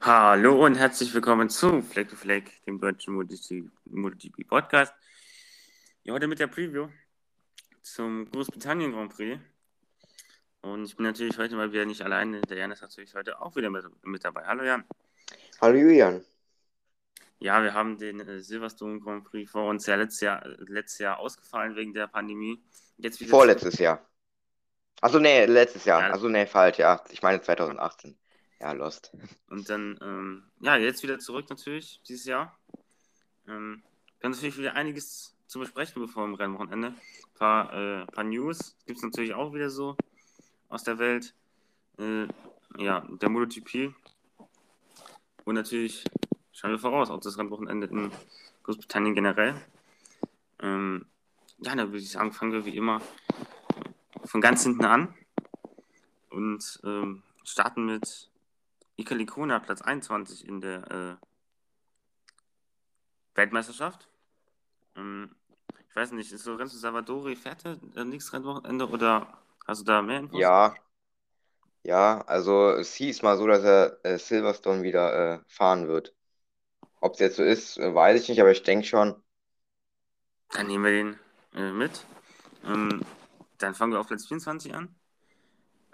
Hallo 0.00 0.64
und 0.64 0.76
herzlich 0.76 1.12
willkommen 1.12 1.50
zu 1.50 1.82
Fleck 1.82 2.08
to 2.08 2.14
Fleck, 2.14 2.64
dem 2.66 2.80
deutschen 2.80 3.14
MotoGP 3.14 4.46
Podcast. 4.46 4.94
Ja, 6.04 6.12
heute 6.14 6.28
mit 6.28 6.38
der 6.38 6.46
Preview 6.46 6.88
zum 7.82 8.30
Großbritannien 8.30 8.92
Grand 8.92 9.12
Prix. 9.12 9.40
Und 10.60 10.84
ich 10.84 10.96
bin 10.96 11.04
natürlich 11.04 11.36
heute 11.36 11.56
mal 11.56 11.72
wieder 11.72 11.84
nicht 11.84 12.00
alleine. 12.00 12.40
Der 12.42 12.58
Jan 12.58 12.70
ist 12.70 12.80
natürlich 12.80 13.12
heute 13.16 13.40
auch 13.40 13.56
wieder 13.56 13.70
mit, 13.70 13.84
mit 14.04 14.24
dabei. 14.24 14.44
Hallo 14.46 14.62
Jan. 14.62 14.84
Hallo 15.60 15.76
Julian. 15.76 16.24
Ja, 17.40 17.60
wir 17.60 17.74
haben 17.74 17.98
den 17.98 18.20
äh, 18.20 18.40
Silverstone 18.40 19.00
Grand 19.00 19.24
Prix 19.24 19.50
vor 19.50 19.68
uns 19.68 19.84
ja 19.86 19.96
letztes 19.96 20.20
Jahr, 20.20 20.46
letztes 20.58 21.00
Jahr 21.00 21.18
ausgefallen 21.18 21.74
wegen 21.74 21.92
der 21.92 22.06
Pandemie. 22.06 22.62
Jetzt 22.98 23.20
Vorletztes. 23.24 23.78
Jahr. 23.78 24.08
Achso, 25.00 25.18
nee, 25.18 25.44
letztes 25.46 25.84
Jahr. 25.84 26.02
Ja. 26.02 26.10
Also 26.10 26.28
nee, 26.28 26.46
falsch, 26.46 26.78
ja. 26.78 27.02
Ich 27.10 27.20
meine 27.20 27.40
2018. 27.40 28.16
Ja, 28.60 28.72
Lost. 28.72 29.12
Und 29.48 29.70
dann, 29.70 29.98
ähm, 30.02 30.42
ja, 30.60 30.76
jetzt 30.76 31.02
wieder 31.02 31.18
zurück 31.18 31.48
natürlich, 31.48 32.00
dieses 32.08 32.26
Jahr. 32.26 32.58
Ähm, 33.46 33.82
wir 34.18 34.24
haben 34.26 34.32
natürlich 34.32 34.58
wieder 34.58 34.74
einiges 34.74 35.36
zu 35.46 35.60
besprechen 35.60 36.02
bevor 36.02 36.24
im 36.24 36.34
Rennwochenende. 36.34 36.88
Ein 36.88 37.38
paar, 37.38 37.72
äh, 37.72 38.06
paar 38.06 38.24
News 38.24 38.76
gibt 38.86 38.98
es 38.98 39.04
natürlich 39.04 39.32
auch 39.32 39.54
wieder 39.54 39.70
so 39.70 39.96
aus 40.68 40.82
der 40.82 40.98
Welt. 40.98 41.34
Äh, 41.98 42.26
ja, 42.76 43.06
der 43.08 43.28
MotoGP. 43.28 43.94
Und 45.44 45.54
natürlich 45.54 46.04
schauen 46.52 46.72
wir 46.72 46.78
voraus, 46.78 47.10
auch 47.10 47.20
das 47.20 47.38
Rennwochenende 47.38 47.86
in 47.86 48.10
Großbritannien 48.64 49.14
generell. 49.14 49.54
Ähm, 50.60 51.06
ja, 51.58 51.74
da 51.74 51.86
würde 51.86 51.98
ich 51.98 52.10
sagen, 52.10 52.32
fangen 52.32 52.52
wir 52.52 52.64
wie 52.64 52.76
immer 52.76 53.00
von 54.24 54.40
ganz 54.40 54.64
hinten 54.64 54.84
an 54.84 55.14
und 56.30 56.80
ähm, 56.84 57.22
starten 57.44 57.86
mit 57.86 58.28
Ikalikona, 58.98 59.60
Platz 59.60 59.80
21 59.82 60.46
in 60.46 60.60
der 60.60 60.90
äh, 60.90 61.26
Weltmeisterschaft. 63.34 64.08
Ähm, 64.96 65.34
ich 65.88 65.96
weiß 65.96 66.12
nicht, 66.12 66.32
ist 66.32 66.46
Lorenzo 66.46 66.76
Salvadori 66.76 67.36
fährt 67.36 67.64
er 67.64 67.78
äh, 67.96 68.04
nächstes 68.04 68.32
Rennwochenende 68.34 68.88
oder 68.88 69.38
hast 69.66 69.80
du 69.80 69.84
da 69.84 70.02
mehr 70.02 70.18
Infos? 70.20 70.52
Ja, 70.52 70.74
ja, 71.82 72.20
also 72.26 72.70
es 72.72 72.94
hieß 72.94 73.22
mal 73.22 73.36
so, 73.38 73.46
dass 73.46 73.64
er 73.64 73.98
äh, 74.04 74.18
Silverstone 74.18 74.82
wieder 74.82 75.34
äh, 75.36 75.40
fahren 75.48 75.88
wird. 75.88 76.14
Ob 77.00 77.14
es 77.14 77.20
jetzt 77.20 77.36
so 77.36 77.44
ist, 77.44 77.78
äh, 77.78 77.94
weiß 77.94 78.22
ich 78.22 78.28
nicht, 78.30 78.40
aber 78.40 78.52
ich 78.52 78.62
denke 78.64 78.86
schon. 78.86 79.22
Dann 80.50 80.66
nehmen 80.66 80.84
wir 80.84 80.90
den 80.92 81.18
äh, 81.54 81.72
mit. 81.72 82.04
Ähm, 82.64 83.02
dann 83.58 83.74
fangen 83.74 83.92
wir 83.92 84.00
auf 84.00 84.08
Platz 84.08 84.26
24 84.26 84.74
an. 84.74 84.94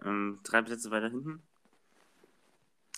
Ähm, 0.04 0.40
drei 0.44 0.62
Plätze 0.62 0.90
weiter 0.90 1.08
hinten. 1.10 1.42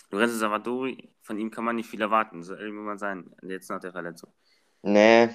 Lorenzo 0.09 0.37
Savadori, 0.37 1.09
von 1.21 1.37
ihm 1.37 1.51
kann 1.51 1.65
man 1.65 1.75
nicht 1.75 1.89
viel 1.89 2.01
erwarten, 2.01 2.43
so 2.43 2.53
ehrlich 2.55 2.73
muss 2.73 2.85
man 2.85 2.97
sein, 2.97 3.35
jetzt 3.43 3.69
nach 3.69 3.79
der 3.79 3.91
Verletzung. 3.91 4.31
Nee, 4.81 5.29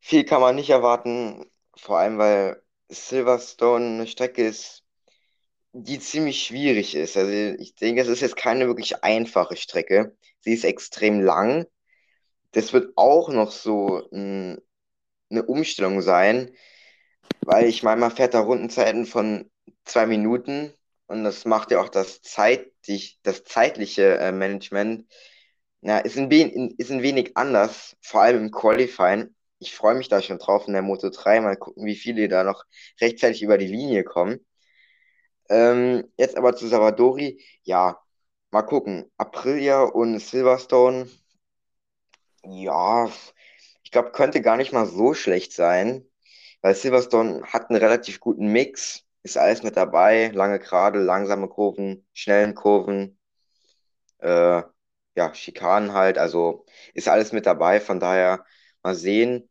viel 0.00 0.24
kann 0.24 0.40
man 0.40 0.56
nicht 0.56 0.70
erwarten, 0.70 1.44
vor 1.76 1.98
allem 1.98 2.18
weil 2.18 2.62
Silverstone 2.88 3.86
eine 3.86 4.06
Strecke 4.06 4.46
ist, 4.46 4.84
die 5.72 5.98
ziemlich 6.00 6.42
schwierig 6.42 6.94
ist. 6.94 7.16
Also 7.16 7.30
ich 7.30 7.74
denke, 7.76 8.02
es 8.02 8.08
ist 8.08 8.20
jetzt 8.20 8.36
keine 8.36 8.66
wirklich 8.66 9.02
einfache 9.04 9.56
Strecke. 9.56 10.16
Sie 10.40 10.52
ist 10.52 10.64
extrem 10.64 11.20
lang. 11.20 11.66
Das 12.52 12.72
wird 12.72 12.92
auch 12.96 13.30
noch 13.30 13.50
so 13.52 14.08
ein, 14.12 14.60
eine 15.30 15.44
Umstellung 15.44 16.02
sein, 16.02 16.50
weil 17.42 17.66
ich 17.66 17.82
meine, 17.82 18.00
man 18.00 18.10
fährt 18.10 18.34
da 18.34 18.40
Rundenzeiten 18.40 19.06
von 19.06 19.50
zwei 19.84 20.06
Minuten 20.06 20.74
und 21.06 21.24
das 21.24 21.44
macht 21.44 21.70
ja 21.70 21.80
auch 21.80 21.88
das, 21.88 22.22
zeitlich, 22.22 23.18
das 23.22 23.44
zeitliche 23.44 24.18
äh, 24.18 24.32
Management. 24.32 25.06
Na, 25.80 25.98
ist 25.98 26.16
ein, 26.18 26.30
ist 26.78 26.90
ein 26.90 27.02
wenig 27.02 27.36
anders, 27.36 27.96
vor 28.00 28.22
allem 28.22 28.44
im 28.46 28.50
Qualifying. 28.50 29.34
Ich 29.58 29.74
freue 29.74 29.94
mich 29.94 30.08
da 30.08 30.22
schon 30.22 30.38
drauf 30.38 30.66
in 30.66 30.72
der 30.74 30.82
Moto 30.82 31.10
3. 31.10 31.40
Mal 31.40 31.56
gucken, 31.56 31.84
wie 31.86 31.96
viele 31.96 32.28
da 32.28 32.44
noch 32.44 32.64
rechtzeitig 33.00 33.42
über 33.42 33.58
die 33.58 33.66
Linie 33.66 34.04
kommen. 34.04 34.44
Ähm, 35.48 36.10
jetzt 36.16 36.36
aber 36.36 36.56
zu 36.56 36.66
Savadori. 36.68 37.42
Ja, 37.62 38.00
mal 38.50 38.62
gucken. 38.62 39.10
Aprilia 39.18 39.82
und 39.82 40.18
Silverstone. 40.18 41.08
Ja, 42.44 43.10
ich 43.84 43.90
glaube, 43.90 44.12
könnte 44.12 44.40
gar 44.42 44.56
nicht 44.56 44.72
mal 44.72 44.86
so 44.86 45.14
schlecht 45.14 45.52
sein, 45.52 46.04
weil 46.60 46.74
Silverstone 46.74 47.44
hat 47.44 47.70
einen 47.70 47.80
relativ 47.80 48.20
guten 48.20 48.48
Mix 48.48 49.04
ist 49.22 49.36
alles 49.36 49.62
mit 49.62 49.76
dabei. 49.76 50.28
Lange 50.34 50.58
Gerade, 50.58 50.98
langsame 50.98 51.48
Kurven, 51.48 52.06
schnellen 52.12 52.54
Kurven, 52.54 53.18
äh, 54.18 54.62
ja, 55.14 55.34
Schikanen 55.34 55.92
halt. 55.92 56.18
Also 56.18 56.66
ist 56.94 57.08
alles 57.08 57.32
mit 57.32 57.46
dabei. 57.46 57.80
Von 57.80 58.00
daher 58.00 58.44
mal 58.82 58.94
sehen. 58.94 59.48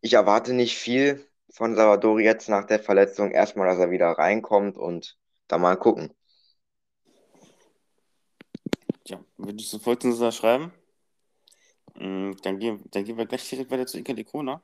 Ich 0.00 0.14
erwarte 0.14 0.52
nicht 0.52 0.76
viel 0.78 1.28
von 1.50 1.76
Salvadori 1.76 2.24
jetzt 2.24 2.48
nach 2.48 2.64
der 2.66 2.80
Verletzung. 2.80 3.30
Erstmal, 3.30 3.68
dass 3.68 3.78
er 3.78 3.90
wieder 3.90 4.10
reinkommt 4.10 4.78
und 4.78 5.18
dann 5.48 5.60
mal 5.60 5.76
gucken. 5.76 6.12
Ja, 9.06 9.22
würde 9.36 9.58
ich 9.58 9.68
sofort 9.68 10.04
unterschreiben. 10.04 10.72
Mm, 11.94 12.32
dann 12.42 12.58
gehen, 12.58 12.82
dann 12.90 13.04
gehen 13.04 13.18
wir 13.18 13.26
gleich 13.26 13.48
direkt 13.48 13.70
weiter 13.70 13.86
zu 13.86 13.98
Iker 13.98 14.14
Likona. 14.14 14.62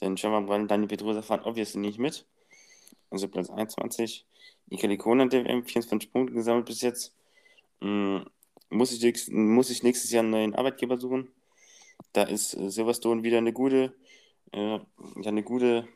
Dann 0.00 0.16
schauen 0.16 0.32
wir 0.32 0.40
mal, 0.40 0.66
Daniel 0.66 0.88
Pedrosa 0.88 1.22
fahren 1.22 1.42
obviously 1.44 1.80
nicht 1.80 1.98
mit 1.98 2.26
also 3.12 3.28
Platz 3.28 3.50
21. 3.50 4.26
Ikalikon 4.70 5.20
hat 5.20 5.32
der 5.32 5.44
WM 5.44 5.64
24 5.64 6.12
Punkte 6.12 6.34
gesammelt 6.34 6.66
bis 6.66 6.80
jetzt. 6.80 7.14
Ähm, 7.82 8.24
muss, 8.70 8.90
ich, 8.90 9.28
muss 9.30 9.70
ich 9.70 9.82
nächstes 9.82 10.10
Jahr 10.10 10.22
einen 10.22 10.30
neuen 10.30 10.54
Arbeitgeber 10.54 10.96
suchen. 10.96 11.30
Da 12.12 12.22
ist 12.24 12.54
äh, 12.54 12.70
Silverstone 12.70 13.22
wieder 13.22 13.38
eine 13.38 13.52
gute, 13.52 13.94
äh, 14.52 14.78
eine 15.24 15.42
gute 15.42 15.86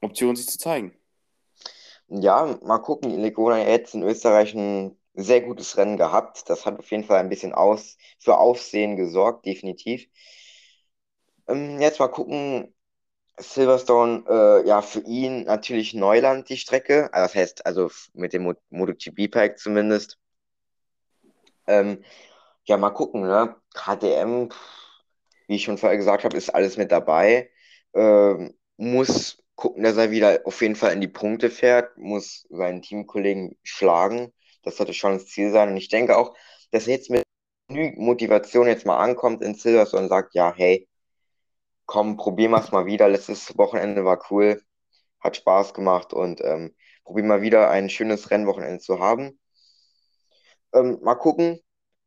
Option, 0.00 0.36
sich 0.36 0.46
zu 0.48 0.58
zeigen. 0.58 0.96
Ja, 2.08 2.58
mal 2.62 2.78
gucken. 2.78 3.10
Ilikona 3.10 3.56
hat 3.56 3.66
jetzt 3.66 3.94
in 3.94 4.02
Österreich 4.02 4.54
ein 4.54 4.96
sehr 5.14 5.40
gutes 5.40 5.76
Rennen 5.76 5.96
gehabt. 5.96 6.48
Das 6.48 6.66
hat 6.66 6.78
auf 6.78 6.90
jeden 6.90 7.04
Fall 7.04 7.18
ein 7.18 7.28
bisschen 7.28 7.52
aus, 7.52 7.96
für 8.18 8.38
Aufsehen 8.38 8.96
gesorgt, 8.96 9.46
definitiv. 9.46 10.06
Ähm, 11.48 11.80
jetzt 11.80 11.98
mal 11.98 12.08
gucken, 12.08 12.72
Silverstone, 13.38 14.24
äh, 14.28 14.68
ja, 14.68 14.82
für 14.82 15.00
ihn 15.00 15.44
natürlich 15.44 15.94
Neuland, 15.94 16.48
die 16.48 16.56
Strecke. 16.56 17.12
Also 17.12 17.26
das 17.26 17.34
heißt, 17.34 17.66
also 17.66 17.90
mit 18.12 18.32
dem 18.32 18.44
Mo 18.44 18.54
MotoGP-Pack 18.70 19.58
zumindest. 19.58 20.18
Ähm, 21.66 22.04
ja, 22.64 22.76
mal 22.76 22.90
gucken, 22.90 23.22
ne? 23.22 23.56
KTM, 23.74 24.50
wie 25.48 25.56
ich 25.56 25.64
schon 25.64 25.78
vorher 25.78 25.98
gesagt 25.98 26.24
habe, 26.24 26.36
ist 26.36 26.50
alles 26.50 26.76
mit 26.76 26.92
dabei. 26.92 27.50
Ähm, 27.94 28.54
muss 28.76 29.42
gucken, 29.56 29.82
dass 29.84 29.96
er 29.96 30.10
wieder 30.10 30.40
auf 30.44 30.60
jeden 30.62 30.76
Fall 30.76 30.92
in 30.92 31.00
die 31.00 31.08
Punkte 31.08 31.50
fährt, 31.50 31.96
muss 31.96 32.46
seinen 32.50 32.82
Teamkollegen 32.82 33.56
schlagen. 33.62 34.32
Das 34.62 34.76
sollte 34.76 34.94
schon 34.94 35.14
das 35.14 35.26
Ziel 35.26 35.52
sein. 35.52 35.70
Und 35.70 35.76
ich 35.76 35.88
denke 35.88 36.16
auch, 36.16 36.34
dass 36.70 36.86
er 36.86 36.94
jetzt 36.94 37.10
mit 37.10 37.24
Motivation 37.68 38.66
jetzt 38.66 38.86
mal 38.86 38.98
ankommt 38.98 39.42
in 39.42 39.54
Silverstone 39.54 40.04
und 40.04 40.08
sagt, 40.08 40.34
ja, 40.34 40.52
hey, 40.54 40.88
komm, 41.86 42.16
probieren 42.16 42.52
wir 42.52 42.60
es 42.60 42.72
mal 42.72 42.86
wieder. 42.86 43.08
Letztes 43.08 43.56
Wochenende 43.58 44.04
war 44.04 44.20
cool, 44.30 44.62
hat 45.20 45.36
Spaß 45.36 45.74
gemacht 45.74 46.12
und 46.12 46.40
ähm, 46.42 46.74
probieren 47.04 47.28
mal 47.28 47.42
wieder 47.42 47.70
ein 47.70 47.90
schönes 47.90 48.30
Rennwochenende 48.30 48.80
zu 48.80 49.00
haben. 49.00 49.38
Ähm, 50.72 50.98
mal 51.02 51.14
gucken. 51.16 51.60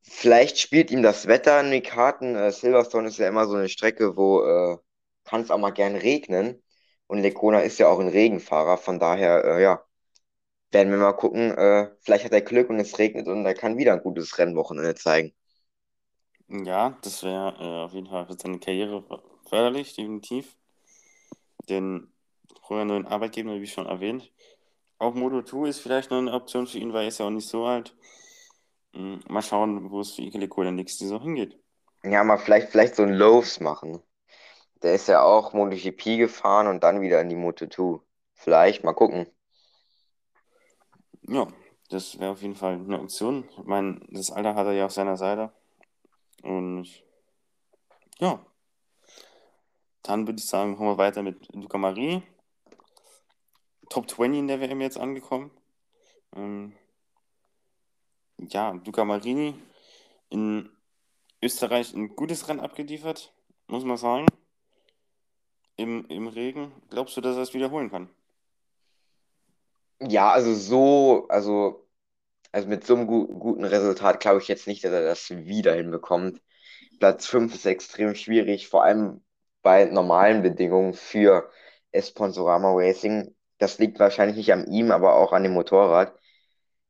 Vielleicht 0.04 0.60
spielt 0.60 0.92
ihm 0.92 1.04
das 1.04 1.28
Wetter 1.28 1.60
in 1.62 1.72
die 1.72 1.82
Karten. 1.82 2.36
Äh, 2.36 2.52
Silverstone 2.52 3.08
ist 3.10 3.18
ja 3.18 3.28
immer 3.28 3.48
so 3.48 3.56
eine 3.56 3.70
Strecke, 3.70 4.16
wo 4.18 4.42
äh, 4.44 4.78
kann 5.26 5.42
es 5.42 5.52
auch 5.52 5.58
mal 5.58 5.72
gern 5.72 5.96
regnen. 5.96 6.64
Und 7.08 7.20
Lecona 7.20 7.62
ist 7.62 7.80
ja 7.80 7.88
auch 7.90 8.00
ein 8.00 8.08
Regenfahrer. 8.09 8.78
Von 8.78 9.00
daher, 9.00 9.44
äh, 9.46 9.64
ja, 9.64 9.84
werden 10.72 10.92
wir 10.92 10.98
mal 11.00 11.14
gucken. 11.14 11.52
Äh, 11.58 11.92
vielleicht 12.02 12.26
hat 12.26 12.34
er 12.34 12.42
Glück 12.42 12.70
und 12.70 12.80
es 12.80 12.98
regnet 13.00 13.28
und 13.28 13.46
er 13.46 13.54
kann 13.54 13.78
wieder 13.78 13.94
ein 13.94 14.02
gutes 14.02 14.38
Rennwochenende 14.38 14.96
zeigen. 14.96 15.34
Ja, 16.50 16.97
das 17.02 17.23
wäre 17.23 17.56
äh, 17.59 17.85
auf 17.85 17.94
jeden 17.94 18.08
Fall 18.08 18.26
für 18.26 18.35
seine 18.38 18.59
Karriere 18.59 19.03
förderlich, 19.47 19.96
definitiv. 19.96 20.58
Denn 21.70 22.11
früher 22.61 22.85
nur 22.85 22.97
ein 22.97 23.08
Arbeitgeber, 23.08 23.59
wie 23.59 23.67
schon 23.67 23.85
erwähnt. 23.85 24.32
Auch 24.99 25.14
Moto 25.14 25.41
2 25.41 25.70
ist 25.70 25.79
vielleicht 25.79 26.11
noch 26.11 26.17
eine 26.17 26.34
Option 26.34 26.67
für 26.67 26.79
ihn, 26.79 26.94
weil 26.94 27.03
er 27.03 27.08
ist 27.09 27.20
ja 27.20 27.26
auch 27.26 27.32
nicht 27.32 27.47
so 27.47 27.66
alt. 27.66 27.96
Hm, 28.94 29.20
mal 29.28 29.41
schauen, 29.41 29.91
wo 29.91 29.99
es 30.02 30.14
für 30.14 30.22
Ike 30.22 30.40
Lecole 30.40 30.72
nächste 30.72 31.03
Saison 31.03 31.22
hingeht. 31.22 31.59
Ja, 32.03 32.23
mal 32.23 32.38
vielleicht, 32.38 32.70
vielleicht 32.70 32.96
so 32.96 33.03
ein 33.03 33.14
Loves 33.14 33.59
machen. 33.59 34.02
Der 34.82 34.94
ist 34.94 35.08
ja 35.08 35.23
auch 35.23 35.53
MotoGP 35.53 36.17
gefahren 36.17 36.67
und 36.67 36.84
dann 36.84 37.02
wieder 37.02 37.22
in 37.22 37.29
die 37.29 37.35
Moto 37.35 37.67
2. 37.67 38.02
Vielleicht, 38.34 38.84
mal 38.84 38.94
gucken. 38.94 39.28
Ja, 41.23 41.47
das 41.90 42.20
wäre 42.20 42.32
auf 42.32 42.41
jeden 42.41 42.55
Fall 42.55 42.73
eine 42.73 42.99
Option. 42.99 43.49
Ich 43.58 43.66
meine, 43.66 43.99
das 44.09 44.32
Alter 44.32 44.55
hat 44.55 44.67
er 44.67 44.73
ja 44.73 44.85
auf 44.85 44.91
seiner 44.94 45.17
Seite. 45.17 45.52
Und 46.44 46.88
ja, 48.20 48.46
dann 50.08 50.26
würde 50.26 50.40
ich 50.40 50.46
sagen, 50.46 50.72
machen 50.72 50.86
wir 50.86 50.98
weiter 50.98 51.22
mit 51.22 51.54
Luca 51.54 51.78
Marie. 51.78 52.24
Top 53.90 54.09
20 54.09 54.40
in 54.40 54.48
der 54.48 54.62
WM 54.62 54.80
jetzt 54.80 54.98
angekommen. 54.98 55.52
Ähm, 56.36 56.74
ja, 58.38 58.72
Luca 58.86 59.04
Marini 59.04 59.56
in 60.30 60.70
Österreich 61.42 61.94
ein 61.94 62.16
gutes 62.16 62.48
Rennen 62.48 62.62
abgeliefert, 62.62 63.34
muss 63.68 63.84
man 63.84 63.98
sagen. 63.98 64.28
Im, 65.76 66.06
Im 66.08 66.28
Regen. 66.28 66.72
Glaubst 66.90 67.18
du, 67.18 67.22
dass 67.22 67.36
er 67.36 67.44
es 67.44 67.54
wiederholen 67.54 67.92
kann? 67.92 68.09
Ja, 70.02 70.32
also 70.32 70.54
so, 70.54 71.28
also, 71.30 71.88
also 72.52 72.68
mit 72.68 72.86
so 72.86 72.96
einem 72.96 73.08
gu 73.08 73.28
guten 73.28 73.66
Resultat 73.66 74.20
glaube 74.20 74.42
ich 74.42 74.48
jetzt 74.48 74.68
nicht, 74.68 74.84
dass 74.84 74.92
er 74.92 75.04
das 75.04 75.30
wieder 75.30 75.74
hinbekommt. 75.76 76.42
Platz 77.00 77.28
5 77.28 77.54
ist 77.54 77.66
extrem 77.66 78.16
schwierig, 78.16 78.68
vor 78.68 78.84
allem 78.84 79.22
bei 79.62 79.86
normalen 79.86 80.42
Bedingungen 80.44 80.94
für 80.94 81.50
Esponsorama 81.92 82.72
Racing. 82.74 83.36
Das 83.58 83.80
liegt 83.80 84.00
wahrscheinlich 84.00 84.38
nicht 84.38 84.54
an 84.54 84.68
ihm, 84.72 84.92
aber 84.92 85.16
auch 85.16 85.34
an 85.34 85.44
dem 85.44 85.54
Motorrad. 85.54 86.14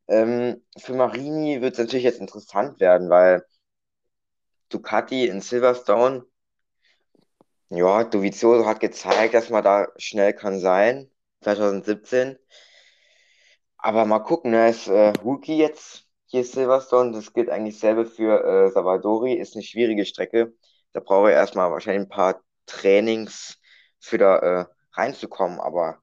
Ähm, 0.08 0.64
für 0.78 0.94
Marini 0.94 1.62
wird 1.62 1.74
es 1.74 1.80
natürlich 1.80 2.04
jetzt 2.06 2.20
interessant 2.22 2.80
werden, 2.80 3.10
weil 3.10 3.44
Ducati 4.70 5.28
in 5.28 5.42
Silverstone, 5.42 6.26
ja, 7.70 8.04
Dovizioso 8.04 8.66
hat 8.66 8.80
gezeigt, 8.80 9.34
dass 9.34 9.50
man 9.50 9.64
da 9.64 9.88
schnell 9.98 10.34
kann 10.34 10.60
sein, 10.60 11.10
2017. 11.42 12.38
Aber 13.78 14.06
mal 14.06 14.20
gucken, 14.20 14.54
er 14.54 14.70
ist 14.70 14.88
äh, 14.88 15.10
Rookie 15.24 15.58
jetzt 15.58 16.06
hier 16.28 16.44
Silverstone. 16.44 17.12
Das 17.14 17.34
gilt 17.34 17.50
eigentlich 17.50 17.80
selber 17.80 18.06
für 18.06 18.44
äh, 18.44 18.72
Savadori. 18.72 19.34
Ist 19.34 19.56
eine 19.56 19.64
schwierige 19.64 20.06
Strecke. 20.06 20.54
Da 20.94 21.00
brauche 21.00 21.30
ich 21.30 21.36
erstmal 21.36 21.72
wahrscheinlich 21.72 22.06
ein 22.08 22.10
paar 22.10 22.42
Trainings 22.68 23.58
für 24.00 24.18
da 24.20 24.38
äh, 24.38 24.66
reinzukommen. 24.94 25.60
Aber 25.60 26.00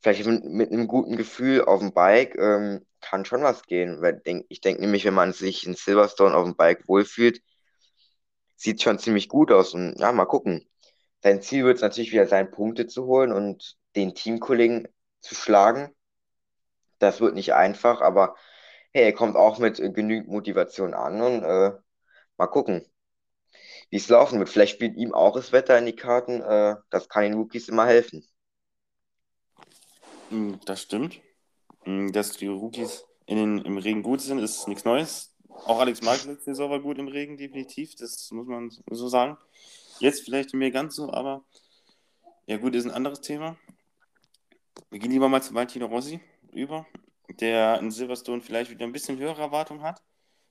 vielleicht 0.00 0.26
mit, 0.26 0.44
mit 0.44 0.72
einem 0.72 0.88
guten 0.88 1.16
Gefühl 1.16 1.64
auf 1.64 1.80
dem 1.80 1.92
Bike 1.92 2.36
ähm, 2.36 2.84
kann 3.00 3.24
schon 3.24 3.42
was 3.42 3.62
gehen. 3.62 4.02
Ich 4.48 4.60
denke 4.60 4.80
nämlich, 4.80 5.04
wenn 5.04 5.14
man 5.14 5.32
sich 5.32 5.66
in 5.66 5.74
Silverstone 5.74 6.34
auf 6.34 6.44
dem 6.44 6.56
Bike 6.56 6.88
wohlfühlt, 6.88 7.40
sieht 8.56 8.82
schon 8.82 8.98
ziemlich 8.98 9.28
gut 9.28 9.52
aus. 9.52 9.74
Und 9.74 9.98
ja, 9.98 10.10
mal 10.12 10.26
gucken. 10.26 10.68
Sein 11.22 11.42
Ziel 11.42 11.64
wird 11.64 11.76
es 11.76 11.82
natürlich 11.82 12.12
wieder 12.12 12.26
sein, 12.26 12.50
Punkte 12.50 12.86
zu 12.86 13.06
holen 13.06 13.32
und 13.32 13.76
den 13.96 14.14
Teamkollegen 14.14 14.88
zu 15.20 15.34
schlagen. 15.34 15.94
Das 16.98 17.20
wird 17.20 17.34
nicht 17.34 17.54
einfach, 17.54 18.00
aber 18.00 18.36
hey, 18.92 19.04
er 19.04 19.12
kommt 19.12 19.36
auch 19.36 19.58
mit 19.58 19.76
genügend 19.94 20.28
Motivation 20.28 20.94
an 20.94 21.20
und 21.20 21.42
äh, 21.44 21.72
mal 22.38 22.46
gucken, 22.46 22.86
wie 23.90 23.96
es 23.96 24.08
laufen 24.08 24.38
wird. 24.38 24.48
Vielleicht 24.48 24.74
spielt 24.74 24.96
ihm 24.96 25.14
auch 25.14 25.34
das 25.34 25.52
Wetter 25.52 25.78
in 25.78 25.86
die 25.86 25.96
Karten. 25.96 26.40
Äh, 26.40 26.76
das 26.90 27.08
kann 27.08 27.22
den 27.22 27.34
Rookies 27.34 27.68
immer 27.68 27.86
helfen. 27.86 28.24
Hm, 30.30 30.58
das 30.64 30.82
stimmt. 30.82 31.20
Hm, 31.84 32.12
dass 32.12 32.32
die 32.32 32.48
Rookies 32.48 33.04
in 33.26 33.36
den, 33.36 33.58
im 33.58 33.78
Regen 33.78 34.02
gut 34.02 34.20
sind, 34.20 34.38
ist 34.38 34.68
nichts 34.68 34.84
Neues. 34.84 35.34
Auch 35.48 35.80
Alex 35.80 36.02
Marquez 36.02 36.26
letzte 36.26 36.44
Saison 36.46 36.70
war 36.70 36.80
gut 36.80 36.98
im 36.98 37.08
Regen, 37.08 37.36
definitiv. 37.36 37.94
Das 37.96 38.30
muss 38.30 38.46
man 38.46 38.70
so 38.90 39.08
sagen. 39.08 39.36
Jetzt 39.98 40.24
vielleicht 40.24 40.52
mehr 40.52 40.70
ganz 40.70 40.96
so, 40.96 41.12
aber 41.12 41.44
ja 42.46 42.58
gut, 42.58 42.74
ist 42.74 42.84
ein 42.84 42.90
anderes 42.90 43.20
Thema. 43.20 43.56
Wir 44.90 44.98
gehen 44.98 45.10
lieber 45.10 45.28
mal 45.28 45.42
zu 45.42 45.54
Valentino 45.54 45.86
Rossi 45.86 46.20
über, 46.52 46.86
der 47.40 47.80
in 47.80 47.90
Silverstone 47.90 48.40
vielleicht 48.40 48.70
wieder 48.70 48.84
ein 48.84 48.92
bisschen 48.92 49.18
höhere 49.18 49.40
Erwartungen 49.40 49.82
hat, 49.82 50.02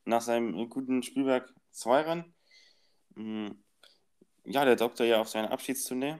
nach 0.03 0.21
seinem 0.21 0.69
guten 0.69 1.03
Spielberg 1.03 1.53
2 1.71 2.01
Rennen. 2.01 2.23
Hm, 2.25 2.34
ja, 3.17 4.65
der 4.65 4.75
Doktor 4.75 5.05
ja 5.05 5.21
auf 5.21 5.29
seine 5.29 5.51
Abschiedstournee 5.51 6.17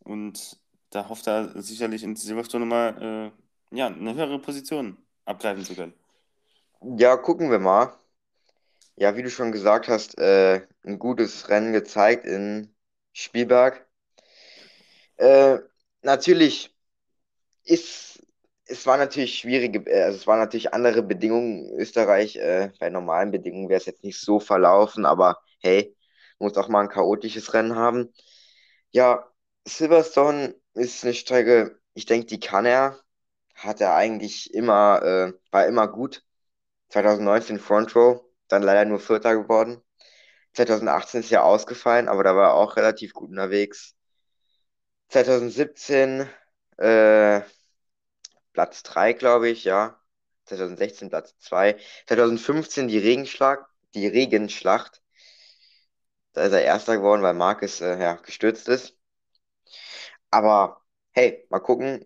und 0.00 0.58
da 0.90 1.08
hofft 1.08 1.26
er 1.26 1.60
sicherlich 1.60 2.02
in 2.02 2.16
Silverstone 2.16 2.64
mal 2.64 3.32
äh, 3.72 3.76
ja, 3.76 3.86
eine 3.88 4.14
höhere 4.14 4.38
Position 4.38 4.96
abgreifen 5.24 5.64
zu 5.64 5.74
können. 5.74 5.94
Ja, 6.96 7.16
gucken 7.16 7.50
wir 7.50 7.58
mal. 7.58 7.92
Ja, 8.96 9.16
wie 9.16 9.22
du 9.22 9.30
schon 9.30 9.52
gesagt 9.52 9.88
hast, 9.88 10.18
äh, 10.18 10.66
ein 10.84 10.98
gutes 10.98 11.48
Rennen 11.48 11.72
gezeigt 11.72 12.26
in 12.26 12.74
Spielberg. 13.12 13.86
Äh, 15.16 15.58
natürlich 16.02 16.74
ist, 17.64 18.22
es 18.64 18.86
war 18.86 18.96
natürlich 18.96 19.38
schwierige, 19.38 19.80
äh, 19.90 20.04
also 20.04 20.18
es 20.18 20.26
waren 20.26 20.38
natürlich 20.38 20.72
andere 20.72 21.02
Bedingungen 21.02 21.66
in 21.66 21.78
Österreich. 21.78 22.36
Äh, 22.36 22.72
bei 22.80 22.90
normalen 22.90 23.30
Bedingungen 23.30 23.68
wäre 23.68 23.78
es 23.80 23.86
jetzt 23.86 24.04
nicht 24.04 24.18
so 24.20 24.40
verlaufen, 24.40 25.04
aber 25.04 25.38
hey, 25.60 25.94
muss 26.38 26.56
auch 26.56 26.68
mal 26.68 26.82
ein 26.82 26.88
chaotisches 26.88 27.54
Rennen 27.54 27.76
haben. 27.76 28.12
Ja, 28.90 29.28
Silverstone 29.66 30.54
ist 30.74 31.04
eine 31.04 31.14
Strecke, 31.14 31.78
ich 31.94 32.06
denke, 32.06 32.26
die 32.26 32.40
kann 32.40 32.66
er. 32.66 33.00
Hat 33.54 33.80
er 33.80 33.94
eigentlich 33.94 34.54
immer, 34.54 35.02
äh, 35.02 35.32
war 35.50 35.66
immer 35.66 35.88
gut. 35.88 36.24
2019 36.90 37.58
Front 37.58 37.94
Row, 37.96 38.22
dann 38.48 38.62
leider 38.62 38.84
nur 38.84 39.00
Vierter 39.00 39.34
geworden. 39.36 39.82
2018 40.54 41.20
ist 41.20 41.30
ja 41.30 41.42
ausgefallen, 41.42 42.08
aber 42.08 42.24
da 42.24 42.36
war 42.36 42.50
er 42.50 42.54
auch 42.54 42.76
relativ 42.76 43.14
gut 43.14 43.30
unterwegs. 43.30 43.94
2017 45.08 46.28
äh, 46.78 47.42
Platz 48.52 48.82
3, 48.82 49.12
glaube 49.12 49.48
ich, 49.48 49.64
ja. 49.64 50.00
2016 50.44 51.10
Platz 51.10 51.38
2. 51.38 51.76
2015 52.06 52.88
die 52.88 52.98
Regenschlag, 52.98 53.66
die 53.94 54.06
Regenschlacht. 54.06 55.02
Da 56.38 56.44
ist 56.46 56.52
er 56.52 56.62
Erster 56.62 56.96
geworden, 56.96 57.20
weil 57.22 57.34
Marcus 57.34 57.80
äh, 57.80 58.00
ja, 58.00 58.14
gestürzt 58.14 58.68
ist. 58.68 58.96
Aber 60.30 60.80
hey, 61.12 61.46
mal 61.50 61.60
gucken. 61.60 62.04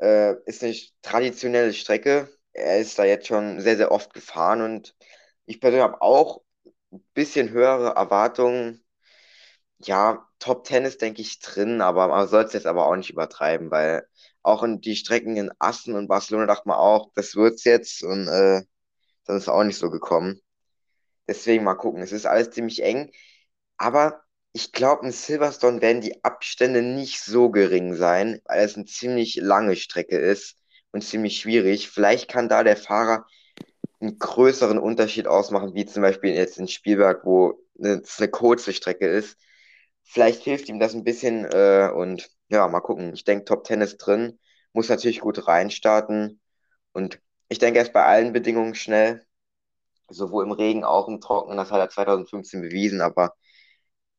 Äh, 0.00 0.34
ist 0.46 0.62
eine 0.64 0.74
traditionelle 1.02 1.72
Strecke. 1.72 2.28
Er 2.52 2.78
ist 2.78 2.98
da 2.98 3.04
jetzt 3.04 3.26
schon 3.26 3.60
sehr, 3.60 3.76
sehr 3.76 3.92
oft 3.92 4.12
gefahren 4.14 4.60
und 4.62 4.94
ich 5.46 5.60
persönlich 5.60 5.84
habe 5.84 6.02
auch 6.02 6.42
ein 6.92 7.04
bisschen 7.14 7.50
höhere 7.50 7.90
Erwartungen. 7.96 8.84
Ja, 9.80 10.28
Top 10.38 10.66
10 10.66 10.84
ist, 10.84 11.02
denke 11.02 11.22
ich, 11.22 11.40
drin, 11.40 11.80
aber 11.82 12.08
man 12.08 12.28
soll 12.28 12.44
es 12.44 12.52
jetzt 12.52 12.66
aber 12.66 12.86
auch 12.86 12.96
nicht 12.96 13.10
übertreiben, 13.10 13.70
weil 13.70 14.06
auch 14.42 14.62
in 14.62 14.80
die 14.80 14.96
Strecken 14.96 15.36
in 15.36 15.50
Assen 15.58 15.94
und 15.94 16.08
Barcelona 16.08 16.46
dachte 16.46 16.68
man 16.68 16.78
auch, 16.78 17.10
das 17.14 17.36
wird's 17.36 17.64
jetzt 17.64 18.02
und 18.02 18.28
äh, 18.28 18.62
dann 19.26 19.36
ist 19.36 19.44
es 19.44 19.48
auch 19.48 19.64
nicht 19.64 19.78
so 19.78 19.90
gekommen. 19.90 20.40
Deswegen 21.28 21.64
mal 21.64 21.74
gucken. 21.74 22.02
Es 22.02 22.12
ist 22.12 22.26
alles 22.26 22.50
ziemlich 22.50 22.82
eng. 22.82 23.10
Aber 23.82 24.22
ich 24.52 24.70
glaube, 24.70 25.04
in 25.06 25.10
Silverstone 25.10 25.82
werden 25.82 26.00
die 26.02 26.22
Abstände 26.22 26.82
nicht 26.82 27.20
so 27.20 27.50
gering 27.50 27.96
sein, 27.96 28.40
weil 28.44 28.64
es 28.64 28.76
eine 28.76 28.84
ziemlich 28.84 29.36
lange 29.36 29.74
Strecke 29.74 30.16
ist 30.18 30.56
und 30.92 31.02
ziemlich 31.02 31.38
schwierig. 31.38 31.90
Vielleicht 31.90 32.30
kann 32.30 32.48
da 32.48 32.62
der 32.62 32.76
Fahrer 32.76 33.26
einen 34.00 34.20
größeren 34.20 34.78
Unterschied 34.78 35.26
ausmachen, 35.26 35.74
wie 35.74 35.84
zum 35.84 36.02
Beispiel 36.02 36.32
jetzt 36.32 36.58
in 36.58 36.68
Spielberg, 36.68 37.24
wo 37.24 37.60
es 37.80 38.20
eine 38.20 38.28
kurze 38.30 38.72
Strecke 38.72 39.08
ist. 39.08 39.36
Vielleicht 40.04 40.44
hilft 40.44 40.68
ihm 40.68 40.78
das 40.78 40.94
ein 40.94 41.02
bisschen 41.02 41.44
äh, 41.46 41.90
und 41.92 42.30
ja, 42.50 42.68
mal 42.68 42.82
gucken. 42.82 43.14
Ich 43.14 43.24
denke, 43.24 43.46
Top 43.46 43.66
10 43.66 43.80
ist 43.80 43.96
drin, 43.98 44.38
muss 44.72 44.90
natürlich 44.90 45.20
gut 45.20 45.48
reinstarten 45.48 46.40
und 46.92 47.20
ich 47.48 47.58
denke, 47.58 47.80
er 47.80 47.86
ist 47.86 47.92
bei 47.92 48.04
allen 48.04 48.32
Bedingungen 48.32 48.76
schnell, 48.76 49.26
sowohl 50.08 50.44
im 50.44 50.52
Regen, 50.52 50.84
auch 50.84 51.08
im 51.08 51.20
Trockenen, 51.20 51.56
das 51.56 51.72
hat 51.72 51.80
er 51.80 51.90
2015 51.90 52.62
bewiesen, 52.62 53.00
aber 53.00 53.34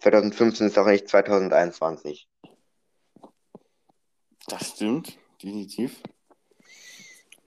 2015 0.03 0.67
ist 0.67 0.77
auch 0.77 0.85
nicht 0.85 1.07
2021. 1.07 2.27
Das 4.47 4.71
stimmt, 4.71 5.17
definitiv. 5.41 6.01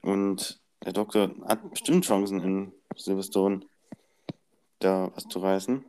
Und 0.01 0.59
der 0.83 0.93
Doktor 0.93 1.35
hat 1.45 1.69
bestimmt 1.69 2.05
Chancen 2.05 2.41
in 2.41 2.73
Silverstone 2.95 3.61
da 4.79 5.11
was 5.13 5.27
zu 5.27 5.39
reißen. 5.39 5.85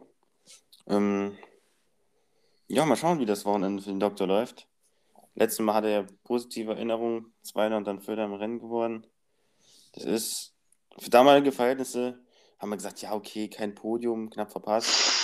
Ähm, 0.89 1.39
ja, 2.67 2.85
mal 2.85 2.97
schauen, 2.97 3.19
wie 3.19 3.27
das 3.27 3.47
Wochenende 3.47 3.83
für 3.83 3.91
den 3.91 4.01
Doktor 4.01 4.27
läuft. 4.27 4.69
Letztes 5.35 5.65
Mal 5.65 5.75
hatte 5.75 5.89
er 5.89 6.07
positive 6.25 6.73
Erinnerungen, 6.73 7.33
Zweiter 7.43 7.79
und 7.79 7.87
dann 7.87 8.01
Vierter 8.01 8.25
im 8.25 8.35
Rennen 8.35 8.59
geworden. 8.59 9.07
Das 9.93 10.05
ist 10.05 10.55
für 10.99 11.09
damalige 11.09 11.53
Verhältnisse, 11.53 12.23
haben 12.59 12.71
wir 12.71 12.77
gesagt, 12.77 13.01
ja, 13.01 13.15
okay, 13.15 13.49
kein 13.49 13.75
Podium, 13.75 14.29
knapp 14.29 14.51
verpasst. 14.51 15.18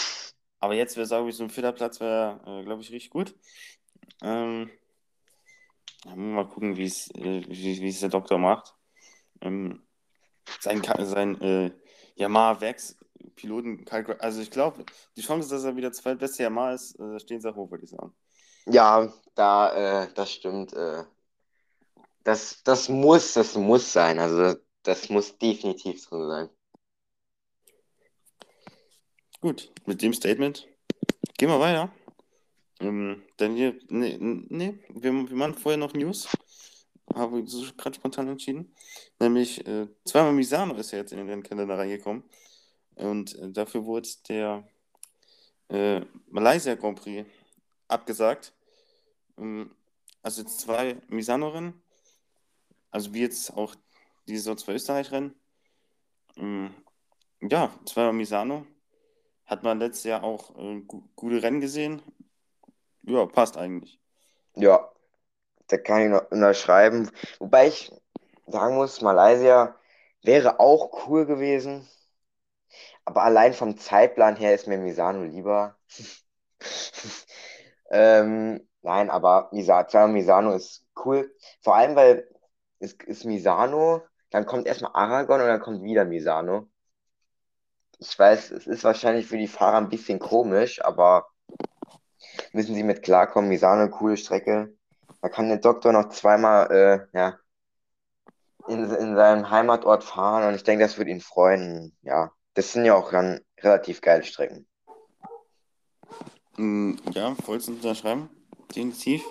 Aber 0.64 0.72
jetzt 0.72 0.96
wäre, 0.96 1.06
sage 1.06 1.28
ich, 1.28 1.36
so 1.36 1.44
ein 1.44 1.50
vierter 1.50 1.72
Platz 1.72 2.00
wäre, 2.00 2.40
äh, 2.46 2.64
glaube 2.64 2.80
ich, 2.80 2.90
richtig 2.90 3.10
gut. 3.10 3.34
Ähm, 4.22 4.70
mal 6.06 6.48
gucken, 6.48 6.72
äh, 6.72 6.78
wie, 6.78 7.80
wie 7.82 7.88
es 7.88 8.00
der 8.00 8.08
Doktor 8.08 8.38
macht. 8.38 8.74
Ähm, 9.42 9.82
sein 10.60 10.82
sein 11.00 11.38
äh, 11.42 11.70
Yamaha 12.14 12.62
Vex 12.62 12.96
Piloten, 13.36 13.84
also 14.20 14.40
ich 14.40 14.50
glaube, 14.50 14.86
die 15.18 15.20
Chance, 15.20 15.50
dass 15.50 15.64
er 15.64 15.76
wieder 15.76 15.92
zweitbeste 15.92 16.44
Yamaha 16.44 16.72
ist, 16.72 16.98
äh, 16.98 17.20
stehen 17.20 17.42
sehr 17.42 17.54
hoch, 17.54 17.70
würde 17.70 17.84
ich 17.84 17.90
sagen. 17.90 18.14
Ja, 18.64 19.12
da, 19.34 20.04
äh, 20.04 20.14
das 20.14 20.32
stimmt. 20.32 20.72
Äh, 20.72 21.04
das, 22.22 22.62
das 22.64 22.88
muss, 22.88 23.34
das 23.34 23.54
muss 23.54 23.92
sein. 23.92 24.18
Also 24.18 24.58
das 24.82 25.10
muss 25.10 25.36
definitiv 25.36 26.00
so 26.00 26.26
sein. 26.26 26.48
Gut, 29.44 29.70
mit 29.84 30.00
dem 30.00 30.14
Statement 30.14 30.66
gehen 31.36 31.50
wir 31.50 31.60
weiter. 31.60 31.92
Ähm, 32.80 33.22
dann 33.36 33.54
hier, 33.54 33.78
nee, 33.90 34.16
nee 34.18 34.78
wir, 34.88 35.12
wir 35.12 35.36
machen 35.36 35.52
vorher 35.52 35.76
noch 35.76 35.92
News. 35.92 36.26
habe 37.14 37.40
ich 37.40 37.50
so 37.50 37.62
gerade 37.76 37.94
spontan 37.94 38.28
entschieden. 38.28 38.74
Nämlich 39.20 39.66
äh, 39.66 39.86
zweimal 40.06 40.32
Misano 40.32 40.74
ist 40.76 40.92
ja 40.92 41.00
jetzt 41.00 41.12
in 41.12 41.18
den 41.18 41.28
Rennkalender 41.28 41.76
reingekommen. 41.76 42.24
Und 42.94 43.38
äh, 43.38 43.50
dafür 43.50 43.84
wurde 43.84 44.08
der 44.30 44.66
äh, 45.68 46.00
Malaysia 46.30 46.74
Grand 46.74 46.98
Prix 46.98 47.28
abgesagt. 47.86 48.54
Ähm, 49.36 49.72
also 50.22 50.42
zwei 50.44 50.96
Misano-Rennen. 51.08 51.82
Also 52.90 53.12
wie 53.12 53.20
jetzt 53.20 53.52
auch 53.54 53.74
diese 54.26 54.56
zwei 54.56 54.72
Österreich-Rennen. 54.72 55.34
Ähm, 56.38 56.70
ja, 57.42 57.70
zweimal 57.84 58.14
Misano. 58.14 58.66
Hat 59.46 59.62
man 59.62 59.78
letztes 59.78 60.04
Jahr 60.04 60.24
auch 60.24 60.56
äh, 60.58 60.80
gu 60.80 61.02
gute 61.14 61.42
Rennen 61.42 61.60
gesehen. 61.60 62.02
Ja, 63.02 63.26
passt 63.26 63.56
eigentlich. 63.56 64.00
Ja, 64.56 64.90
da 65.68 65.78
kann 65.78 66.02
ich 66.02 66.08
noch 66.08 66.30
unterschreiben. 66.30 67.10
Wobei 67.38 67.68
ich 67.68 67.92
sagen 68.46 68.76
muss, 68.76 69.00
Malaysia 69.02 69.76
wäre 70.22 70.60
auch 70.60 71.06
cool 71.08 71.26
gewesen. 71.26 71.88
Aber 73.04 73.22
allein 73.22 73.52
vom 73.52 73.76
Zeitplan 73.76 74.36
her 74.36 74.54
ist 74.54 74.66
mir 74.66 74.78
Misano 74.78 75.24
lieber. 75.24 75.76
ähm, 77.90 78.66
nein, 78.82 79.10
aber 79.10 79.50
Misano, 79.52 80.08
Misano 80.08 80.54
ist 80.54 80.86
cool. 81.04 81.34
Vor 81.62 81.76
allem, 81.76 81.96
weil 81.96 82.28
es 82.78 82.94
ist 82.94 83.24
Misano, 83.24 84.02
dann 84.30 84.46
kommt 84.46 84.66
erstmal 84.66 84.92
Aragon 84.94 85.40
und 85.40 85.46
dann 85.48 85.60
kommt 85.60 85.82
wieder 85.82 86.04
Misano. 86.04 86.68
Ich 88.06 88.18
weiß, 88.18 88.50
es 88.50 88.66
ist 88.66 88.84
wahrscheinlich 88.84 89.26
für 89.26 89.38
die 89.38 89.48
Fahrer 89.48 89.78
ein 89.78 89.88
bisschen 89.88 90.18
komisch, 90.18 90.84
aber 90.84 91.26
müssen 92.52 92.74
sie 92.74 92.82
mit 92.82 93.02
klarkommen. 93.02 93.48
Misano, 93.48 93.88
coole 93.88 94.16
Strecke. 94.16 94.76
Da 95.22 95.28
kann 95.30 95.48
der 95.48 95.58
Doktor 95.58 95.92
noch 95.92 96.10
zweimal 96.10 96.70
äh, 96.70 97.18
ja, 97.18 97.38
in, 98.68 98.84
in 98.84 99.16
seinem 99.16 99.50
Heimatort 99.50 100.04
fahren 100.04 100.48
und 100.48 100.54
ich 100.54 100.64
denke, 100.64 100.84
das 100.84 100.98
wird 100.98 101.08
ihn 101.08 101.22
freuen. 101.22 101.96
Ja, 102.02 102.30
das 102.52 102.72
sind 102.72 102.84
ja 102.84 102.94
auch 102.94 103.10
dann 103.10 103.40
relativ 103.60 104.02
geile 104.02 104.22
Strecken. 104.22 104.66
Mm, 106.56 106.96
ja, 107.12 107.34
vollst 107.36 107.68
unterschreiben. 107.68 108.28
Definitiv. 108.68 109.22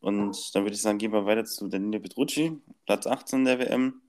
Und 0.00 0.54
dann 0.54 0.64
würde 0.64 0.74
ich 0.74 0.82
sagen, 0.82 0.98
gehen 0.98 1.12
wir 1.12 1.24
weiter 1.24 1.44
zu 1.44 1.68
Danilo 1.68 2.00
Petrucci, 2.00 2.60
Platz 2.84 3.06
18 3.06 3.44
der 3.46 3.58
WM. 3.58 4.02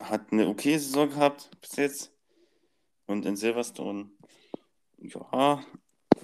Hat 0.00 0.32
eine 0.32 0.48
okay 0.48 0.78
Saison 0.78 1.10
gehabt 1.10 1.50
bis 1.60 1.76
jetzt. 1.76 2.17
Und 3.08 3.24
in 3.24 3.36
Silverstone, 3.36 4.10
ja, 4.98 5.64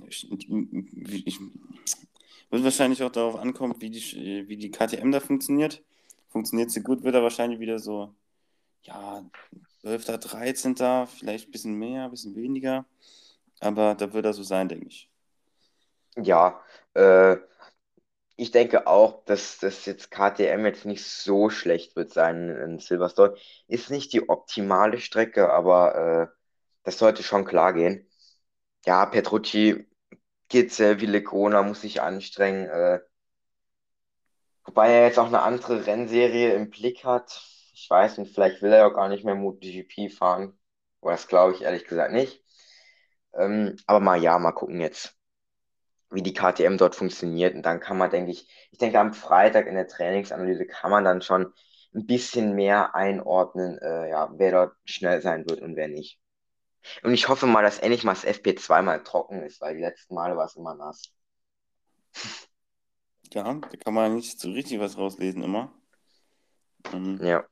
ich, 0.07 0.31
ich, 0.31 1.41
wird 2.51 2.63
wahrscheinlich 2.63 3.03
auch 3.03 3.11
darauf 3.11 3.37
ankommen, 3.37 3.75
wie 3.81 3.89
die, 3.89 4.45
wie 4.49 4.59
die 4.59 4.71
KTM 4.71 5.11
da 5.11 5.21
funktioniert. 5.21 5.83
Funktioniert 6.29 6.71
sie 6.71 6.83
gut, 6.83 7.03
wird 7.03 7.15
er 7.15 7.23
wahrscheinlich 7.23 7.59
wieder 7.59 7.79
so, 7.79 8.15
ja, 8.83 9.25
12., 9.81 10.05
13., 10.05 10.77
vielleicht 11.07 11.49
ein 11.49 11.53
bisschen 11.53 11.75
mehr, 11.79 12.05
ein 12.05 12.11
bisschen 12.11 12.37
weniger. 12.37 12.85
Aber 13.61 13.95
da 13.95 14.13
wird 14.13 14.27
er 14.27 14.35
so 14.35 14.43
sein, 14.43 14.69
denke 14.69 14.89
ich. 14.89 15.09
Ja, 16.17 16.61
äh, 16.93 17.39
ich 18.37 18.51
denke 18.51 18.87
auch, 18.87 19.25
dass 19.25 19.59
das 19.59 19.87
jetzt 19.87 20.11
KTM 20.11 20.67
jetzt 20.67 20.85
nicht 20.85 21.03
so 21.03 21.49
schlecht 21.49 21.97
wird 21.97 22.13
sein 22.13 22.51
in 22.51 22.79
Silverstone. 22.79 23.37
Ist 23.69 23.91
nicht 23.91 24.13
die 24.13 24.29
optimale 24.29 24.99
Strecke, 24.99 25.51
aber 25.51 25.95
äh, 25.95 26.44
das 26.85 26.99
sollte 26.99 27.23
schon 27.23 27.45
klar 27.45 27.73
gehen. 27.75 28.09
Ja, 28.87 29.07
Petrucci 29.07 29.87
geht 30.49 30.73
sehr 30.73 31.01
wie 31.01 31.07
Lecona, 31.07 31.63
muss 31.63 31.83
sich 31.83 32.03
anstrengen. 32.03 32.69
Äh, 32.69 33.01
wobei 34.65 34.91
er 34.91 35.07
jetzt 35.07 35.19
auch 35.19 35.27
eine 35.27 35.43
andere 35.43 35.87
Rennserie 35.87 36.55
im 36.55 36.71
Blick 36.71 37.05
hat. 37.05 37.43
Ich 37.73 37.89
weiß 37.91 38.19
nicht, 38.19 38.35
vielleicht 38.35 38.63
will 38.63 38.73
er 38.73 38.79
ja 38.79 38.89
gar 38.89 39.09
nicht 39.09 39.25
mehr 39.25 39.35
MotoGP 39.35 40.11
fahren. 40.11 40.59
Aber 41.01 41.13
das 41.13 41.29
glaube 41.29 41.55
ich 41.55 41.63
ehrlich 41.63 41.85
gesagt 41.87 42.13
nicht. 42.13 42.43
Ähm, 43.35 43.77
aber 43.87 44.01
mal 44.01 44.21
ja, 44.23 44.39
mal 44.39 44.53
gucken 44.53 44.81
jetzt, 44.81 45.17
wie 46.11 46.23
die 46.23 46.35
KTM 46.35 46.79
dort 46.79 46.97
funktioniert. 46.97 47.55
Und 47.55 47.63
dann 47.65 47.81
kann 47.81 47.99
man, 47.99 48.11
denke 48.11 48.33
ich, 48.33 48.49
ich 48.73 48.79
denke, 48.79 49.01
am 49.01 49.15
Freitag 49.15 49.67
in 49.67 49.77
der 49.77 49.89
Trainingsanalyse 49.89 50.67
kann 50.67 50.91
man 50.91 51.05
dann 51.05 51.23
schon 51.23 51.53
ein 51.95 52.07
bisschen 52.07 52.55
mehr 52.55 52.95
einordnen, 52.95 53.79
äh, 53.81 54.11
ja, 54.11 54.31
wer 54.37 54.53
dort 54.53 54.77
schnell 54.87 55.23
sein 55.23 55.49
wird 55.49 55.63
und 55.63 55.77
wer 55.77 55.89
nicht. 55.89 56.19
Und 57.03 57.13
ich 57.13 57.29
hoffe 57.29 57.47
mal, 57.47 57.63
dass 57.63 57.79
endlich 57.79 58.05
mal 58.05 58.15
das 58.15 58.25
FP2 58.25 58.83
mal 58.83 59.03
trocken 59.03 59.43
ist, 59.43 59.61
weil 59.61 59.75
die 59.75 59.83
letzten 59.83 60.15
Male 60.15 60.37
war 60.37 60.47
es 60.47 60.57
immer 60.57 60.75
nass. 60.75 61.03
Ja, 63.33 63.55
da 63.55 63.77
kann 63.79 63.95
man 63.95 64.15
nicht 64.15 64.39
so 64.39 64.51
richtig 64.51 64.79
was 64.81 64.97
rauslesen 64.97 65.43
immer. 65.43 65.73
Ähm, 66.93 67.19
ja. 67.23 67.45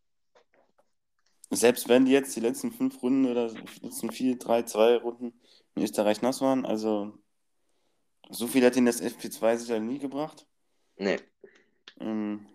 Selbst 1.50 1.88
wenn 1.88 2.04
die 2.04 2.12
jetzt 2.12 2.34
die 2.36 2.40
letzten 2.40 2.72
fünf 2.72 3.02
Runden 3.02 3.30
oder 3.30 3.52
letzten 3.80 4.10
vier, 4.10 4.38
drei, 4.38 4.62
zwei 4.62 4.96
Runden 4.96 5.38
in 5.74 5.82
Österreich 5.82 6.22
nass 6.22 6.40
waren, 6.40 6.64
also 6.64 7.18
so 8.30 8.46
viel 8.46 8.64
hat 8.64 8.76
ihnen 8.76 8.86
das 8.86 9.02
FP2 9.02 9.56
sicher 9.56 9.80
nie 9.80 9.98
gebracht. 9.98 10.46
Nee. 10.96 11.18
Ähm, 12.00 12.46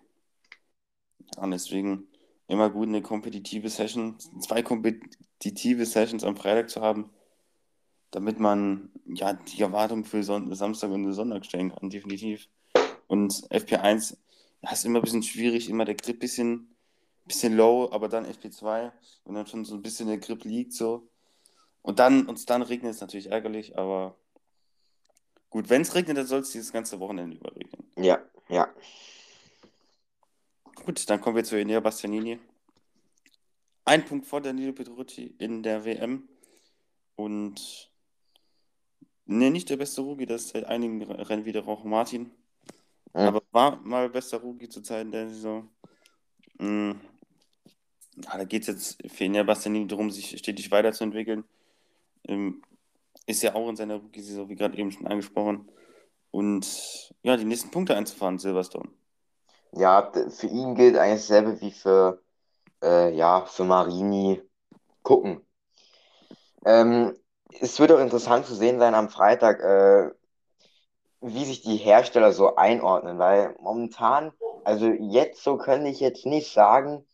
ja, 1.36 1.48
deswegen 1.48 2.08
immer 2.48 2.70
gut 2.70 2.88
eine 2.88 3.02
kompetitive 3.02 3.70
Session, 3.70 4.18
zwei 4.40 4.62
kompetitive 4.62 5.86
Sessions 5.86 6.24
am 6.24 6.38
Freitag 6.38 6.70
zu 6.70 6.82
haben, 6.82 7.10
damit 8.12 8.40
man 8.40 8.90
ja 9.06 9.34
die 9.34 9.62
Erwartung 9.62 10.06
für 10.06 10.24
Son 10.24 10.54
Samstag 10.56 10.92
und 10.92 11.12
Sonntag 11.14 11.46
stellen 11.46 11.74
kann, 11.74 11.90
definitiv. 11.90 12.48
Und 13.08 13.34
FP1 13.52 14.18
ja, 14.62 14.72
ist 14.72 14.86
immer 14.86 15.00
ein 15.00 15.04
bisschen 15.04 15.24
schwierig, 15.24 15.70
immer 15.70 15.86
der 15.86 15.96
Grip 15.96 16.20
bisschen, 16.20 16.76
bisschen 17.26 17.56
low, 17.56 17.90
aber 17.92 18.08
dann 18.08 18.26
FP2 18.26 18.92
und 19.26 19.36
dann 19.36 19.48
schon 19.48 19.66
so 19.66 19.76
ein 19.76 19.82
bisschen 19.82 20.08
der 20.08 20.18
Grip 20.18 20.44
liegt 20.46 20.74
so. 20.74 21.08
Und 21.82 22.00
dann, 22.00 22.28
und 22.28 22.50
dann 22.50 22.62
regnet 22.62 22.96
es 22.96 23.02
natürlich 23.02 23.32
ärgerlich, 23.32 23.78
aber 23.78 24.16
gut, 25.50 25.70
wenn 25.70 25.82
es 25.82 25.96
regnet, 25.96 26.18
dann 26.18 26.28
soll 26.28 26.42
es 26.42 26.52
dieses 26.52 26.72
ganze 26.72 27.00
Wochenende 27.00 27.38
überregnen. 27.38 27.90
Ja, 27.98 28.20
ja. 28.50 28.68
Gut, 30.86 31.10
dann 31.10 31.22
kommen 31.22 31.36
wir 31.36 31.44
zu 31.44 31.56
Enea 31.56 31.80
Bastianini. 31.80 32.40
Ein 33.86 34.06
Punkt 34.06 34.26
vor 34.26 34.42
Danilo 34.42 34.74
Petrucci 34.74 35.36
in 35.38 35.64
der 35.64 35.86
WM. 35.86 36.28
Und 37.16 37.90
ne, 39.26 39.50
nicht 39.50 39.70
der 39.70 39.78
beste 39.78 40.02
Rookie, 40.02 40.26
das 40.26 40.44
ist 40.44 40.50
seit 40.50 40.66
einigen 40.66 41.02
Rennen 41.04 41.46
wieder 41.46 41.68
auch 41.68 41.84
Martin. 41.84 42.32
Mhm. 43.14 43.20
Aber 43.20 43.42
war 43.52 43.78
mal 43.78 44.10
bester 44.10 44.38
Rookie 44.38 44.70
zur 44.70 44.84
Zeit 44.84 45.06
in 45.06 45.12
der 45.12 45.30
Saison. 45.30 45.70
Mhm. 46.60 47.00
Ja, 48.24 48.38
da 48.38 48.44
geht 48.44 48.64
es 48.64 48.68
jetzt 48.68 49.12
für 49.12 49.26
Enea 49.26 49.44
Bastianini 49.44 49.88
darum, 49.88 50.12
sich 50.12 50.38
stetig 50.38 50.72
weiterzuentwickeln. 50.72 51.44
Ähm, 52.28 52.62
ist 53.26 53.44
ja 53.44 53.56
auch 53.56 53.70
in 53.70 53.76
seiner 53.76 53.96
Rookie-Saison, 53.96 54.50
wie 54.50 54.56
gerade 54.56 54.78
eben 54.78 54.92
schon 54.92 55.08
angesprochen. 55.08 55.70
Und 56.32 57.14
ja, 57.24 57.38
die 57.38 57.46
nächsten 57.46 57.72
Punkte 57.72 57.96
einzufahren, 57.96 58.40
Silverstone. 58.40 58.90
Ja, 59.74 60.12
für 60.30 60.48
ihn 60.48 60.76
gilt 60.76 60.98
eigentlich 60.98 61.22
dasselbe 61.22 61.62
wie 61.62 61.72
für, 61.72 62.22
äh, 62.84 63.14
ja, 63.16 63.46
für 63.46 63.64
Marini. 63.64 64.42
Gucken. 65.04 65.46
Ähm, 66.66 67.16
es 67.62 67.80
wird 67.80 67.92
auch 67.92 68.00
interessant 68.00 68.46
zu 68.46 68.56
sehen 68.56 68.80
sein 68.80 68.94
am 68.96 69.10
Freitag, 69.10 69.62
äh, 69.62 70.12
wie 71.22 71.46
sich 71.46 71.62
die 71.62 71.78
Hersteller 71.78 72.32
so 72.34 72.56
einordnen, 72.56 73.20
weil 73.20 73.56
momentan, 73.60 74.32
also 74.64 74.88
jetzt 74.88 75.44
so 75.44 75.58
könnte 75.58 75.90
ich 75.90 76.00
jetzt 76.00 76.26
nicht 76.26 76.52
sagen, 76.54 77.06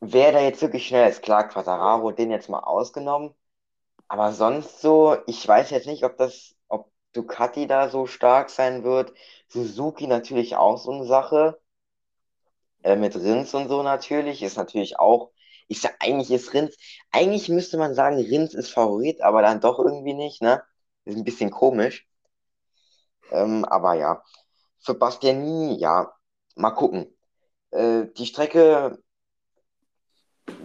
wer 0.00 0.32
da 0.32 0.40
jetzt 0.40 0.62
wirklich 0.62 0.86
schnell 0.86 1.08
ist. 1.08 1.22
Klar, 1.22 1.48
Quattararo, 1.48 2.12
den 2.12 2.30
jetzt 2.30 2.48
mal 2.48 2.60
ausgenommen. 2.60 3.34
Aber 4.08 4.32
sonst 4.32 4.80
so, 4.80 5.16
ich 5.26 5.46
weiß 5.46 5.70
jetzt 5.70 5.86
nicht, 5.86 6.04
ob 6.04 6.16
das, 6.16 6.54
ob 6.68 6.90
Ducati 7.12 7.66
da 7.66 7.88
so 7.88 8.06
stark 8.06 8.50
sein 8.50 8.84
wird. 8.84 9.12
Suzuki 9.50 10.06
natürlich 10.06 10.56
auch 10.56 10.78
so 10.78 10.92
eine 10.92 11.06
Sache. 11.06 11.60
Äh, 12.82 12.96
mit 12.96 13.14
Rins 13.16 13.54
und 13.54 13.68
so 13.68 13.82
natürlich. 13.82 14.42
Ist 14.42 14.56
natürlich 14.56 14.98
auch. 14.98 15.32
Ich 15.68 15.80
sag, 15.80 15.96
eigentlich 16.00 16.30
ist 16.30 16.52
Rins. 16.54 16.76
Eigentlich 17.10 17.48
müsste 17.48 17.78
man 17.78 17.94
sagen, 17.94 18.16
Rins 18.16 18.54
ist 18.54 18.70
Favorit, 18.70 19.20
aber 19.22 19.42
dann 19.42 19.60
doch 19.60 19.78
irgendwie 19.78 20.14
nicht, 20.14 20.42
ne? 20.42 20.62
Ist 21.04 21.16
ein 21.16 21.24
bisschen 21.24 21.50
komisch. 21.50 22.06
Ähm, 23.30 23.64
aber 23.64 23.94
ja. 23.94 24.22
Für 24.80 24.94
Bastianini, 24.94 25.78
ja. 25.78 26.12
Mal 26.56 26.70
gucken. 26.72 27.06
Äh, 27.70 28.06
die 28.16 28.26
Strecke, 28.26 28.98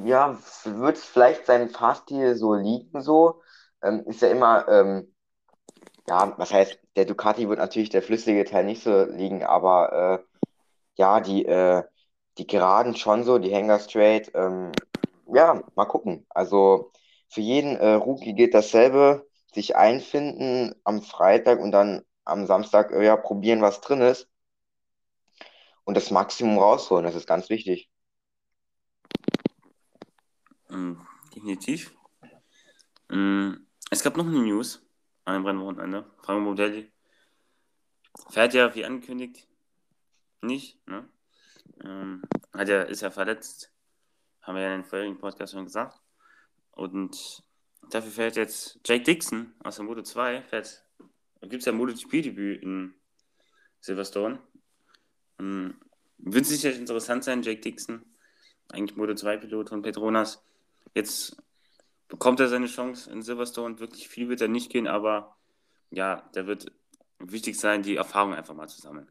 ja, 0.04 0.38
wird 0.66 0.98
vielleicht 0.98 1.46
seinem 1.46 1.70
Fahrstil 1.70 2.36
so 2.36 2.54
liegen, 2.56 3.02
so. 3.02 3.42
Ähm, 3.82 4.04
ist 4.08 4.22
ja 4.22 4.30
immer, 4.30 4.68
ähm, 4.68 5.15
ja, 6.08 6.34
was 6.38 6.54
heißt, 6.54 6.80
der 6.96 7.06
Ducati 7.06 7.50
wird 7.50 7.60
natürlich 7.60 7.90
der 7.90 8.04
flüssige 8.04 8.46
Teil 8.46 8.66
nicht 8.66 8.84
so 8.84 9.06
liegen, 9.06 9.44
aber 9.44 10.24
äh, 10.24 10.40
ja, 10.96 11.20
die, 11.22 11.46
äh, 11.46 11.84
die 12.38 12.48
Geraden 12.48 12.96
schon 12.96 13.24
so, 13.24 13.40
die 13.40 13.54
Hanger 13.54 13.80
Straight, 13.80 14.32
ähm, 14.36 14.72
ja, 15.34 15.64
mal 15.76 15.86
gucken. 15.86 16.26
Also 16.30 16.92
für 17.30 17.42
jeden 17.42 17.76
äh, 17.78 17.94
Rookie 17.94 18.34
geht 18.34 18.54
dasselbe, 18.54 19.28
sich 19.54 19.76
einfinden 19.76 20.76
am 20.84 21.02
Freitag 21.02 21.60
und 21.60 21.72
dann 21.72 22.04
am 22.26 22.46
Samstag 22.46 22.92
äh, 22.92 23.06
ja, 23.06 23.18
probieren, 23.18 23.62
was 23.62 23.82
drin 23.82 24.02
ist. 24.02 24.30
und 25.86 25.96
das 25.96 26.12
Maximum 26.12 26.58
rausholen. 26.58 27.06
Das 27.06 27.16
ist 27.16 27.28
ganz 27.28 27.50
wichtig. 27.50 27.90
Mhm, 30.70 31.06
definitiv. 31.34 31.96
Mhm. 33.10 33.68
Es 33.90 34.04
gab 34.04 34.18
noch 34.18 34.26
eine 34.26 34.40
News 34.40 34.85
an 35.26 35.34
dem 35.36 35.46
Rennwochenende. 35.46 36.06
Franco 36.24 36.42
Modelli 36.42 36.92
fährt 38.30 38.54
ja, 38.54 38.74
wie 38.76 38.86
angekündigt, 38.86 39.48
nicht. 40.42 40.80
Ne? 40.88 41.08
Ähm, 41.84 42.24
hat 42.54 42.70
ja, 42.70 42.84
ist 42.84 43.02
ja 43.02 43.12
verletzt. 43.12 43.72
Haben 44.42 44.56
wir 44.56 44.64
ja 44.64 44.76
in 44.76 44.82
den 44.82 44.88
vorherigen 44.88 45.18
Podcast 45.18 45.54
schon 45.54 45.66
gesagt. 45.66 46.00
Und 46.72 47.44
dafür 47.90 48.12
fährt 48.12 48.36
jetzt 48.36 48.80
Jake 48.86 49.04
Dixon 49.04 49.54
aus 49.64 49.78
der 49.78 49.86
Moto 49.86 50.04
2. 50.04 50.44
Fährt, 50.44 50.84
gibt 51.42 51.62
es 51.62 51.66
ja 51.66 51.72
MotoGP-Debüt 51.72 52.62
in 52.62 52.94
Silverstone. 53.80 54.40
Ähm, 55.40 55.80
wird 56.18 56.46
sicher 56.46 56.74
interessant 56.74 57.24
sein, 57.24 57.42
Jake 57.42 57.62
Dixon. 57.62 58.06
Eigentlich 58.70 58.96
Moto 58.96 59.14
2-Pilot 59.14 59.70
von 59.70 59.82
Petronas. 59.82 60.44
Jetzt 60.94 61.38
bekommt 62.08 62.40
er 62.40 62.48
seine 62.48 62.68
Chance 62.68 63.12
in 63.12 63.22
Silverstone. 63.22 63.80
Wirklich 63.80 64.08
viel 64.08 64.30
wird 64.30 64.42
er 64.42 64.48
nicht 64.48 64.72
gehen, 64.72 64.88
aber 64.88 65.36
ja, 65.90 66.30
der 66.36 66.48
wird 66.48 66.72
wichtig 67.20 67.60
sein, 67.60 67.84
die 67.84 67.96
Erfahrung 67.96 68.34
einfach 68.34 68.54
mal 68.54 68.68
zu 68.68 68.82
sammeln. 68.82 69.10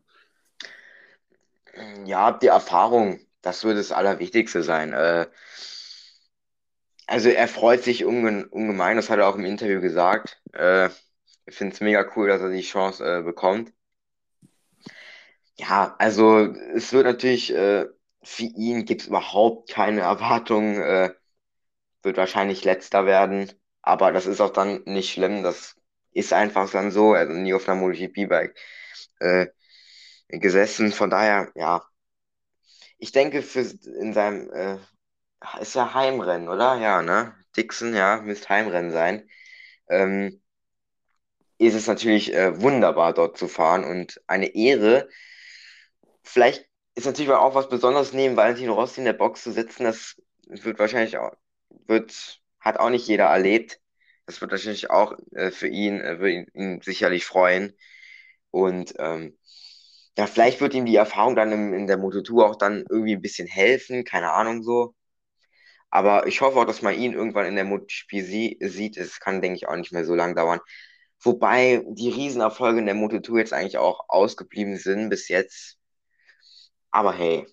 Ja, 2.04 2.32
die 2.32 2.46
Erfahrung, 2.48 3.20
das 3.42 3.64
wird 3.64 3.78
das 3.78 3.92
Allerwichtigste 3.92 4.62
sein. 4.62 4.92
Äh, 4.92 5.26
also 7.06 7.28
er 7.28 7.48
freut 7.48 7.82
sich 7.82 8.04
unge 8.04 8.46
ungemein, 8.48 8.96
das 8.96 9.10
hat 9.10 9.18
er 9.18 9.28
auch 9.28 9.36
im 9.36 9.44
Interview 9.44 9.80
gesagt. 9.80 10.40
Äh, 10.52 10.88
ich 11.46 11.54
finde 11.54 11.74
es 11.74 11.80
mega 11.80 12.06
cool, 12.16 12.28
dass 12.28 12.40
er 12.40 12.50
die 12.50 12.62
Chance 12.62 13.04
äh, 13.04 13.22
bekommt. 13.22 13.72
Ja, 15.56 15.94
also 15.98 16.46
es 16.74 16.92
wird 16.92 17.04
natürlich, 17.06 17.52
äh, 17.54 17.86
für 18.22 18.44
ihn 18.44 18.84
gibt 18.84 19.02
es 19.02 19.08
überhaupt 19.08 19.70
keine 19.70 20.00
Erwartungen, 20.00 20.80
äh, 20.80 21.14
wird 22.04 22.16
wahrscheinlich 22.16 22.64
letzter 22.64 23.06
werden, 23.06 23.52
aber 23.82 24.12
das 24.12 24.26
ist 24.26 24.40
auch 24.40 24.50
dann 24.50 24.82
nicht 24.86 25.12
schlimm, 25.12 25.42
das 25.42 25.76
ist 26.12 26.32
einfach 26.32 26.70
dann 26.70 26.90
so, 26.90 27.12
also 27.14 27.32
nie 27.32 27.54
auf 27.54 27.68
einer 27.68 27.80
MotoGP-Bike 27.80 28.56
äh, 29.20 29.46
gesessen, 30.28 30.92
von 30.92 31.10
daher, 31.10 31.50
ja, 31.54 31.82
ich 32.98 33.12
denke, 33.12 33.42
für 33.42 33.60
in 33.60 34.12
seinem, 34.14 34.50
äh, 34.52 34.78
ist 35.60 35.74
ja 35.74 35.94
Heimrennen, 35.94 36.48
oder? 36.48 36.76
Ja, 36.76 37.02
ne? 37.02 37.34
Dixon, 37.56 37.94
ja, 37.94 38.20
müsste 38.22 38.48
Heimrennen 38.48 38.90
sein. 38.92 39.28
Ähm, 39.88 40.40
ist 41.58 41.74
es 41.74 41.86
natürlich 41.86 42.32
äh, 42.34 42.60
wunderbar, 42.60 43.12
dort 43.14 43.38
zu 43.38 43.48
fahren 43.48 43.84
und 43.84 44.20
eine 44.26 44.54
Ehre. 44.54 45.08
Vielleicht 46.22 46.68
ist 46.94 47.06
natürlich 47.06 47.30
auch 47.32 47.54
was 47.54 47.68
Besonderes 47.68 48.12
neben 48.12 48.36
Valentino 48.36 48.74
Rossi 48.74 49.00
in 49.00 49.06
der 49.06 49.12
Box 49.14 49.42
zu 49.42 49.52
sitzen. 49.52 49.84
Das 49.84 50.16
wird 50.46 50.78
wahrscheinlich 50.78 51.18
auch, 51.18 51.32
wird, 51.86 52.40
hat 52.60 52.78
auch 52.78 52.90
nicht 52.90 53.06
jeder 53.08 53.26
erlebt. 53.26 53.80
Das 54.26 54.40
wird 54.40 54.50
wahrscheinlich 54.50 54.90
auch 54.90 55.14
äh, 55.32 55.50
für 55.50 55.68
ihn, 55.68 56.00
äh, 56.00 56.18
wird 56.20 56.32
ihn, 56.32 56.46
ihn, 56.54 56.80
sicherlich 56.82 57.24
freuen. 57.26 57.76
Und 58.50 58.94
ähm, 58.98 59.38
ja, 60.16 60.26
vielleicht 60.26 60.60
wird 60.60 60.74
ihm 60.74 60.86
die 60.86 60.96
Erfahrung 60.96 61.36
dann 61.36 61.52
im, 61.52 61.74
in 61.74 61.86
der 61.86 61.98
Moto2 61.98 62.42
auch 62.44 62.56
dann 62.56 62.84
irgendwie 62.88 63.16
ein 63.16 63.22
bisschen 63.22 63.48
helfen, 63.48 64.04
keine 64.04 64.32
Ahnung 64.32 64.62
so. 64.62 64.94
Aber 65.90 66.26
ich 66.26 66.40
hoffe 66.40 66.58
auch, 66.58 66.64
dass 66.64 66.82
man 66.82 66.94
ihn 66.98 67.12
irgendwann 67.12 67.46
in 67.46 67.54
der 67.56 67.64
MotoGP 67.64 68.10
sie 68.22 68.58
sieht. 68.60 68.96
Es 68.96 69.20
kann, 69.20 69.40
denke 69.40 69.56
ich, 69.56 69.68
auch 69.68 69.76
nicht 69.76 69.92
mehr 69.92 70.04
so 70.04 70.14
lange 70.14 70.34
dauern. 70.34 70.60
Wobei 71.22 71.84
die 71.88 72.10
Riesenerfolge 72.10 72.80
in 72.80 72.86
der 72.86 72.96
Moto2 72.96 73.38
jetzt 73.38 73.52
eigentlich 73.52 73.78
auch 73.78 74.04
ausgeblieben 74.08 74.76
sind 74.76 75.08
bis 75.08 75.28
jetzt. 75.28 75.78
Aber 76.90 77.12
hey, 77.14 77.46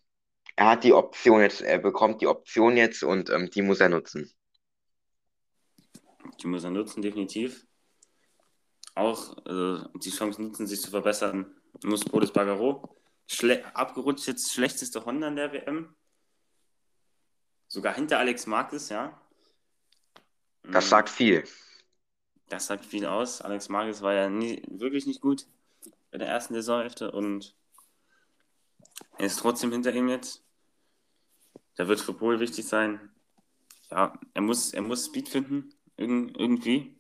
er 0.62 0.68
hat 0.70 0.84
die 0.84 0.94
Option 0.94 1.42
jetzt, 1.42 1.62
er 1.62 1.80
bekommt 1.80 2.22
die 2.22 2.28
Option 2.28 2.78
jetzt 2.78 3.02
und 3.02 3.32
ähm, 3.32 3.50
die 3.50 3.64
muss 3.64 3.80
er 3.80 3.90
nutzen. 3.90 4.32
Die 6.40 6.46
muss 6.46 6.64
er 6.64 6.70
nutzen, 6.70 7.02
definitiv. 7.02 7.66
Auch 8.94 9.38
äh, 9.48 9.84
die 9.96 10.12
Chance 10.12 10.40
nutzen, 10.40 10.68
sich 10.68 10.80
zu 10.80 10.92
verbessern, 10.92 11.52
muss 11.84 12.06
Boris 12.06 12.32
Bagaro. 12.32 12.96
Schle 13.26 13.76
abgerutscht 13.76 14.28
jetzt 14.28 14.54
schlechteste 14.54 15.04
Honda 15.04 15.30
in 15.30 15.36
der 15.36 15.52
WM. 15.52 15.96
Sogar 17.68 17.96
hinter 17.96 18.20
Alex 18.20 18.46
Marquez, 18.46 18.90
ja. 18.90 19.20
Das 20.62 20.90
sagt 20.90 21.10
viel. 21.10 21.44
Das 22.50 22.68
sagt 22.68 22.86
viel 22.86 23.08
aus. 23.08 23.42
Alex 23.42 23.68
Marquez 23.68 24.04
war 24.04 24.14
ja 24.14 24.30
nie, 24.30 24.62
wirklich 24.68 25.08
nicht 25.08 25.22
gut 25.22 25.48
in 26.12 26.20
der 26.20 26.28
ersten 26.28 26.54
Saisonhälfte 26.54 27.12
und 27.12 27.56
er 29.18 29.26
ist 29.26 29.40
trotzdem 29.40 29.72
hinter 29.72 29.92
ihm 29.94 30.08
jetzt. 30.08 30.44
Da 31.82 31.88
wird 31.88 32.00
für 32.00 32.14
Pol 32.14 32.40
wichtig 32.40 32.68
sein. 32.68 33.00
Ja, 33.90 34.14
er 34.36 34.42
muss, 34.44 34.72
er 34.72 34.84
muss 34.84 35.08
Speed 35.08 35.28
finden, 35.28 35.74
irgendwie. 35.98 36.96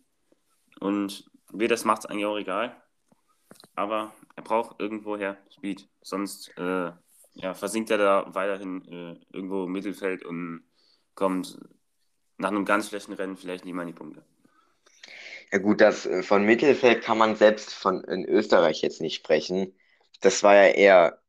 Und 0.79 1.29
wie 1.53 1.67
das 1.67 1.85
macht 1.85 1.99
es 1.99 2.05
eigentlich 2.07 2.25
auch 2.25 2.39
egal. 2.39 2.75
Aber 3.75 4.11
er 4.35 4.41
braucht 4.41 4.79
irgendwoher 4.79 5.37
Speed. 5.51 5.87
Sonst 6.01 6.57
äh, 6.57 6.91
ja, 7.33 7.53
versinkt 7.53 7.91
er 7.91 7.99
da 7.99 8.33
weiterhin 8.33 8.83
äh, 8.87 9.19
irgendwo 9.31 9.65
im 9.65 9.71
Mittelfeld 9.71 10.25
und 10.25 10.63
kommt 11.13 11.59
nach 12.39 12.49
einem 12.49 12.65
ganz 12.65 12.89
schlechten 12.89 13.13
Rennen 13.13 13.37
vielleicht 13.37 13.65
nicht 13.65 13.75
mal 13.75 13.83
in 13.83 13.89
die 13.89 13.93
Punkte. 13.93 14.25
Ja 15.51 15.59
gut, 15.59 15.79
das 15.79 16.07
äh, 16.07 16.23
von 16.23 16.43
Mittelfeld 16.43 17.03
kann 17.03 17.19
man 17.19 17.35
selbst 17.35 17.71
von 17.71 18.03
in 18.05 18.25
Österreich 18.25 18.81
jetzt 18.81 18.99
nicht 18.99 19.13
sprechen. 19.13 19.75
Das 20.21 20.41
war 20.41 20.55
ja 20.55 20.69
eher 20.69 21.20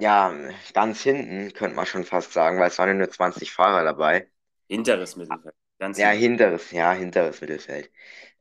ja, 0.00 0.34
ganz 0.74 1.02
hinten, 1.02 1.52
könnte 1.52 1.76
man 1.76 1.86
schon 1.86 2.04
fast 2.04 2.32
sagen, 2.32 2.58
weil 2.58 2.68
es 2.68 2.78
waren 2.78 2.88
ja 2.88 2.94
nur 2.94 3.10
20 3.10 3.52
Fahrer 3.52 3.84
dabei. 3.84 4.28
Hinteres 4.68 5.16
Mittelfeld. 5.16 5.54
Ganz 5.78 5.98
ja, 5.98 6.10
hinteres, 6.10 6.70
ja, 6.70 6.92
hinteres 6.92 7.40
Mittelfeld. 7.40 7.90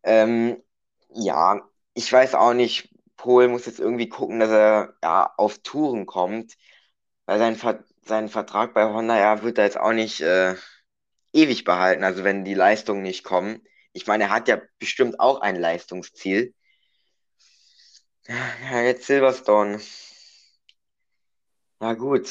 Ähm, 0.04 0.62
ja, 1.10 1.62
ich 1.94 2.12
weiß 2.12 2.36
auch 2.36 2.54
nicht, 2.54 2.94
Pohl 3.18 3.48
muss 3.50 3.66
jetzt 3.66 3.80
irgendwie 3.80 4.10
gucken, 4.10 4.40
dass 4.40 4.50
er 4.50 4.96
ja, 5.04 5.34
auf 5.38 5.60
Touren 5.60 6.06
kommt, 6.06 6.56
weil 7.26 7.40
sein, 7.40 7.56
Ver 7.56 7.84
sein 8.06 8.30
Vertrag 8.30 8.74
bei 8.74 8.86
Honda 8.86 9.18
ja, 9.20 9.44
wird 9.44 9.58
er 9.58 9.66
jetzt 9.66 9.78
auch 9.80 9.94
nicht 9.94 10.22
äh, 10.22 10.56
ewig 11.34 11.64
behalten, 11.66 12.04
also 12.04 12.24
wenn 12.24 12.46
die 12.46 12.54
Leistungen 12.54 13.04
nicht 13.04 13.24
kommen. 13.24 13.62
Ich 13.94 14.08
meine, 14.08 14.26
er 14.26 14.30
hat 14.32 14.48
ja 14.48 14.62
bestimmt 14.80 15.20
auch 15.20 15.42
ein 15.42 15.56
Leistungsziel. 15.58 16.54
Ja, 18.28 18.82
jetzt 18.82 19.06
Silverstone. 19.08 19.80
Na 21.80 21.94
gut. 21.94 22.30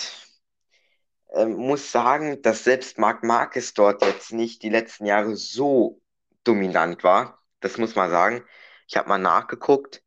Ähm, 1.32 1.54
muss 1.56 1.92
sagen, 1.92 2.40
dass 2.42 2.64
selbst 2.64 2.98
Marc 2.98 3.22
Marquez 3.22 3.74
dort 3.74 4.02
jetzt 4.02 4.32
nicht 4.32 4.62
die 4.62 4.70
letzten 4.70 5.06
Jahre 5.06 5.36
so 5.36 6.00
dominant 6.44 7.04
war. 7.04 7.42
Das 7.60 7.76
muss 7.78 7.94
man 7.94 8.10
sagen. 8.10 8.44
Ich 8.86 8.96
habe 8.96 9.08
mal 9.08 9.18
nachgeguckt 9.18 10.02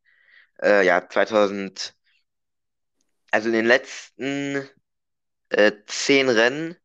äh, 0.64 0.86
ja, 0.86 1.08
2000, 1.10 1.96
also 3.32 3.50
in 3.50 3.54
den 3.56 3.66
letzten 3.66 4.68
äh, 5.50 5.74
zehn 5.88 6.30
Rennen, 6.30 6.78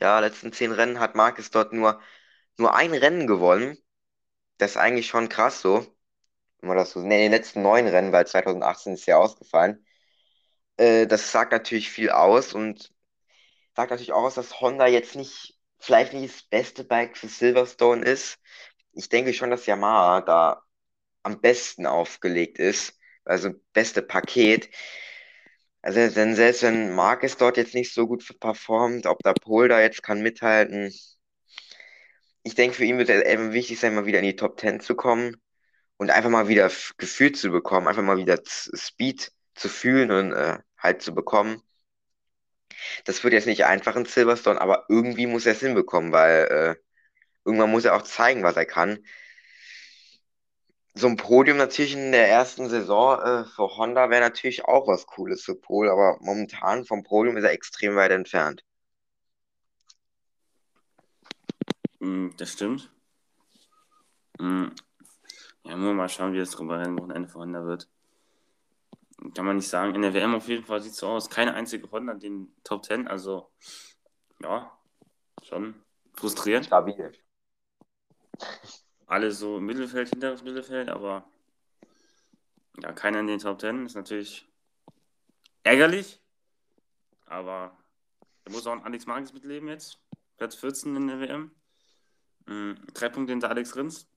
ja, 0.00 0.20
letzten 0.20 0.52
zehn 0.54 0.72
Rennen 0.72 1.00
hat 1.00 1.16
Marquez 1.16 1.50
dort 1.52 1.72
nur, 1.74 2.00
nur 2.58 2.74
ein 2.76 2.94
Rennen 2.94 3.26
gewonnen. 3.28 3.78
Das 4.58 4.72
ist 4.72 4.78
eigentlich 4.78 5.08
schon 5.08 5.30
krass 5.30 5.62
so. 5.62 5.86
Wenn 6.60 6.68
man 6.70 6.78
das 6.78 6.92
so, 6.92 7.00
nee, 7.00 7.26
in 7.26 7.32
den 7.32 7.40
letzten 7.40 7.62
neun 7.62 7.88
Rennen, 7.88 8.12
weil 8.12 8.26
2018 8.28 8.94
ist 8.94 9.06
ja 9.06 9.18
ausgefallen. 9.18 9.85
Äh, 10.76 11.06
das 11.06 11.32
sagt 11.32 11.52
natürlich 11.52 11.90
viel 11.90 12.10
aus 12.10 12.52
und 12.54 12.92
sagt 13.76 13.90
natürlich 13.90 14.12
auch 14.12 14.24
aus, 14.24 14.34
dass 14.34 14.60
Honda 14.60 14.86
jetzt 14.86 15.16
nicht, 15.16 15.58
vielleicht 15.78 16.12
nicht 16.12 16.34
das 16.34 16.42
beste 16.42 16.84
Bike 16.84 17.16
für 17.16 17.28
Silverstone 17.28 18.04
ist. 18.04 18.38
Ich 18.92 19.08
denke 19.08 19.34
schon, 19.34 19.50
dass 19.50 19.66
Yamaha 19.66 20.22
da 20.22 20.62
am 21.22 21.40
besten 21.40 21.86
aufgelegt 21.86 22.58
ist, 22.58 22.98
also 23.24 23.50
beste 23.72 24.02
Paket. 24.02 24.70
Also 25.82 26.08
denn 26.08 26.34
selbst 26.34 26.62
wenn 26.62 26.94
Marquez 26.94 27.36
dort 27.36 27.56
jetzt 27.56 27.74
nicht 27.74 27.92
so 27.94 28.06
gut 28.08 28.24
performt, 28.40 29.06
ob 29.06 29.22
der 29.22 29.34
Pol 29.34 29.68
da 29.68 29.80
jetzt 29.80 30.02
kann 30.02 30.20
mithalten, 30.22 30.92
ich 32.42 32.54
denke, 32.54 32.76
für 32.76 32.84
ihn 32.84 32.98
wird 32.98 33.08
es 33.10 33.24
eben 33.24 33.52
wichtig 33.52 33.78
sein, 33.80 33.94
mal 33.94 34.06
wieder 34.06 34.20
in 34.20 34.24
die 34.24 34.36
Top 34.36 34.58
10 34.60 34.80
zu 34.80 34.94
kommen 34.94 35.36
und 35.96 36.10
einfach 36.10 36.30
mal 36.30 36.48
wieder 36.48 36.70
Gefühl 36.98 37.32
zu 37.32 37.50
bekommen, 37.50 37.88
einfach 37.88 38.02
mal 38.02 38.18
wieder 38.18 38.38
Speed 38.46 39.32
zu 39.54 39.68
fühlen 39.68 40.10
und 40.12 40.32
äh, 40.32 40.58
halt 40.78 41.02
zu 41.02 41.14
bekommen. 41.14 41.62
Das 43.04 43.22
wird 43.24 43.32
jetzt 43.32 43.46
nicht 43.46 43.64
einfach 43.64 43.96
in 43.96 44.04
Silverstone, 44.04 44.60
aber 44.60 44.84
irgendwie 44.88 45.26
muss 45.26 45.46
er 45.46 45.52
es 45.52 45.60
hinbekommen, 45.60 46.12
weil 46.12 46.76
äh, 46.78 46.82
irgendwann 47.44 47.70
muss 47.70 47.84
er 47.84 47.96
auch 47.96 48.02
zeigen, 48.02 48.42
was 48.42 48.56
er 48.56 48.66
kann 48.66 48.98
so 50.96 51.08
ein 51.08 51.16
Podium 51.16 51.58
natürlich 51.58 51.92
in 51.94 52.10
der 52.10 52.28
ersten 52.28 52.70
Saison 52.70 53.20
äh, 53.20 53.44
für 53.44 53.76
Honda 53.76 54.08
wäre 54.08 54.22
natürlich 54.22 54.64
auch 54.64 54.88
was 54.88 55.06
Cooles 55.06 55.44
für 55.44 55.54
Pol, 55.54 55.90
aber 55.90 56.16
momentan 56.20 56.86
vom 56.86 57.02
Podium 57.02 57.36
ist 57.36 57.44
er 57.44 57.52
extrem 57.52 57.96
weit 57.96 58.12
entfernt. 58.12 58.64
Mm, 62.00 62.28
das 62.38 62.52
stimmt. 62.52 62.90
Mm. 64.38 64.68
Ja, 65.64 65.76
nur 65.76 65.92
mal 65.92 66.08
schauen, 66.08 66.32
wie 66.32 66.38
das 66.38 66.50
drüber 66.50 66.78
Wochenende 66.96 67.28
für 67.28 67.40
Honda 67.40 67.62
wird. 67.66 67.88
Kann 69.34 69.46
man 69.46 69.56
nicht 69.56 69.68
sagen. 69.68 69.94
In 69.94 70.02
der 70.02 70.14
WM 70.14 70.34
auf 70.34 70.48
jeden 70.48 70.64
Fall 70.64 70.80
sieht 70.80 70.92
es 70.92 70.98
so 70.98 71.08
aus. 71.08 71.30
Keine 71.30 71.54
einzige 71.54 71.90
Honda 71.90 72.12
in 72.12 72.20
den 72.20 72.56
Top 72.64 72.84
10. 72.84 73.08
Also, 73.08 73.50
ja, 74.42 74.76
schon 75.42 75.74
frustrierend. 76.14 76.66
Stabil. 76.66 77.12
Alle 79.06 79.32
so 79.32 79.58
im 79.58 79.66
Mittelfeld, 79.66 80.08
hinteres 80.10 80.42
Mittelfeld, 80.42 80.88
aber 80.88 81.30
ja, 82.82 82.92
keiner 82.92 83.20
in 83.20 83.26
den 83.26 83.38
Top 83.38 83.60
10 83.60 83.86
ist 83.86 83.94
natürlich 83.94 84.46
ärgerlich. 85.62 86.20
Aber 87.26 87.76
da 88.44 88.52
muss 88.52 88.66
auch 88.66 88.84
Alex 88.84 89.06
Marquez 89.06 89.32
mitleben 89.32 89.68
jetzt. 89.68 90.00
Platz 90.36 90.54
14 90.56 90.94
in 90.96 91.06
der 91.08 91.20
WM. 91.20 91.50
Drei 92.94 93.08
Punkte 93.08 93.32
hinter 93.32 93.48
Alex 93.48 93.74
Rins. 93.74 94.08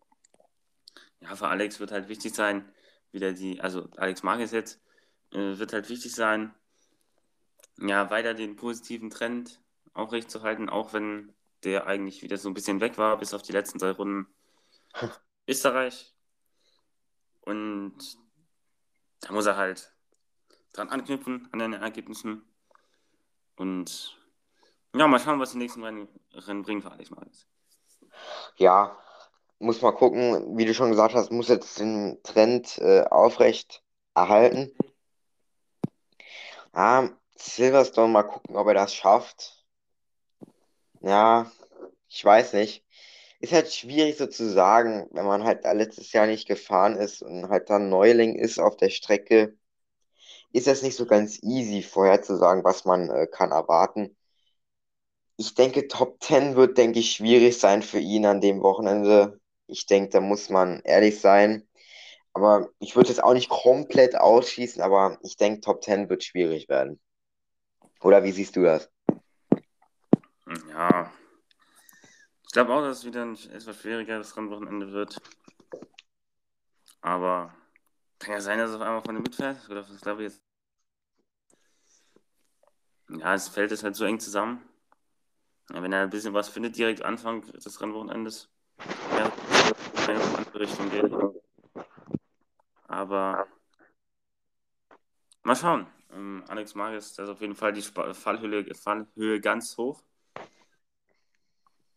Ja, 1.21 1.35
für 1.35 1.47
Alex 1.47 1.79
wird 1.79 1.91
halt 1.91 2.07
wichtig 2.09 2.33
sein, 2.33 2.71
wieder 3.11 3.33
die, 3.33 3.59
also 3.59 3.89
Alex 3.97 4.23
Marquez 4.23 4.51
jetzt, 4.51 4.81
äh, 5.31 5.57
wird 5.57 5.73
halt 5.73 5.89
wichtig 5.89 6.13
sein, 6.13 6.53
ja, 7.79 8.09
weiter 8.09 8.33
den 8.33 8.55
positiven 8.55 9.09
Trend 9.09 9.61
aufrechtzuerhalten, 9.93 10.69
auch 10.69 10.93
wenn 10.93 11.33
der 11.63 11.87
eigentlich 11.87 12.21
wieder 12.21 12.37
so 12.37 12.49
ein 12.49 12.53
bisschen 12.53 12.81
weg 12.81 12.97
war, 12.97 13.17
bis 13.17 13.33
auf 13.33 13.41
die 13.41 13.51
letzten 13.51 13.79
drei 13.79 13.91
Runden 13.91 14.27
Österreich. 15.47 16.13
Und 17.41 17.97
da 19.21 19.33
muss 19.33 19.45
er 19.45 19.57
halt 19.57 19.93
dran 20.73 20.89
anknüpfen, 20.89 21.49
an 21.51 21.59
den 21.59 21.73
Ergebnissen. 21.73 22.43
Und 23.55 24.17
ja, 24.95 25.07
mal 25.07 25.19
schauen, 25.19 25.39
was 25.39 25.51
die 25.51 25.57
nächsten 25.57 25.83
Rennen, 25.83 26.07
Rennen 26.33 26.63
bringen 26.63 26.81
für 26.81 26.91
Alex 26.91 27.11
Marquez. 27.11 27.45
Ja, 28.55 28.97
muss 29.59 29.81
mal 29.81 29.91
gucken, 29.91 30.57
wie 30.57 30.65
du 30.65 30.73
schon 30.73 30.89
gesagt 30.89 31.13
hast, 31.13 31.31
muss 31.31 31.49
jetzt 31.49 31.79
den 31.79 32.21
Trend 32.23 32.77
äh, 32.79 33.03
aufrecht 33.03 33.83
erhalten. 34.15 34.71
Ja, 36.73 37.09
Silverstone 37.37 38.11
mal 38.11 38.23
gucken, 38.23 38.55
ob 38.55 38.65
er 38.67 38.73
das 38.73 38.95
schafft. 38.95 39.63
Ja, 41.01 41.51
ich 42.09 42.23
weiß 42.25 42.53
nicht. 42.53 42.85
Ist 43.41 43.53
halt 43.53 43.73
schwierig 43.73 44.17
so 44.17 44.27
zu 44.27 44.49
sagen, 44.51 45.07
wenn 45.13 45.25
man 45.25 45.43
halt 45.45 45.63
letztes 45.65 46.11
Jahr 46.13 46.27
nicht 46.27 46.47
gefahren 46.47 46.97
ist 46.97 47.21
und 47.23 47.49
halt 47.49 47.69
dann 47.69 47.89
Neuling 47.89 48.35
ist 48.37 48.59
auf 48.59 48.77
der 48.77 48.89
Strecke, 48.89 49.57
ist 50.53 50.67
das 50.67 50.83
nicht 50.83 50.97
so 50.97 51.05
ganz 51.07 51.39
easy 51.43 51.83
vorherzusagen, 51.83 52.63
was 52.65 52.85
man 52.85 53.09
äh, 53.11 53.27
kann 53.27 53.51
erwarten. 53.51 54.17
Ich 55.37 55.55
denke, 55.55 55.87
Top 55.87 56.21
10 56.23 56.55
wird, 56.55 56.77
denke 56.77 56.99
ich, 56.99 57.13
schwierig 57.13 57.57
sein 57.59 57.81
für 57.81 57.99
ihn 57.99 58.25
an 58.27 58.41
dem 58.41 58.61
Wochenende. 58.61 59.39
Ich 59.67 59.85
denke, 59.85 60.09
da 60.09 60.21
muss 60.21 60.49
man 60.49 60.81
ehrlich 60.83 61.19
sein. 61.21 61.67
Aber 62.39 62.69
ich 62.79 62.95
würde 62.95 63.11
es 63.11 63.19
auch 63.19 63.33
nicht 63.33 63.49
komplett 63.49 64.15
ausschließen, 64.15 64.81
aber 64.81 65.19
ich 65.23 65.35
denke, 65.35 65.59
Top 65.59 65.83
10 65.83 66.09
wird 66.09 66.23
schwierig 66.23 66.69
werden. 66.69 66.97
Oder 67.99 68.23
wie 68.23 68.31
siehst 68.31 68.55
du 68.55 68.63
das? 68.63 68.89
Ja, 70.69 71.11
ich 72.43 72.51
glaube 72.53 72.73
auch, 72.73 72.79
dass 72.79 72.99
es 72.99 73.05
wieder 73.05 73.23
ein 73.23 73.33
etwas 73.33 73.75
schwierigeres 73.75 74.37
Rennwochenende 74.37 74.93
wird. 74.93 75.21
Aber 77.01 77.53
kann 78.19 78.35
ja 78.35 78.39
sein, 78.39 78.57
dass 78.57 78.69
es 78.69 78.77
auf 78.77 78.83
einmal 78.83 79.01
von 79.01 79.15
dem 79.15 79.23
mitfährt. 79.23 79.69
Oder 79.69 79.81
was 79.89 79.99
glaube 79.99 80.23
ich 80.23 80.31
jetzt? 80.31 80.41
Ja, 83.09 83.33
das 83.33 83.49
Feld 83.49 83.73
ist 83.73 83.83
halt 83.83 83.97
so 83.97 84.05
eng 84.05 84.21
zusammen. 84.21 84.63
Wenn 85.67 85.91
er 85.91 86.03
ein 86.03 86.09
bisschen 86.09 86.33
was 86.33 86.47
findet, 86.47 86.77
direkt 86.77 87.03
Anfang 87.03 87.41
des 87.51 87.81
Rennwochenendes, 87.81 88.47
ja, 89.11 89.25
in 90.05 90.21
eine 90.21 90.37
andere 90.37 90.59
Richtung 90.61 90.89
gehen. 90.89 91.41
Aber 92.89 93.47
mal 95.43 95.55
schauen. 95.55 95.87
Um, 96.11 96.43
Alex 96.47 96.73
Marquez, 96.73 97.13
da 97.13 97.23
ist 97.23 97.29
auf 97.29 97.39
jeden 97.39 97.55
Fall 97.55 97.71
die 97.71 97.83
Fallhöhe, 97.83 98.73
Fallhöhe 98.73 99.39
ganz 99.39 99.77
hoch. 99.77 100.01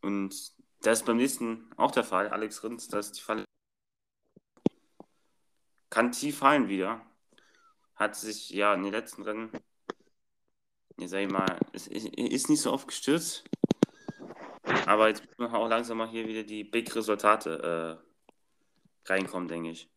Und 0.02 0.52
das 0.83 0.98
ist 0.98 1.07
beim 1.07 1.16
nächsten 1.16 1.70
auch 1.78 1.92
der 1.92 2.05
Fall. 2.05 2.28
Alex 2.28 2.62
Rins, 2.62 2.88
da 2.88 2.98
ist 2.98 3.12
die 3.12 3.22
Falle. 3.22 3.44
Kann 5.88 6.12
tief 6.12 6.38
fallen 6.38 6.68
wieder. 6.68 7.00
Hat 7.96 8.14
sich 8.14 8.50
ja 8.50 8.74
in 8.74 8.83
den 8.83 8.92
letzten 8.92 9.22
Rennen, 9.22 9.50
ja, 10.98 11.09
sag 11.09 11.20
ich 11.20 11.31
mal, 11.31 11.59
ist, 11.72 11.87
ist 11.88 12.50
nicht 12.50 12.61
so 12.61 12.70
oft 12.70 12.87
gestürzt. 12.87 13.44
Aber 14.87 15.09
jetzt 15.09 15.24
müssen 15.38 15.52
wir 15.52 15.59
auch 15.59 15.68
langsam 15.68 15.98
mal 15.98 16.09
hier 16.09 16.28
wieder 16.28 16.42
die 16.42 16.64
Big-Resultate 16.64 18.00
äh, 19.07 19.11
reinkommen, 19.11 19.48
denke 19.48 19.70
ich. 19.70 19.88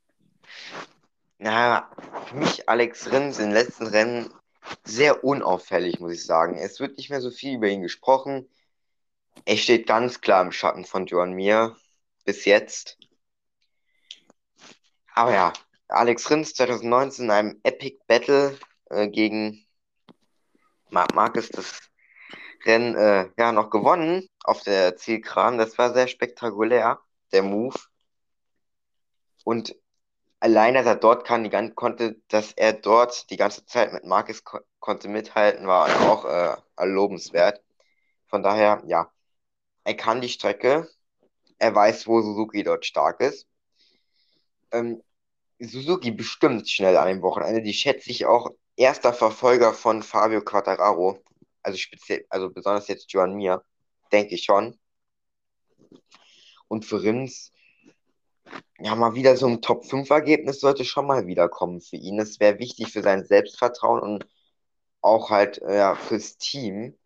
Na, 1.37 1.89
für 2.27 2.35
mich 2.35 2.69
Alex 2.69 3.11
Rins 3.11 3.39
in 3.39 3.45
den 3.45 3.53
letzten 3.53 3.87
Rennen 3.87 4.33
sehr 4.83 5.23
unauffällig, 5.23 5.99
muss 5.99 6.13
ich 6.13 6.25
sagen. 6.25 6.57
Es 6.57 6.79
wird 6.79 6.97
nicht 6.97 7.09
mehr 7.09 7.21
so 7.21 7.29
viel 7.29 7.55
über 7.55 7.67
ihn 7.67 7.81
gesprochen. 7.81 8.49
Er 9.45 9.57
steht 9.57 9.87
ganz 9.87 10.21
klar 10.21 10.41
im 10.41 10.51
Schatten 10.51 10.85
von 10.85 11.05
Joan 11.05 11.33
Mir 11.33 11.75
bis 12.23 12.45
jetzt. 12.45 12.97
Aber 15.13 15.33
ja, 15.33 15.53
Alex 15.87 16.29
Rins 16.29 16.53
2019 16.53 17.25
in 17.25 17.31
einem 17.31 17.59
Epic 17.63 17.99
Battle 18.07 18.57
äh, 18.89 19.07
gegen 19.07 19.65
Marc 20.89 21.13
Marquez 21.13 21.49
das 21.49 21.79
Rennen 22.65 22.95
äh, 22.95 23.29
ja, 23.37 23.51
noch 23.51 23.69
gewonnen 23.69 24.27
auf 24.43 24.63
der 24.63 24.95
Zielkran. 24.97 25.57
Das 25.57 25.77
war 25.77 25.93
sehr 25.93 26.07
spektakulär, 26.07 26.99
der 27.31 27.43
Move. 27.43 27.77
Und 29.43 29.75
allein, 30.45 30.75
dass 30.75 30.85
er 30.85 30.95
dort 30.95 31.25
kann, 31.25 31.43
die, 31.43 31.49
konnte, 31.73 32.21
dass 32.27 32.53
er 32.53 32.73
dort 32.73 33.29
die 33.31 33.37
ganze 33.37 33.65
Zeit 33.65 33.93
mit 33.93 34.05
Marquez 34.05 34.43
ko 34.43 34.59
konnte 34.79 35.07
mithalten, 35.07 35.65
war 35.67 35.87
auch 36.11 36.25
äh, 36.25 36.85
lobenswert. 36.85 37.63
Von 38.27 38.43
daher, 38.43 38.83
ja, 38.85 39.11
er 39.83 39.95
kann 39.97 40.21
die 40.21 40.29
Strecke, 40.29 40.87
er 41.57 41.73
weiß, 41.73 42.07
wo 42.07 42.21
Suzuki 42.21 42.63
dort 42.63 42.85
stark 42.85 43.21
ist. 43.21 43.47
Ähm, 44.71 45.01
Suzuki 45.59 46.11
bestimmt 46.11 46.69
schnell 46.69 46.97
an 46.97 47.07
dem 47.07 47.21
Wochenende. 47.23 47.63
Die 47.63 47.73
schätze 47.73 48.11
ich 48.11 48.25
auch 48.27 48.51
erster 48.75 49.13
Verfolger 49.13 49.73
von 49.73 50.03
Fabio 50.03 50.41
Quattararo. 50.41 51.19
Also 51.63 51.77
speziell, 51.79 52.25
also 52.29 52.51
besonders 52.51 52.87
jetzt 52.87 53.11
Joan 53.11 53.33
Mir, 53.35 53.63
denke 54.11 54.35
ich 54.35 54.43
schon. 54.43 54.77
Und 56.67 56.85
für 56.85 57.01
Rins, 57.01 57.51
ja, 58.79 58.95
mal 58.95 59.15
wieder 59.15 59.37
so 59.37 59.47
ein 59.47 59.61
Top-5-Ergebnis 59.61 60.59
sollte 60.59 60.85
schon 60.85 61.07
mal 61.07 61.27
wiederkommen 61.27 61.81
für 61.81 61.95
ihn. 61.95 62.17
Das 62.17 62.39
wäre 62.39 62.59
wichtig 62.59 62.91
für 62.91 63.01
sein 63.01 63.25
Selbstvertrauen 63.25 64.01
und 64.01 64.27
auch 65.01 65.29
halt 65.29 65.61
ja, 65.61 65.95
fürs 65.95 66.37
Team. 66.37 66.97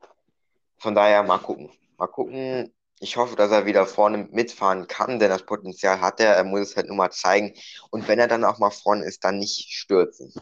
Von 0.78 0.96
daher 0.96 1.24
mal 1.24 1.38
gucken. 1.38 1.70
Mal 1.98 2.08
gucken. 2.08 2.74
Ich 3.02 3.18
hoffe, 3.18 3.36
dass 3.36 3.52
er 3.52 3.66
wieder 3.66 3.86
vorne 3.86 4.28
mitfahren 4.32 4.88
kann, 4.88 5.20
denn 5.20 5.30
das 5.30 5.46
Potenzial 5.46 6.02
hat 6.02 6.20
er. 6.20 6.36
Er 6.36 6.44
muss 6.44 6.62
es 6.62 6.76
halt 6.76 6.88
nur 6.88 6.98
mal 6.98 7.12
zeigen. 7.12 7.54
Und 7.92 8.08
wenn 8.08 8.20
er 8.20 8.28
dann 8.28 8.44
auch 8.44 8.60
mal 8.60 8.72
vorne 8.72 9.06
ist, 9.06 9.24
dann 9.24 9.38
nicht 9.38 9.72
stürzen. 9.72 10.34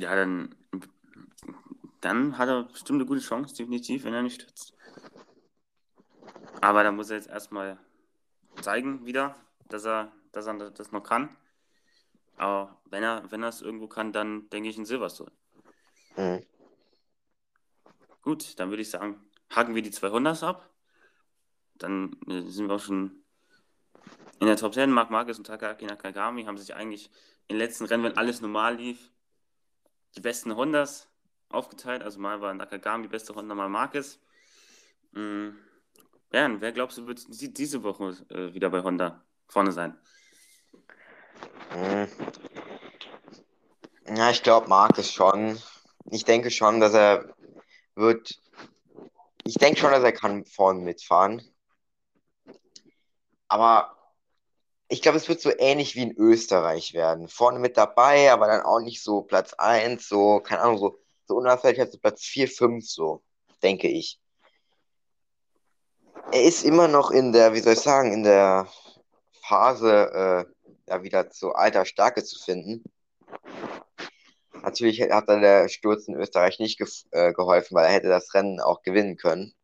Ja, 0.00 0.14
dann, 0.16 0.54
dann 2.00 2.38
hat 2.38 2.48
er 2.48 2.64
bestimmt 2.64 3.00
eine 3.00 3.06
gute 3.06 3.20
Chance, 3.20 3.54
definitiv, 3.54 4.04
wenn 4.04 4.14
er 4.14 4.22
nicht 4.22 4.40
stürzt. 4.40 4.72
Aber 6.60 6.82
da 6.82 6.90
muss 6.90 7.10
er 7.10 7.16
jetzt 7.16 7.28
erstmal 7.28 7.78
zeigen 8.62 9.06
wieder, 9.06 9.34
dass 9.68 9.84
er, 9.84 10.12
dass 10.32 10.46
er 10.46 10.70
das 10.70 10.92
noch 10.92 11.02
kann. 11.02 11.36
Aber 12.36 12.76
wenn 12.86 13.02
er, 13.02 13.30
wenn 13.30 13.42
er 13.42 13.48
es 13.48 13.62
irgendwo 13.62 13.88
kann, 13.88 14.12
dann 14.12 14.48
denke 14.50 14.68
ich 14.68 14.78
in 14.78 14.84
Silverstone. 14.84 15.32
Mhm. 16.16 16.44
Gut, 18.22 18.58
dann 18.58 18.70
würde 18.70 18.82
ich 18.82 18.90
sagen, 18.90 19.20
haken 19.50 19.74
wir 19.74 19.82
die 19.82 19.90
200 19.90 20.42
ab. 20.42 20.70
Dann 21.74 22.16
äh, 22.28 22.42
sind 22.42 22.68
wir 22.68 22.74
auch 22.74 22.80
schon 22.80 23.24
in 24.40 24.46
der 24.46 24.56
Top 24.56 24.74
10. 24.74 24.90
Marc 24.90 25.10
Marquez 25.10 25.38
und 25.38 25.46
Takaki 25.46 25.86
Nakagami 25.86 26.44
haben 26.44 26.58
sich 26.58 26.74
eigentlich 26.74 27.10
in 27.48 27.56
den 27.56 27.58
letzten 27.58 27.86
Rennen, 27.86 28.04
wenn 28.04 28.16
alles 28.16 28.40
normal 28.40 28.76
lief, 28.76 29.10
die 30.16 30.20
besten 30.20 30.54
Hondas 30.54 31.08
aufgeteilt. 31.48 32.02
Also 32.02 32.20
mal 32.20 32.40
war 32.40 32.54
Nakagami 32.54 33.08
beste 33.08 33.34
Honda, 33.34 33.54
mal 33.54 33.68
Marquez. 33.68 34.20
Mhm. 35.12 35.58
Bernd, 36.30 36.60
wer 36.60 36.72
glaubst 36.72 36.98
du, 36.98 37.06
wird 37.06 37.26
diese 37.28 37.82
Woche 37.82 38.16
äh, 38.30 38.52
wieder 38.52 38.70
bei 38.70 38.82
Honda 38.82 39.22
vorne 39.48 39.72
sein? 39.72 39.96
Hm. 41.70 42.08
Ja, 44.14 44.30
ich 44.30 44.42
glaube, 44.42 44.68
Marquez 44.68 45.10
schon. 45.10 45.58
Ich 46.10 46.24
denke 46.24 46.50
schon, 46.50 46.80
dass 46.80 46.94
er 46.94 47.34
wird. 47.94 48.40
Ich 49.44 49.54
denke 49.54 49.80
schon, 49.80 49.90
dass 49.90 50.02
er 50.02 50.12
kann 50.12 50.44
vorne 50.44 50.80
mitfahren. 50.80 51.42
Aber 53.48 53.96
ich 54.88 55.02
glaube, 55.02 55.18
es 55.18 55.28
wird 55.28 55.40
so 55.40 55.50
ähnlich 55.58 55.94
wie 55.94 56.02
in 56.02 56.16
Österreich 56.16 56.94
werden. 56.94 57.28
Vorne 57.28 57.58
mit 57.58 57.76
dabei, 57.76 58.32
aber 58.32 58.46
dann 58.46 58.62
auch 58.62 58.80
nicht 58.80 59.02
so 59.02 59.22
Platz 59.22 59.54
1, 59.54 60.08
so, 60.08 60.40
keine 60.40 60.62
Ahnung, 60.62 60.78
so, 60.78 60.98
so 61.26 61.44
halt 61.44 61.92
so 61.92 61.98
Platz 61.98 62.24
4, 62.24 62.48
5, 62.48 62.88
so, 62.88 63.22
denke 63.62 63.88
ich. 63.88 64.18
Er 66.30 66.42
ist 66.42 66.62
immer 66.64 66.88
noch 66.88 67.10
in 67.10 67.32
der, 67.32 67.54
wie 67.54 67.60
soll 67.60 67.72
ich 67.72 67.80
sagen, 67.80 68.12
in 68.12 68.22
der 68.22 68.68
Phase, 69.42 70.46
äh, 70.46 70.90
ja, 70.90 71.02
wieder 71.02 71.30
zu 71.30 71.54
alter 71.54 71.86
Stärke 71.86 72.22
zu 72.22 72.38
finden. 72.38 72.84
Natürlich 74.62 75.00
hat 75.00 75.28
dann 75.28 75.40
der 75.40 75.68
Sturz 75.68 76.06
in 76.06 76.14
Österreich 76.16 76.58
nicht 76.58 76.78
ge 76.78 76.86
äh, 77.12 77.32
geholfen, 77.32 77.74
weil 77.74 77.86
er 77.86 77.92
hätte 77.92 78.08
das 78.08 78.34
Rennen 78.34 78.60
auch 78.60 78.82
gewinnen 78.82 79.16
können. 79.16 79.54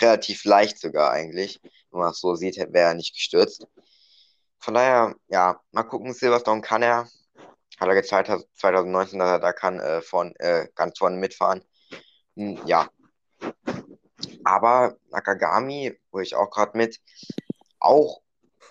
Relativ 0.00 0.44
leicht 0.44 0.78
sogar 0.78 1.10
eigentlich. 1.12 1.60
Wenn 1.90 2.00
man 2.00 2.10
es 2.10 2.20
so 2.20 2.34
sieht, 2.34 2.56
wäre 2.58 2.88
er 2.88 2.94
nicht 2.94 3.14
gestürzt. 3.14 3.66
Von 4.58 4.74
daher, 4.74 5.14
ja, 5.28 5.60
mal 5.72 5.82
gucken, 5.84 6.12
Silverstone 6.12 6.60
kann 6.60 6.82
er. 6.82 7.08
Hat 7.80 7.88
er 7.88 7.94
gezeigt, 7.94 8.30
2019, 8.58 9.18
dass 9.18 9.30
er 9.30 9.38
da 9.40 9.52
kann, 9.52 9.80
äh, 9.80 10.02
von, 10.02 10.34
äh, 10.36 10.68
ganz 10.74 10.98
vorne 10.98 11.16
mitfahren. 11.16 11.64
Hm, 12.36 12.60
ja. 12.66 12.88
Aber 14.44 14.96
Nakagami, 15.10 15.98
wo 16.10 16.20
ich 16.20 16.34
auch 16.34 16.50
gerade 16.50 16.76
mit, 16.76 17.00
auch 17.80 18.22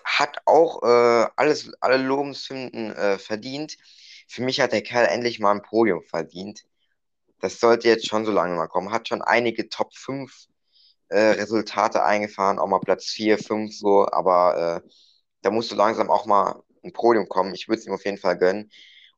hat 0.04 0.38
auch 0.46 0.82
äh, 0.82 1.26
alles, 1.36 1.72
alle 1.80 1.98
Lobensfinden 1.98 2.92
äh, 2.92 3.18
verdient. 3.18 3.76
Für 4.28 4.42
mich 4.42 4.60
hat 4.60 4.72
der 4.72 4.82
Kerl 4.82 5.06
endlich 5.06 5.38
mal 5.40 5.52
ein 5.52 5.62
Podium 5.62 6.02
verdient. 6.04 6.64
Das 7.40 7.60
sollte 7.60 7.88
jetzt 7.88 8.08
schon 8.08 8.24
so 8.24 8.32
lange 8.32 8.56
mal 8.56 8.68
kommen. 8.68 8.92
Hat 8.92 9.08
schon 9.08 9.22
einige 9.22 9.68
Top 9.68 9.94
5 9.94 10.46
äh, 11.08 11.18
Resultate 11.18 12.02
eingefahren, 12.02 12.58
auch 12.58 12.68
mal 12.68 12.80
Platz 12.80 13.06
4, 13.06 13.38
5 13.38 13.76
so, 13.76 14.08
aber 14.10 14.82
äh, 14.84 14.88
da 15.42 15.50
musst 15.50 15.70
du 15.70 15.74
langsam 15.76 16.10
auch 16.10 16.26
mal 16.26 16.62
ein 16.84 16.92
Podium 16.92 17.28
kommen. 17.28 17.54
Ich 17.54 17.68
würde 17.68 17.80
es 17.80 17.86
ihm 17.86 17.92
auf 17.94 18.04
jeden 18.04 18.18
Fall 18.18 18.38
gönnen. 18.38 18.70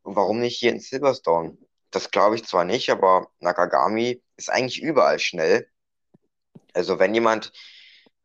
Und 0.03 0.17
warum 0.17 0.41
nicht 0.41 0.59
hier 0.59 0.73
in 0.73 0.81
Silverstone? 0.81 1.57
Das 1.91 2.11
glaube 2.11 2.37
ich 2.37 2.45
zwar 2.45 2.65
nicht, 2.65 2.91
aber 2.91 3.29
Nakagami 3.41 4.23
ist 4.37 4.51
eigentlich 4.51 4.83
überall 4.83 5.19
schnell. 5.19 5.69
Also 6.73 6.99
wenn 6.99 7.15
jemand 7.15 7.53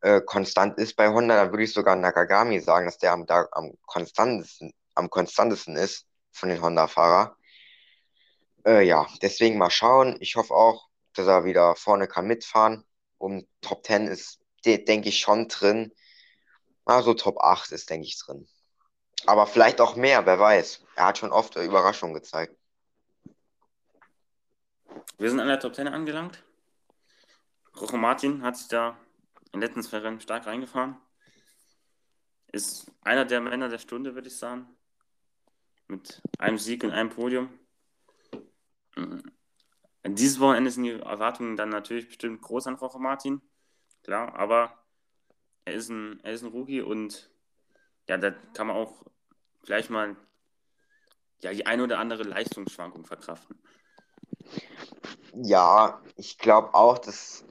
äh, 0.00 0.20
konstant 0.20 0.78
ist 0.78 0.96
bei 0.96 1.08
Honda, 1.08 1.36
dann 1.36 1.52
würde 1.52 1.64
ich 1.64 1.72
sogar 1.72 1.96
Nakagami 1.96 2.60
sagen, 2.60 2.86
dass 2.86 2.98
der 2.98 3.12
am, 3.12 3.26
da, 3.26 3.46
am, 3.52 3.72
konstantesten, 3.86 4.72
am 4.94 5.10
konstantesten 5.10 5.76
ist 5.76 6.06
von 6.32 6.48
den 6.48 6.62
Honda-Fahrer. 6.62 7.36
Äh, 8.64 8.86
ja, 8.86 9.06
deswegen 9.22 9.58
mal 9.58 9.70
schauen. 9.70 10.16
Ich 10.20 10.36
hoffe 10.36 10.54
auch, 10.54 10.88
dass 11.14 11.26
er 11.26 11.44
wieder 11.44 11.76
vorne 11.76 12.06
kann 12.08 12.26
mitfahren. 12.26 12.84
Um 13.18 13.46
Top 13.60 13.84
10 13.84 14.06
ist, 14.06 14.40
denke 14.64 15.08
ich, 15.08 15.20
schon 15.20 15.48
drin. 15.48 15.92
Also 16.84 17.14
Top 17.14 17.38
8 17.40 17.72
ist, 17.72 17.90
denke 17.90 18.06
ich, 18.06 18.18
drin. 18.18 18.48
Aber 19.26 19.46
vielleicht 19.46 19.80
auch 19.80 19.96
mehr, 19.96 20.24
wer 20.24 20.38
weiß. 20.38 20.82
Er 20.96 21.06
hat 21.06 21.18
schon 21.18 21.32
oft 21.32 21.56
Überraschungen 21.56 22.14
gezeigt. 22.14 22.56
Wir 25.18 25.28
sind 25.28 25.40
an 25.40 25.48
der 25.48 25.60
Top 25.60 25.74
10 25.74 25.88
angelangt. 25.88 26.42
Rojo 27.78 27.96
Martin 27.96 28.42
hat 28.42 28.56
sich 28.56 28.68
da 28.68 28.96
in 29.52 29.60
letzten 29.60 29.82
zwei 29.82 29.98
Rennen 29.98 30.20
stark 30.20 30.46
reingefahren. 30.46 30.96
Ist 32.52 32.90
einer 33.02 33.24
der 33.24 33.40
Männer 33.40 33.68
der 33.68 33.78
Stunde, 33.78 34.14
würde 34.14 34.28
ich 34.28 34.36
sagen. 34.36 34.66
Mit 35.88 36.22
einem 36.38 36.58
Sieg 36.58 36.84
und 36.84 36.92
einem 36.92 37.10
Podium. 37.10 37.48
Dieses 40.04 40.40
Wochenende 40.40 40.70
sind 40.70 40.84
die 40.84 40.92
Erwartungen 40.92 41.56
dann 41.56 41.68
natürlich 41.68 42.06
bestimmt 42.06 42.42
groß 42.42 42.66
an 42.66 42.74
Rojo 42.74 42.98
Martin. 42.98 43.40
Klar, 44.02 44.34
aber 44.34 44.72
er 45.64 45.74
ist 45.74 45.88
ein, 45.88 46.20
er 46.22 46.32
ist 46.32 46.42
ein 46.42 46.50
Rookie 46.50 46.80
und 46.80 47.30
ja, 48.08 48.16
da 48.16 48.30
kann 48.30 48.66
man 48.66 48.76
auch 48.76 49.04
vielleicht 49.62 49.90
mal 49.90 50.16
ja, 51.42 51.52
die 51.52 51.66
eine 51.66 51.84
oder 51.84 51.98
andere 51.98 52.22
Leistungsschwankung 52.22 53.04
verkraften. 53.04 53.58
Ja, 55.34 56.02
ich 56.16 56.38
glaube 56.38 56.74
auch, 56.74 56.98
dass 56.98 57.44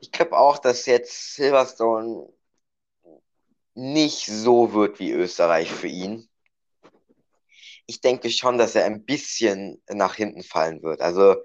ich 0.00 0.12
glaube 0.12 0.36
auch, 0.36 0.58
dass 0.58 0.86
jetzt 0.86 1.34
Silverstone 1.34 2.28
nicht 3.74 4.26
so 4.26 4.72
wird 4.72 4.98
wie 4.98 5.12
Österreich 5.12 5.70
für 5.70 5.88
ihn. 5.88 6.28
Ich 7.86 8.00
denke 8.00 8.30
schon, 8.30 8.58
dass 8.58 8.74
er 8.74 8.84
ein 8.84 9.04
bisschen 9.04 9.82
nach 9.88 10.14
hinten 10.14 10.42
fallen 10.42 10.82
wird. 10.82 11.00
Also 11.00 11.36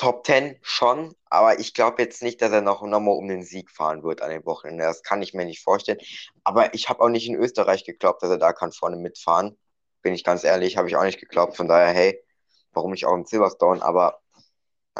Top 0.00 0.24
10 0.24 0.58
schon, 0.62 1.14
aber 1.26 1.60
ich 1.60 1.74
glaube 1.74 2.00
jetzt 2.00 2.22
nicht, 2.22 2.40
dass 2.40 2.52
er 2.52 2.62
noch 2.62 2.80
nochmal 2.82 3.16
um 3.16 3.28
den 3.28 3.42
Sieg 3.42 3.70
fahren 3.70 4.02
wird 4.02 4.22
an 4.22 4.30
den 4.30 4.46
Wochenende. 4.46 4.84
Das 4.84 5.02
kann 5.02 5.20
ich 5.20 5.34
mir 5.34 5.44
nicht 5.44 5.62
vorstellen. 5.62 5.98
Aber 6.42 6.72
ich 6.72 6.88
habe 6.88 7.02
auch 7.02 7.10
nicht 7.10 7.28
in 7.28 7.34
Österreich 7.34 7.84
geglaubt, 7.84 8.22
dass 8.22 8.30
er 8.30 8.38
da 8.38 8.54
kann 8.54 8.72
vorne 8.72 8.96
mitfahren. 8.96 9.58
Bin 10.00 10.14
ich 10.14 10.24
ganz 10.24 10.42
ehrlich, 10.42 10.78
habe 10.78 10.88
ich 10.88 10.96
auch 10.96 11.04
nicht 11.04 11.20
geglaubt. 11.20 11.54
Von 11.54 11.68
daher, 11.68 11.92
hey, 11.92 12.24
warum 12.72 12.92
nicht 12.92 13.04
auch 13.04 13.14
in 13.14 13.26
Silverstone? 13.26 13.82
Aber 13.82 14.19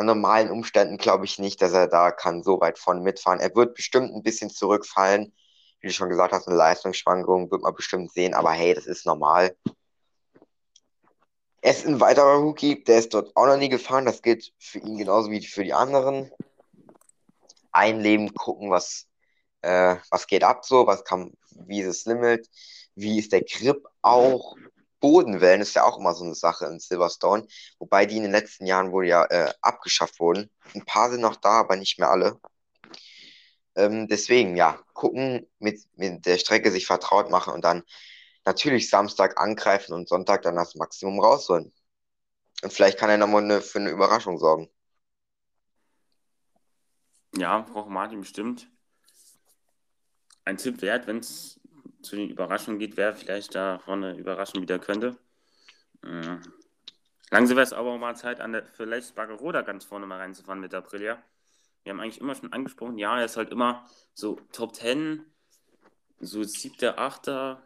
an 0.00 0.06
normalen 0.06 0.50
Umständen 0.50 0.96
glaube 0.96 1.26
ich 1.26 1.38
nicht, 1.38 1.60
dass 1.60 1.72
er 1.72 1.86
da 1.86 2.10
kann 2.10 2.42
so 2.42 2.58
weit 2.60 2.78
vorne 2.78 3.02
mitfahren. 3.02 3.38
Er 3.38 3.54
wird 3.54 3.74
bestimmt 3.74 4.14
ein 4.14 4.22
bisschen 4.22 4.48
zurückfallen. 4.48 5.34
Wie 5.80 5.88
du 5.88 5.92
schon 5.92 6.08
gesagt 6.08 6.32
hast, 6.32 6.48
eine 6.48 6.56
Leistungsschwankung 6.56 7.50
wird 7.50 7.62
man 7.62 7.74
bestimmt 7.74 8.10
sehen. 8.10 8.32
Aber 8.32 8.50
hey, 8.50 8.72
das 8.72 8.86
ist 8.86 9.04
normal. 9.04 9.54
Er 11.60 11.72
ist 11.72 11.86
ein 11.86 12.00
weiterer 12.00 12.36
Rookie, 12.36 12.82
der 12.82 12.98
ist 12.98 13.12
dort 13.12 13.36
auch 13.36 13.46
noch 13.46 13.58
nie 13.58 13.68
gefahren. 13.68 14.06
Das 14.06 14.22
gilt 14.22 14.52
für 14.58 14.78
ihn 14.78 14.96
genauso 14.96 15.30
wie 15.30 15.44
für 15.44 15.64
die 15.64 15.74
anderen. 15.74 16.30
Einleben, 17.70 18.32
gucken, 18.32 18.70
was, 18.70 19.06
äh, 19.60 19.96
was 20.10 20.26
geht 20.26 20.44
ab 20.44 20.64
so, 20.64 20.86
was 20.86 21.04
kann, 21.04 21.34
wie 21.66 21.82
ist 21.82 22.06
das 22.06 22.06
Limit, 22.06 22.48
wie 22.94 23.18
ist 23.18 23.32
der 23.32 23.42
Grip 23.42 23.86
auch. 24.00 24.56
Bodenwellen 25.00 25.62
ist 25.62 25.74
ja 25.74 25.84
auch 25.84 25.98
immer 25.98 26.14
so 26.14 26.24
eine 26.24 26.34
Sache 26.34 26.66
in 26.66 26.78
Silverstone, 26.78 27.46
wobei 27.78 28.06
die 28.06 28.16
in 28.16 28.22
den 28.22 28.32
letzten 28.32 28.66
Jahren 28.66 28.92
wohl 28.92 29.06
ja 29.06 29.24
äh, 29.24 29.52
abgeschafft 29.62 30.20
wurden. 30.20 30.50
Ein 30.74 30.84
paar 30.84 31.10
sind 31.10 31.22
noch 31.22 31.36
da, 31.36 31.60
aber 31.60 31.76
nicht 31.76 31.98
mehr 31.98 32.10
alle. 32.10 32.38
Ähm, 33.76 34.08
deswegen, 34.08 34.56
ja, 34.56 34.78
gucken, 34.92 35.48
mit, 35.58 35.80
mit 35.96 36.26
der 36.26 36.38
Strecke 36.38 36.70
sich 36.70 36.86
vertraut 36.86 37.30
machen 37.30 37.54
und 37.54 37.64
dann 37.64 37.82
natürlich 38.44 38.90
Samstag 38.90 39.40
angreifen 39.40 39.92
und 39.92 40.08
Sonntag 40.08 40.42
dann 40.42 40.56
das 40.56 40.74
Maximum 40.74 41.20
rausholen. 41.20 41.72
Und 42.62 42.72
vielleicht 42.72 42.98
kann 42.98 43.10
er 43.10 43.16
nochmal 43.16 43.44
eine, 43.44 43.62
für 43.62 43.78
eine 43.78 43.90
Überraschung 43.90 44.38
sorgen. 44.38 44.68
Ja, 47.36 47.60
braucht 47.60 47.88
Martin 47.88 48.20
bestimmt. 48.20 48.68
Ein 50.44 50.56
Tipp 50.56 50.82
wert, 50.82 51.06
wenn 51.06 51.18
es 51.18 51.59
zu 52.02 52.16
den 52.16 52.30
Überraschungen 52.30 52.78
geht, 52.78 52.96
wer 52.96 53.14
vielleicht 53.14 53.54
da 53.54 53.78
vorne 53.78 54.16
überraschen 54.16 54.62
wieder 54.62 54.78
könnte. 54.78 55.18
Äh, 56.02 56.38
langsam 57.30 57.56
wäre 57.56 57.64
es 57.64 57.72
aber 57.72 57.90
auch 57.90 57.98
mal 57.98 58.16
Zeit, 58.16 58.40
an 58.40 58.52
der, 58.52 58.66
vielleicht 58.66 59.14
Baggeroda 59.14 59.62
ganz 59.62 59.84
vorne 59.84 60.06
mal 60.06 60.18
reinzufahren 60.18 60.60
mit 60.60 60.74
Aprilia. 60.74 61.22
Wir 61.82 61.92
haben 61.92 62.00
eigentlich 62.00 62.20
immer 62.20 62.34
schon 62.34 62.52
angesprochen, 62.52 62.98
ja, 62.98 63.18
er 63.18 63.24
ist 63.24 63.36
halt 63.36 63.50
immer 63.50 63.86
so 64.14 64.38
Top 64.52 64.74
10, 64.74 65.24
so 66.20 66.42
siebter, 66.42 66.98
achter, 66.98 67.62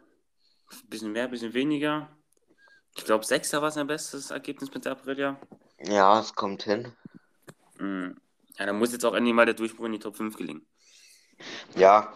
ein 0.71 0.89
bisschen 0.89 1.11
mehr, 1.11 1.25
ein 1.25 1.31
bisschen 1.31 1.53
weniger. 1.53 2.09
Ich 2.95 3.03
glaube, 3.03 3.25
Sechster 3.25 3.61
war 3.61 3.71
sein 3.71 3.87
bestes 3.87 4.31
Ergebnis 4.31 4.73
mit 4.73 4.85
der 4.85 4.93
Aprilia. 4.93 5.37
Ja, 5.79 6.19
es 6.19 6.33
kommt 6.33 6.63
hin. 6.63 6.93
Mhm. 7.77 8.17
Ja, 8.57 8.65
dann 8.65 8.79
muss 8.79 8.93
jetzt 8.93 9.05
auch 9.05 9.13
endlich 9.13 9.33
mal 9.33 9.45
der 9.45 9.53
Durchbruch 9.53 9.85
in 9.85 9.93
die 9.93 9.99
Top 9.99 10.15
5 10.15 10.37
gelingen. 10.37 10.65
Ja. 11.75 12.13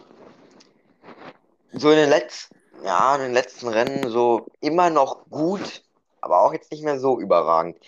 So 1.72 1.90
in 1.90 1.96
den 1.96 2.08
letzten, 2.10 2.56
ja, 2.84 3.14
in 3.16 3.22
den 3.22 3.32
letzten 3.32 3.68
Rennen 3.68 4.10
so 4.10 4.46
immer 4.60 4.90
noch 4.90 5.28
gut, 5.30 5.82
aber 6.20 6.40
auch 6.40 6.52
jetzt 6.52 6.72
nicht 6.72 6.82
mehr 6.82 6.98
so 6.98 7.20
überragend. 7.20 7.78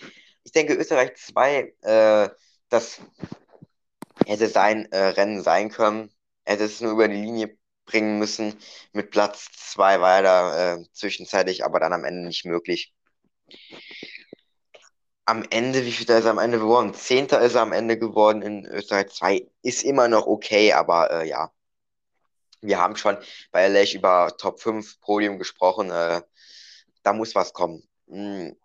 Ich 0.43 0.51
denke, 0.51 0.73
Österreich 0.75 1.15
2, 1.15 1.73
äh, 1.81 2.29
das 2.69 3.01
hätte 4.25 4.47
sein 4.47 4.91
äh, 4.91 4.97
Rennen 4.97 5.41
sein 5.41 5.69
können. 5.69 6.11
Hätte 6.45 6.65
es 6.65 6.81
nur 6.81 6.91
über 6.91 7.07
die 7.07 7.21
Linie 7.21 7.57
bringen 7.85 8.19
müssen. 8.19 8.57
Mit 8.93 9.11
Platz 9.11 9.49
2 9.71 10.01
war 10.01 10.15
er 10.17 10.21
da 10.23 10.73
äh, 10.75 10.83
zwischenzeitlich, 10.93 11.65
aber 11.65 11.79
dann 11.79 11.93
am 11.93 12.05
Ende 12.05 12.27
nicht 12.27 12.45
möglich. 12.45 12.93
Am 15.25 15.45
Ende, 15.49 15.85
wie 15.85 15.91
viel 15.91 16.09
ist 16.09 16.25
er 16.25 16.31
am 16.31 16.37
Ende 16.37 16.59
geworden? 16.59 16.93
Zehnter 16.93 17.41
ist 17.41 17.55
er 17.55 17.61
am 17.61 17.71
Ende 17.71 17.97
geworden 17.97 18.41
in 18.41 18.65
Österreich 18.65 19.09
2. 19.09 19.47
Ist 19.61 19.83
immer 19.83 20.07
noch 20.07 20.27
okay, 20.27 20.73
aber 20.73 21.11
äh, 21.11 21.29
ja. 21.29 21.51
Wir 22.63 22.79
haben 22.79 22.95
schon 22.95 23.17
bei 23.51 23.67
Lech 23.67 23.93
über 23.93 24.35
Top 24.37 24.61
5 24.61 25.01
Podium 25.01 25.37
gesprochen. 25.37 25.91
Äh, 25.91 26.21
da 27.03 27.13
muss 27.13 27.35
was 27.35 27.53
kommen. 27.53 27.83
Hm. 28.07 28.55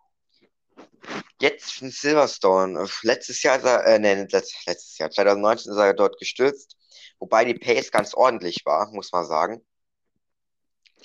Jetzt 1.41 1.81
in 1.81 1.91
Silverstone. 1.91 2.87
Letztes 3.03 3.43
Jahr 3.43 3.57
ist 3.57 3.65
er, 3.65 3.85
äh, 3.85 3.99
nee, 3.99 4.13
letztes 4.13 4.97
Jahr, 4.97 5.11
2019 5.11 5.71
ist 5.71 5.77
er 5.77 5.93
dort 5.93 6.17
gestürzt. 6.17 6.77
Wobei 7.19 7.43
die 7.43 7.55
Pace 7.55 7.91
ganz 7.91 8.13
ordentlich 8.13 8.65
war, 8.65 8.89
muss 8.91 9.11
man 9.11 9.25
sagen. 9.25 9.65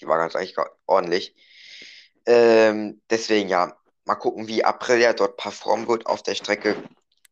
Die 0.00 0.07
war 0.07 0.18
ganz 0.18 0.37
eigentlich 0.37 0.57
ordentlich. 0.87 1.35
Ähm, 2.26 3.02
deswegen 3.11 3.48
ja, 3.48 3.76
mal 4.04 4.14
gucken, 4.14 4.46
wie 4.46 4.64
Aprilia 4.64 5.12
dort 5.12 5.37
performen 5.37 5.88
wird 5.88 6.07
auf 6.07 6.22
der 6.22 6.37
Strecke. 6.37 6.76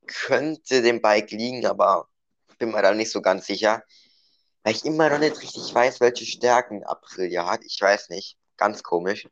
Könnte 0.07 0.83
dem 0.83 1.01
Bike 1.01 1.31
liegen, 1.31 1.65
aber 1.67 2.09
bin 2.59 2.73
mir 2.73 2.83
da 2.83 2.93
nicht 2.95 3.13
so 3.13 3.23
ganz 3.23 3.47
sicher. 3.47 3.85
Weil 4.63 4.75
ich 4.75 4.85
immer 4.85 5.11
noch 5.11 5.19
nicht 5.19 5.41
richtig 5.41 5.75
weiß, 5.75 6.01
welche 6.01 6.25
Stärken 6.25 6.85
Aprilia 6.85 7.51
hat. 7.51 7.65
Ich 7.65 7.81
weiß 7.81 8.11
nicht. 8.11 8.39
Ganz 8.57 8.83
komisch. 8.83 9.29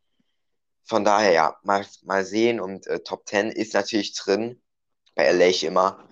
Von 0.85 1.05
daher, 1.05 1.33
ja, 1.33 1.57
mal, 1.62 1.87
mal 2.03 2.25
sehen. 2.25 2.61
Und 2.61 2.87
äh, 2.87 3.01
Top 3.01 3.29
10 3.29 3.53
ist 3.53 3.75
natürlich 3.75 4.14
drin. 4.14 4.61
Bei 5.14 5.31
LA 5.31 5.66
immer. 5.66 6.09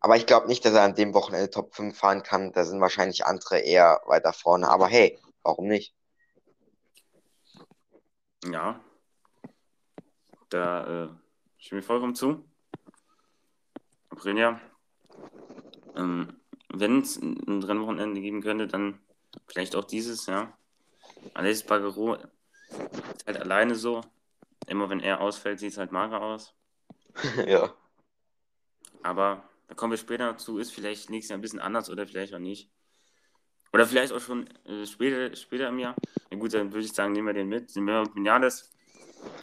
Aber 0.00 0.16
ich 0.16 0.26
glaube 0.26 0.48
nicht, 0.48 0.64
dass 0.64 0.74
er 0.74 0.82
an 0.82 0.94
dem 0.94 1.14
Wochenende 1.14 1.48
Top 1.48 1.74
5 1.74 1.96
fahren 1.96 2.22
kann. 2.22 2.52
Da 2.52 2.64
sind 2.64 2.80
wahrscheinlich 2.80 3.24
andere 3.24 3.60
eher 3.60 4.02
weiter 4.06 4.32
vorne. 4.32 4.68
Aber 4.68 4.88
hey, 4.88 5.18
warum 5.42 5.68
nicht? 5.68 5.94
Ja. 8.44 8.80
Da 10.48 11.04
äh, 11.04 11.08
stimme 11.56 11.80
ich 11.80 11.86
vollkommen 11.86 12.14
zu. 12.14 12.44
Aprilia. 14.10 14.60
Ähm, 15.96 16.41
Wenn 16.74 17.00
es 17.00 17.16
ein 17.20 17.62
Rennwochenende 17.62 18.20
geben 18.20 18.40
könnte, 18.42 18.66
dann 18.66 18.98
vielleicht 19.46 19.76
auch 19.76 19.84
dieses, 19.84 20.26
ja. 20.26 20.56
Alexis 21.34 21.64
Bagero 21.66 22.14
ist 22.14 23.26
halt 23.26 23.38
alleine 23.38 23.74
so. 23.74 24.00
Immer 24.66 24.88
wenn 24.88 25.00
er 25.00 25.20
ausfällt, 25.20 25.58
sieht 25.58 25.72
es 25.72 25.78
halt 25.78 25.92
mager 25.92 26.22
aus. 26.22 26.54
ja. 27.46 27.74
Aber 29.02 29.42
da 29.68 29.74
kommen 29.74 29.92
wir 29.92 29.98
später 29.98 30.32
dazu, 30.32 30.58
ist 30.58 30.72
vielleicht 30.72 31.10
nächstes 31.10 31.30
Jahr 31.30 31.38
ein 31.38 31.42
bisschen 31.42 31.60
anders 31.60 31.90
oder 31.90 32.06
vielleicht 32.06 32.34
auch 32.34 32.38
nicht. 32.38 32.70
Oder 33.72 33.86
vielleicht 33.86 34.12
auch 34.12 34.20
schon 34.20 34.46
äh, 34.66 34.86
später, 34.86 35.34
später 35.36 35.68
im 35.68 35.78
Jahr. 35.78 35.96
Na 36.30 36.38
gut, 36.38 36.54
dann 36.54 36.72
würde 36.72 36.84
ich 36.86 36.92
sagen, 36.92 37.12
nehmen 37.12 37.26
wir 37.26 37.34
den 37.34 37.48
mit. 37.48 37.74
Nehmen 37.74 37.88
wir 37.88 38.14
Vinales. 38.14 38.70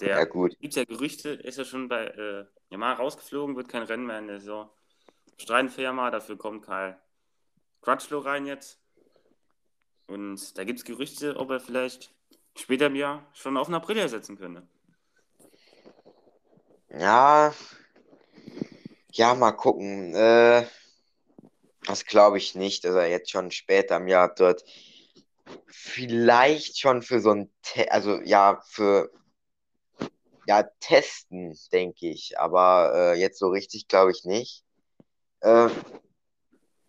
Der 0.02 0.20
Ja, 0.20 0.26
gut. 0.26 0.58
gibt 0.60 0.76
ja 0.76 0.84
Gerüchte, 0.84 1.30
ist 1.30 1.58
ja 1.58 1.66
schon 1.66 1.88
bei 1.88 2.06
äh, 2.06 2.46
Yamaha 2.70 2.94
rausgeflogen, 2.94 3.56
wird 3.56 3.70
kein 3.70 3.84
Rennen 3.84 4.06
mehr 4.06 4.20
in 4.20 4.28
der 4.28 4.40
Saison. 4.40 4.70
Streiten 5.38 5.70
für 5.70 5.82
Yamaha, 5.82 6.12
dafür 6.12 6.38
kommt 6.38 6.66
Karl 6.66 7.00
Crutchlow 7.82 8.20
rein 8.20 8.46
jetzt. 8.46 8.80
Und 10.08 10.58
da 10.58 10.64
gibt 10.64 10.80
es 10.80 10.86
Gerüchte, 10.86 11.38
ob 11.38 11.52
er 11.52 11.60
vielleicht 11.60 12.12
später 12.56 12.88
im 12.88 12.96
Jahr 12.96 13.26
schon 13.34 13.58
auf 13.58 13.68
einen 13.68 13.76
Aprilia 13.76 14.08
setzen 14.08 14.38
könnte. 14.38 14.68
Ja. 16.90 17.54
Ja, 19.12 19.36
mal 19.36 19.52
gucken. 19.52 20.16
Äh, 20.16 20.66
das 21.86 22.06
glaube 22.06 22.38
ich 22.38 22.56
nicht, 22.56 22.86
dass 22.86 22.96
er 22.96 23.10
jetzt 23.10 23.32
schon 23.32 23.52
später 23.52 23.98
im 23.98 24.08
Jahr 24.08 24.34
dort 24.34 24.64
vielleicht 25.68 26.80
schon 26.80 27.02
für 27.02 27.20
so 27.20 27.32
ein, 27.32 27.52
Te 27.62 27.92
also 27.92 28.22
ja, 28.22 28.62
für 28.68 29.12
ja, 30.48 30.64
testen, 30.80 31.58
denke 31.72 32.10
ich. 32.10 32.40
Aber 32.40 32.92
äh, 32.96 33.20
jetzt 33.20 33.40
so 33.40 33.50
richtig 33.50 33.88
glaube 33.88 34.12
ich 34.12 34.26
nicht. 34.26 34.64
Äh, 35.42 35.70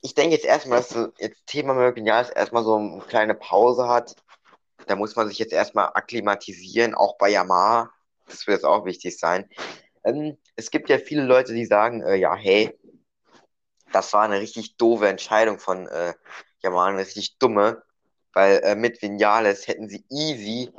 ich 0.03 0.15
denke 0.15 0.35
jetzt 0.35 0.45
erstmal, 0.45 0.79
dass 0.79 1.11
jetzt 1.19 1.47
Thema 1.47 1.95
Jahres 1.97 2.31
erstmal 2.31 2.65
so 2.65 2.77
eine 2.77 3.03
kleine 3.03 3.35
Pause 3.35 3.89
hat. 3.89 4.17
Da 4.87 4.97
muss 4.97 5.15
man 5.15 5.29
sich 5.29 5.39
jetzt 5.39 5.53
erstmal 5.53 5.91
akklimatisieren, 5.95 6.95
auch 6.95 7.19
bei 7.19 7.31
Yamaha. 7.31 7.91
Das 8.27 8.47
wird 8.47 8.59
jetzt 8.59 8.65
auch 8.65 8.85
wichtig 8.85 9.19
sein. 9.19 9.49
Ähm, 10.05 10.39
es 10.57 10.71
gibt 10.71 10.89
ja 10.89 10.99
viele 10.99 11.25
Leute, 11.25 11.53
die 11.53 11.67
sagen, 11.67 12.03
äh, 12.03 12.17
ja, 12.17 12.35
hey, 12.35 12.79
das 13.93 14.13
war 14.13 14.23
eine 14.23 14.41
richtig 14.41 14.77
doofe 14.77 15.09
Entscheidung 15.09 15.59
von 15.59 15.87
äh, 15.89 16.15
Yamaha, 16.63 16.87
eine 16.87 16.99
richtig 16.99 17.39
dumme, 17.39 17.83
weil 18.33 18.59
äh, 18.65 18.75
mit 18.77 19.03
Vinales 19.03 19.69
hätten 19.69 19.89
sie 19.89 20.05
easy 20.09 20.73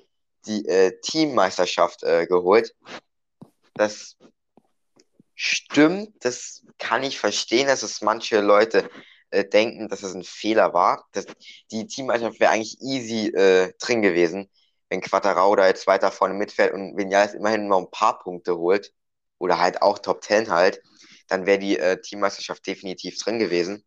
die 0.46 0.66
äh, 0.68 1.00
Teammeisterschaft 1.02 2.04
äh, 2.04 2.26
geholt. 2.26 2.76
Das 3.76 4.18
stimmt, 5.42 6.24
das 6.24 6.64
kann 6.78 7.04
ich 7.04 7.20
verstehen, 7.20 7.68
dass 7.68 7.82
es 7.82 8.02
manche 8.02 8.42
Leute 8.42 8.90
äh, 9.32 9.44
denken, 9.44 9.90
dass 9.90 10.04
es 10.04 10.14
ein 10.14 10.24
Fehler 10.24 10.74
war. 10.74 11.08
Das, 11.14 11.26
die 11.72 11.88
Teammeisterschaft 11.88 12.40
wäre 12.40 12.52
eigentlich 12.52 12.80
easy 12.82 13.30
äh, 13.30 13.74
drin 13.80 14.04
gewesen, 14.04 14.50
wenn 14.90 15.02
Quattarao 15.02 15.56
da 15.56 15.68
jetzt 15.68 15.88
weiter 15.88 16.12
vorne 16.12 16.36
mitfährt 16.36 16.74
und 16.74 16.96
Vinales 16.96 17.34
immerhin 17.34 17.68
noch 17.68 17.80
ein 17.80 17.90
paar 17.90 18.20
Punkte 18.20 18.58
holt 18.58 18.94
oder 19.40 19.60
halt 19.60 19.82
auch 19.82 19.98
Top 20.00 20.24
10 20.24 20.50
halt, 20.52 20.80
dann 21.28 21.48
wäre 21.48 21.58
die 21.60 21.80
äh, 21.80 22.00
Teammeisterschaft 22.00 22.68
definitiv 22.68 23.18
drin 23.18 23.40
gewesen. 23.40 23.84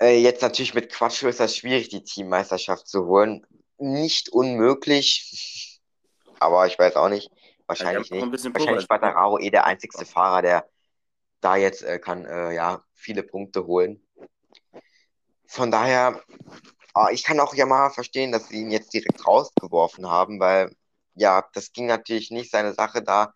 Äh, 0.00 0.20
jetzt 0.20 0.42
natürlich 0.42 0.74
mit 0.74 0.92
Quattro 0.92 1.28
ist 1.28 1.40
das 1.40 1.56
schwierig, 1.56 1.88
die 1.88 2.04
Teammeisterschaft 2.04 2.86
zu 2.86 3.06
holen. 3.06 3.44
Nicht 3.78 4.28
unmöglich, 4.28 5.80
aber 6.38 6.66
ich 6.68 6.78
weiß 6.78 6.94
auch 6.94 7.08
nicht. 7.08 7.30
Wahrscheinlich 7.66 8.10
haben 8.10 8.18
auch 8.18 8.24
ein 8.24 8.30
nicht. 8.30 8.54
Wahrscheinlich. 8.54 8.88
Quattararo 8.88 9.38
eh 9.38 9.50
der 9.50 9.64
einzigste 9.64 10.04
Fahrer, 10.04 10.42
der 10.42 10.68
da 11.40 11.56
jetzt 11.56 11.82
äh, 11.82 11.98
kann, 11.98 12.24
äh, 12.24 12.52
ja, 12.52 12.82
viele 12.94 13.22
Punkte 13.22 13.66
holen. 13.66 14.06
Von 15.46 15.70
daher, 15.70 16.22
ah, 16.94 17.08
ich 17.10 17.22
kann 17.22 17.40
auch 17.40 17.54
Yamaha 17.54 17.90
verstehen, 17.90 18.32
dass 18.32 18.48
sie 18.48 18.62
ihn 18.62 18.70
jetzt 18.70 18.92
direkt 18.92 19.26
rausgeworfen 19.26 20.10
haben, 20.10 20.40
weil, 20.40 20.74
ja, 21.14 21.46
das 21.52 21.72
ging 21.72 21.86
natürlich 21.86 22.30
nicht 22.30 22.50
seine 22.50 22.72
Sache 22.74 23.02
da, 23.02 23.34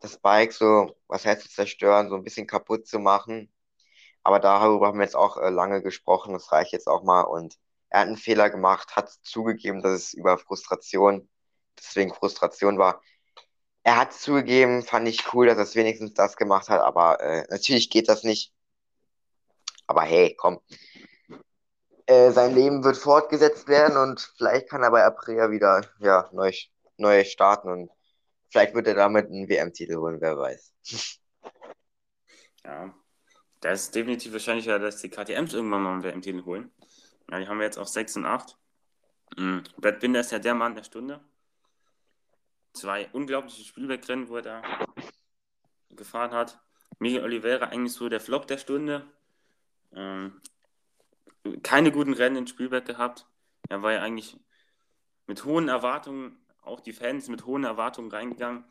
das 0.00 0.18
Bike 0.18 0.52
so, 0.52 0.96
was 1.08 1.24
heißt 1.24 1.42
zu 1.42 1.48
zerstören, 1.48 2.08
so 2.08 2.16
ein 2.16 2.24
bisschen 2.24 2.46
kaputt 2.46 2.86
zu 2.86 2.98
machen. 2.98 3.52
Aber 4.24 4.38
darüber 4.40 4.88
haben 4.88 4.98
wir 4.98 5.04
jetzt 5.04 5.16
auch 5.16 5.36
äh, 5.36 5.50
lange 5.50 5.82
gesprochen, 5.82 6.32
das 6.32 6.52
reicht 6.52 6.72
jetzt 6.72 6.88
auch 6.88 7.02
mal. 7.02 7.22
Und 7.22 7.58
er 7.88 8.00
hat 8.00 8.06
einen 8.06 8.16
Fehler 8.16 8.50
gemacht, 8.50 8.96
hat 8.96 9.10
zugegeben, 9.22 9.82
dass 9.82 9.92
es 9.92 10.14
über 10.14 10.38
Frustration, 10.38 11.28
deswegen 11.78 12.14
Frustration 12.14 12.78
war. 12.78 13.02
Er 13.84 13.96
hat 13.96 14.12
zugegeben, 14.12 14.82
fand 14.82 15.08
ich 15.08 15.34
cool, 15.34 15.46
dass 15.46 15.58
er 15.58 15.64
es 15.64 15.74
wenigstens 15.74 16.14
das 16.14 16.36
gemacht 16.36 16.68
hat, 16.68 16.80
aber 16.80 17.20
äh, 17.20 17.44
natürlich 17.50 17.90
geht 17.90 18.08
das 18.08 18.22
nicht. 18.22 18.52
Aber 19.86 20.02
hey, 20.02 20.34
komm. 20.36 20.60
Äh, 22.06 22.30
sein 22.30 22.54
Leben 22.54 22.84
wird 22.84 22.96
fortgesetzt 22.96 23.68
werden 23.68 23.96
und 23.96 24.32
vielleicht 24.36 24.68
kann 24.68 24.82
er 24.82 24.90
bei 24.90 25.04
Aprilia 25.04 25.50
wieder 25.50 25.82
ja, 25.98 26.28
neu, 26.32 26.52
neu 26.96 27.24
starten 27.24 27.68
und 27.68 27.90
vielleicht 28.50 28.74
wird 28.74 28.86
er 28.86 28.94
damit 28.94 29.26
einen 29.26 29.48
WM-Titel 29.48 29.96
holen, 29.96 30.20
wer 30.20 30.38
weiß. 30.38 30.72
Ja, 32.64 32.94
da 33.60 33.70
ist 33.70 33.94
definitiv 33.94 34.32
wahrscheinlicher, 34.32 34.78
dass 34.78 34.98
die 34.98 35.08
KTMs 35.08 35.54
irgendwann 35.54 35.82
mal 35.82 35.92
einen 35.92 36.02
WM-Titel 36.04 36.44
holen. 36.44 36.70
Ja, 37.30 37.40
die 37.40 37.48
haben 37.48 37.58
wir 37.58 37.64
jetzt 37.64 37.78
auf 37.78 37.88
6 37.88 38.16
und 38.16 38.26
8. 38.26 38.56
Mhm. 39.36 39.64
Brad 39.78 40.00
Binder 40.00 40.20
ist 40.20 40.32
ja 40.32 40.38
der 40.38 40.54
Mann 40.54 40.74
der 40.74 40.84
Stunde. 40.84 41.20
Zwei 42.72 43.08
unglaubliche 43.12 43.64
Spielbergrennen, 43.64 44.28
wo 44.28 44.36
er 44.36 44.42
da 44.42 44.62
gefahren 45.90 46.32
hat. 46.32 46.60
Miguel 46.98 47.24
Oliveira 47.24 47.66
eigentlich 47.66 47.92
so 47.92 48.08
der 48.08 48.20
Flop 48.20 48.46
der 48.46 48.58
Stunde. 48.58 49.06
Ähm, 49.92 50.40
keine 51.62 51.92
guten 51.92 52.14
Rennen 52.14 52.36
in 52.36 52.46
Spielberg 52.46 52.86
gehabt. 52.86 53.26
Er 53.68 53.82
war 53.82 53.92
ja 53.92 54.02
eigentlich 54.02 54.38
mit 55.26 55.44
hohen 55.44 55.68
Erwartungen, 55.68 56.38
auch 56.62 56.80
die 56.80 56.92
Fans 56.92 57.28
mit 57.28 57.46
hohen 57.46 57.64
Erwartungen 57.64 58.10
reingegangen. 58.10 58.64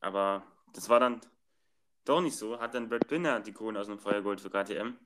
Aber 0.00 0.42
das 0.74 0.88
war 0.88 1.00
dann 1.00 1.20
doch 2.04 2.20
nicht 2.20 2.36
so. 2.36 2.60
Hat 2.60 2.74
dann 2.74 2.88
Brad 2.88 3.08
Binder 3.08 3.40
die 3.40 3.52
Kohlen 3.52 3.76
aus 3.76 3.86
dem 3.86 3.98
Feuer 3.98 4.22
geholt 4.22 4.40
für 4.40 4.50
KTM. 4.50 4.96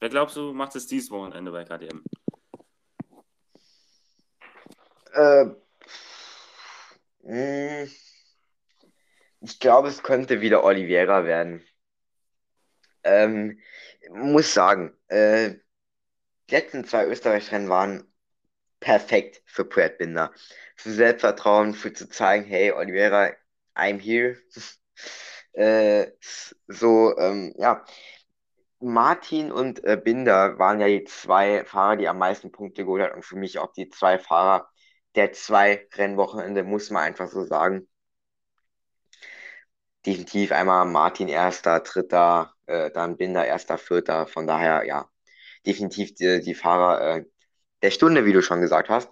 Wer 0.00 0.08
glaubst 0.08 0.36
du, 0.36 0.52
macht 0.52 0.76
es 0.76 0.86
dieses 0.86 1.10
Wochenende 1.10 1.50
bei 1.50 1.64
KTM? 1.64 2.02
Äh, 5.12 5.54
ich 9.58 9.60
glaube, 9.60 9.88
es 9.88 10.04
könnte 10.04 10.40
wieder 10.40 10.62
Oliveira 10.62 11.24
werden. 11.24 11.64
Ähm, 13.02 13.58
muss 14.08 14.54
sagen, 14.54 14.96
äh, 15.08 15.54
die 16.48 16.54
letzten 16.54 16.84
zwei 16.84 17.06
Österreich-Rennen 17.06 17.68
waren 17.68 18.04
perfekt 18.78 19.42
für 19.46 19.64
Brad 19.64 19.98
Binder. 19.98 20.32
Für 20.76 20.90
Selbstvertrauen, 20.92 21.74
für 21.74 21.92
zu 21.92 22.08
zeigen, 22.08 22.44
hey, 22.44 22.70
Oliveira, 22.70 23.32
I'm 23.74 23.98
here. 23.98 24.36
äh, 25.54 26.12
so, 26.68 27.18
ähm, 27.18 27.52
ja. 27.58 27.84
Martin 28.78 29.50
und 29.50 29.82
äh, 29.82 29.96
Binder 29.96 30.60
waren 30.60 30.78
ja 30.78 30.86
die 30.86 31.02
zwei 31.02 31.64
Fahrer, 31.64 31.96
die 31.96 32.06
am 32.06 32.18
meisten 32.18 32.52
Punkte 32.52 32.84
geholt 32.84 33.02
haben 33.02 33.14
und 33.14 33.24
für 33.24 33.34
mich 33.36 33.58
auch 33.58 33.72
die 33.72 33.88
zwei 33.88 34.20
Fahrer 34.20 34.68
der 35.16 35.32
zwei 35.32 35.88
Rennwochenende, 35.94 36.62
muss 36.62 36.90
man 36.90 37.02
einfach 37.02 37.26
so 37.26 37.44
sagen. 37.44 37.88
Definitiv 40.08 40.50
einmal 40.52 40.86
Martin 40.86 41.28
erster, 41.28 41.80
dritter, 41.80 42.54
äh, 42.66 42.90
dann 42.90 43.16
Binder 43.16 43.46
erster, 43.46 43.78
vierter. 43.78 44.26
Von 44.26 44.48
daher, 44.48 44.84
ja, 44.86 45.08
definitiv 45.66 46.14
die, 46.16 46.42
die 46.42 46.54
Fahrer 46.54 47.16
äh, 47.18 47.24
der 47.82 47.90
Stunde, 47.92 48.26
wie 48.26 48.32
du 48.34 48.42
schon 48.42 48.60
gesagt 48.62 48.90
hast. 48.90 49.10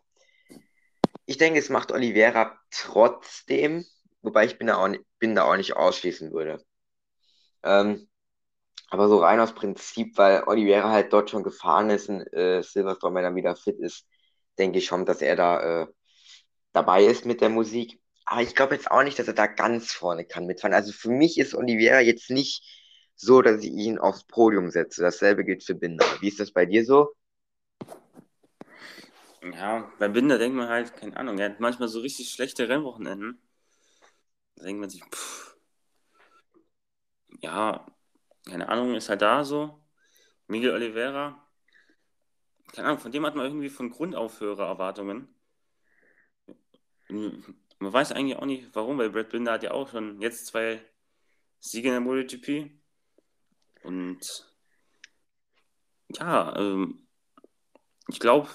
Ich 1.27 1.39
denke, 1.39 1.59
es 1.59 1.69
macht 1.71 1.93
Oliveira 1.93 2.59
trotzdem, 2.71 3.85
wobei 4.23 4.45
ich 4.47 4.59
bin 4.59 4.67
da 4.69 4.77
auch, 4.77 4.89
nicht- 4.89 5.05
bin 5.19 5.35
da 5.35 5.45
auch 5.45 5.57
nicht 5.57 5.77
ausschließen 5.77 6.33
würde. 6.33 6.65
Ähm, 7.63 8.09
aber 8.91 9.09
so 9.09 9.19
rein 9.19 9.41
aus 9.41 9.55
Prinzip, 9.55 10.19
weil 10.19 10.45
Oliveira 10.47 10.91
halt 10.91 11.13
dort 11.13 11.31
schon 11.31 11.45
gefahren 11.45 11.91
ist 11.91 12.11
und 12.11 12.23
äh, 12.35 12.63
Silverstone, 12.63 13.17
wenn 13.17 13.25
er 13.25 13.37
wieder 13.37 13.57
fit 13.57 13.79
ist, 13.81 14.07
denke 14.59 14.79
ich 14.79 14.87
schon, 14.87 15.07
dass 15.07 15.23
er 15.23 15.37
da 15.37 15.83
äh, 15.85 15.89
dabei 16.75 17.05
ist 17.07 17.27
mit 17.27 17.41
der 17.43 17.51
Musik. 17.51 18.01
Aber 18.27 18.43
ich 18.43 18.55
glaube 18.57 18.75
jetzt 18.75 18.91
auch 18.91 19.05
nicht, 19.05 19.19
dass 19.19 19.29
er 19.29 19.35
da 19.35 19.47
ganz 19.47 19.93
vorne 19.93 20.25
kann 20.25 20.47
mitfahren. 20.47 20.75
Also 20.75 20.93
für 20.93 21.11
mich 21.11 21.39
ist 21.39 21.55
Oliveira 21.55 22.01
jetzt 22.01 22.31
nicht 22.31 22.65
so, 23.15 23.41
dass 23.41 23.63
ich 23.63 23.71
ihn 23.71 23.99
aufs 23.99 24.25
Podium 24.25 24.71
setze. 24.71 25.03
Dasselbe 25.03 25.45
gilt 25.45 25.65
für 25.65 25.75
Binder. 25.77 26.05
Wie 26.21 26.29
ist 26.29 26.41
das 26.41 26.53
bei 26.53 26.67
dir 26.67 26.85
so? 26.85 27.15
Ja, 29.43 29.93
bei 29.99 30.09
Binder 30.09 30.39
denkt 30.39 30.57
man 30.57 30.69
halt, 30.69 30.97
keine 30.97 31.17
Ahnung, 31.17 31.39
er 31.39 31.51
hat 31.51 31.61
manchmal 31.61 31.89
so 31.89 32.01
richtig 32.01 32.31
schlechte 32.31 32.69
Rennwochenenden. 32.69 33.41
Da 34.57 34.65
denkt 34.65 34.81
man 34.81 34.91
sich, 34.91 35.03
pff, 35.05 35.57
ja, 37.41 37.87
keine 38.49 38.69
Ahnung, 38.69 38.95
ist 38.95 39.09
halt 39.09 39.23
da 39.23 39.45
so. 39.45 39.83
Miguel 40.49 40.73
Oliveira, 40.73 41.47
keine 42.73 42.89
Ahnung, 42.89 43.01
von 43.01 43.13
dem 43.13 43.25
hat 43.27 43.35
man 43.37 43.47
irgendwie 43.47 43.69
von 43.71 43.91
Grund 43.91 44.15
auf 44.17 44.41
höhere 44.41 44.65
Erwartungen. 44.65 45.29
Man 47.79 47.93
weiß 47.93 48.13
eigentlich 48.13 48.39
auch 48.39 48.47
nicht, 48.47 48.75
warum, 48.75 48.99
weil 48.99 49.11
Brad 49.11 49.29
Binder 49.29 49.53
hat 49.53 49.63
ja 49.63 49.73
auch 49.73 49.91
schon 49.91 50.21
jetzt 50.21 50.47
zwei 50.47 50.83
Siege 51.61 51.89
in 51.89 51.95
der 51.95 52.01
MotoGP. 52.01 52.71
Und 53.83 54.21
ja, 56.09 56.57
ähm, 56.57 57.07
ich 58.09 58.21
glaube, 58.21 58.49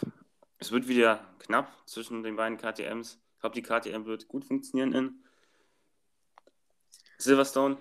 es 0.57 0.71
wird 0.71 0.87
wieder 0.87 1.35
knapp 1.39 1.71
zwischen 1.87 2.23
den 2.23 2.35
beiden 2.35 2.57
KTMs. 2.57 3.19
Ich 3.35 3.39
glaube, 3.41 3.55
die 3.55 3.61
KTM 3.61 4.05
wird 4.05 4.27
gut 4.27 4.45
funktionieren 4.45 4.93
in 4.93 5.23
Silverstone. 7.17 7.77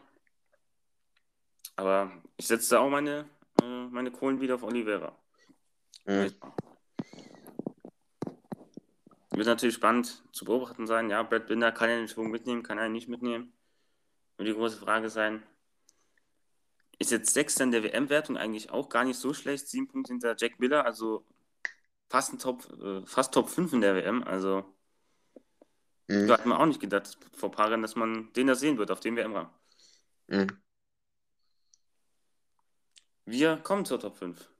Aber 1.76 2.12
ich 2.36 2.46
setze 2.46 2.70
da 2.70 2.80
auch 2.80 2.90
meine, 2.90 3.28
äh, 3.62 3.86
meine 3.86 4.10
Kohlen 4.10 4.40
wieder 4.40 4.56
auf 4.56 4.62
Oliveira. 4.62 5.16
Mhm. 6.04 6.34
Wird 9.30 9.46
natürlich 9.46 9.76
spannend 9.76 10.22
zu 10.32 10.44
beobachten 10.44 10.86
sein. 10.86 11.08
Ja, 11.08 11.22
Brad 11.22 11.46
Binder 11.46 11.70
kann 11.70 11.88
ja 11.88 11.96
den 11.96 12.08
Schwung 12.08 12.30
mitnehmen, 12.30 12.62
kann 12.62 12.78
er 12.78 12.88
nicht 12.88 13.08
mitnehmen. 13.08 13.52
Wird 14.36 14.48
die 14.48 14.54
große 14.54 14.78
Frage 14.78 15.08
sein. 15.08 15.42
Ist 16.98 17.12
jetzt 17.12 17.32
Sechster 17.32 17.64
in 17.64 17.70
der 17.70 17.84
WM-Wertung 17.84 18.36
eigentlich 18.36 18.70
auch 18.70 18.88
gar 18.88 19.04
nicht 19.04 19.18
so 19.18 19.32
schlecht. 19.32 19.68
Sieben 19.68 19.88
Punkte 19.88 20.12
hinter 20.12 20.34
Jack 20.36 20.58
Miller, 20.58 20.84
also 20.84 21.24
fast, 22.08 22.32
ein 22.32 22.38
Top, 22.38 22.68
äh, 22.82 23.06
fast 23.06 23.32
Top 23.32 23.48
5 23.48 23.72
in 23.72 23.80
der 23.80 23.94
WM. 23.94 24.24
Also 24.24 24.64
mhm. 26.08 26.26
da 26.26 26.34
hat 26.34 26.46
man 26.46 26.58
auch 26.58 26.66
nicht 26.66 26.80
gedacht 26.80 27.16
vor 27.32 27.52
paar 27.52 27.68
Jahren, 27.68 27.82
dass 27.82 27.94
man 27.94 28.32
den 28.32 28.48
da 28.48 28.56
sehen 28.56 28.78
wird 28.78 28.90
auf 28.90 29.00
dem 29.00 29.16
WM-Rang. 29.16 29.48
Mhm. 30.26 30.60
Wir 33.26 33.58
kommen 33.58 33.84
zur 33.84 34.00
Top 34.00 34.16
5. 34.16 34.50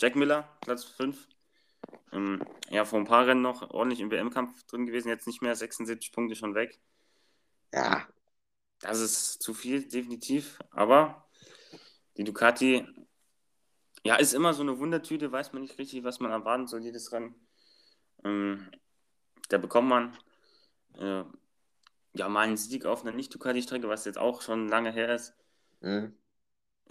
Jack 0.00 0.14
Miller, 0.14 0.56
Platz 0.60 0.84
5. 0.84 1.26
Ähm, 2.12 2.42
ja, 2.70 2.84
vor 2.84 2.98
ein 2.98 3.04
paar 3.04 3.26
Rennen 3.26 3.42
noch 3.42 3.70
ordentlich 3.70 4.00
im 4.00 4.10
WM-Kampf 4.10 4.64
drin 4.64 4.86
gewesen, 4.86 5.08
jetzt 5.08 5.26
nicht 5.26 5.42
mehr 5.42 5.54
76 5.54 6.12
Punkte 6.12 6.34
schon 6.34 6.54
weg. 6.54 6.80
Ja. 7.72 8.06
Das 8.80 9.00
ist 9.00 9.42
zu 9.42 9.54
viel, 9.54 9.86
definitiv. 9.86 10.58
Aber 10.70 11.28
die 12.16 12.24
Ducati, 12.24 12.86
ja, 14.04 14.16
ist 14.16 14.32
immer 14.32 14.54
so 14.54 14.62
eine 14.62 14.78
Wundertüte, 14.78 15.30
weiß 15.30 15.52
man 15.52 15.62
nicht 15.62 15.78
richtig, 15.78 16.02
was 16.02 16.20
man 16.20 16.30
erwarten 16.30 16.66
soll, 16.66 16.82
jedes 16.82 17.12
Rennen. 17.12 17.34
Ähm, 18.24 18.70
da 19.48 19.58
bekommt 19.58 19.88
man 19.88 20.16
äh, 20.98 21.24
ja 22.14 22.28
mal 22.28 22.40
einen 22.40 22.56
Sieg 22.56 22.86
auf 22.86 23.02
einer 23.02 23.12
Nicht-Ducati-Strecke, 23.12 23.88
was 23.88 24.04
jetzt 24.04 24.18
auch 24.18 24.42
schon 24.42 24.68
lange 24.68 24.92
her 24.92 25.14
ist. 25.14 25.34
Mhm. 25.80 26.14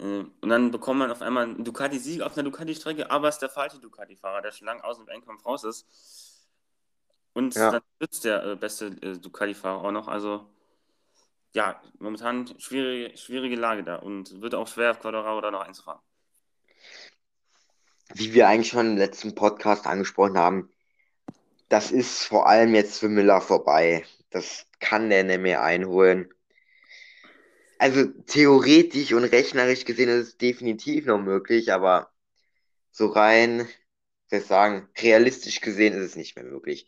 Äh, 0.00 0.24
und 0.40 0.48
dann 0.48 0.70
bekommt 0.70 0.98
man 0.98 1.10
auf 1.10 1.22
einmal 1.22 1.44
einen 1.44 1.64
Ducati-Sieg 1.64 2.22
auf 2.22 2.36
einer 2.36 2.44
Ducati-Strecke, 2.44 3.10
aber 3.10 3.28
es 3.28 3.36
ist 3.36 3.42
der 3.42 3.50
falsche 3.50 3.78
Ducati-Fahrer, 3.78 4.42
der 4.42 4.52
schon 4.52 4.66
lange 4.66 4.82
aus 4.82 4.98
dem 4.98 5.08
Endkampf 5.08 5.44
raus 5.44 5.64
ist. 5.64 5.86
Und 7.32 7.54
ja. 7.54 7.70
dann 7.70 7.82
sitzt 8.00 8.24
der 8.24 8.44
äh, 8.44 8.56
beste 8.56 8.86
äh, 8.86 9.18
Ducati-Fahrer 9.18 9.84
auch 9.84 9.92
noch. 9.92 10.08
Also, 10.08 10.46
ja, 11.52 11.80
momentan 11.98 12.48
schwierige, 12.58 13.16
schwierige 13.16 13.56
Lage 13.56 13.84
da 13.84 13.96
und 13.96 14.40
wird 14.40 14.54
auch 14.54 14.68
schwer, 14.68 14.92
auf 14.92 15.00
Quadraro 15.00 15.40
da 15.40 15.50
noch 15.50 15.66
einzufahren. 15.66 16.00
Wie 18.14 18.32
wir 18.32 18.48
eigentlich 18.48 18.68
schon 18.68 18.92
im 18.92 18.96
letzten 18.96 19.34
Podcast 19.34 19.86
angesprochen 19.86 20.36
haben, 20.36 20.70
das 21.68 21.92
ist 21.92 22.24
vor 22.24 22.48
allem 22.48 22.74
jetzt 22.74 22.98
für 22.98 23.08
Miller 23.08 23.40
vorbei. 23.40 24.04
Das 24.30 24.66
kann 24.80 25.10
der 25.10 25.22
nicht 25.22 25.40
mehr 25.40 25.62
einholen 25.62 26.32
also 27.80 28.06
theoretisch 28.26 29.12
und 29.14 29.24
rechnerisch 29.24 29.86
gesehen 29.86 30.10
ist 30.10 30.28
es 30.28 30.36
definitiv 30.38 31.06
noch 31.06 31.18
möglich, 31.18 31.72
aber 31.72 32.10
so 32.90 33.06
rein, 33.06 33.60
ich 33.60 34.30
soll 34.30 34.40
sagen, 34.42 34.88
realistisch 34.98 35.60
gesehen 35.62 35.94
ist 35.94 36.10
es 36.10 36.16
nicht 36.16 36.36
mehr 36.36 36.44
möglich. 36.44 36.86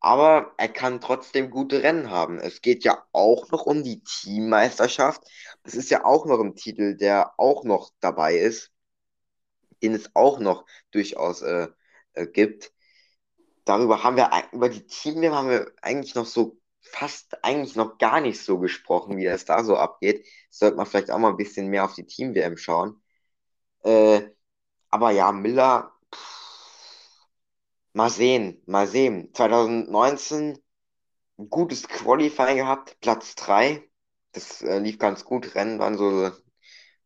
Aber 0.00 0.54
er 0.58 0.68
kann 0.68 1.00
trotzdem 1.00 1.50
gute 1.50 1.82
Rennen 1.82 2.10
haben. 2.10 2.38
Es 2.38 2.60
geht 2.60 2.84
ja 2.84 3.02
auch 3.12 3.50
noch 3.50 3.64
um 3.66 3.82
die 3.82 4.02
Teammeisterschaft. 4.04 5.22
Das 5.62 5.74
ist 5.74 5.90
ja 5.90 6.04
auch 6.04 6.26
noch 6.26 6.40
ein 6.40 6.54
Titel, 6.54 6.96
der 6.96 7.32
auch 7.38 7.64
noch 7.64 7.92
dabei 8.00 8.36
ist, 8.36 8.72
den 9.82 9.94
es 9.94 10.14
auch 10.14 10.38
noch 10.38 10.66
durchaus 10.90 11.40
äh, 11.42 11.68
äh, 12.12 12.26
gibt. 12.26 12.72
Darüber 13.64 14.04
haben 14.04 14.16
wir, 14.16 14.30
über 14.52 14.68
die 14.68 14.86
Team 14.86 15.24
haben 15.34 15.48
wir 15.48 15.72
eigentlich 15.82 16.14
noch 16.14 16.26
so 16.26 16.58
fast 16.92 17.44
eigentlich 17.44 17.76
noch 17.76 17.98
gar 17.98 18.20
nicht 18.20 18.40
so 18.42 18.58
gesprochen, 18.58 19.16
wie 19.16 19.24
das 19.24 19.44
da 19.44 19.64
so 19.64 19.76
abgeht. 19.76 20.26
Sollte 20.50 20.76
man 20.76 20.86
vielleicht 20.86 21.10
auch 21.10 21.18
mal 21.18 21.30
ein 21.30 21.36
bisschen 21.36 21.68
mehr 21.68 21.84
auf 21.84 21.94
die 21.94 22.06
Team-WM 22.06 22.56
schauen. 22.56 23.02
Äh, 23.84 24.30
aber 24.90 25.10
ja, 25.12 25.32
Miller, 25.32 25.92
pff, 26.14 27.26
mal 27.92 28.10
sehen, 28.10 28.62
mal 28.66 28.86
sehen. 28.86 29.30
2019 29.34 30.58
ein 31.38 31.50
gutes 31.50 31.88
Qualifying 31.88 32.58
gehabt, 32.58 32.98
Platz 33.00 33.34
3. 33.36 33.82
Das 34.32 34.62
äh, 34.62 34.78
lief 34.78 34.98
ganz 34.98 35.24
gut. 35.24 35.54
Rennen 35.54 35.78
waren 35.78 35.96
so, 35.98 36.28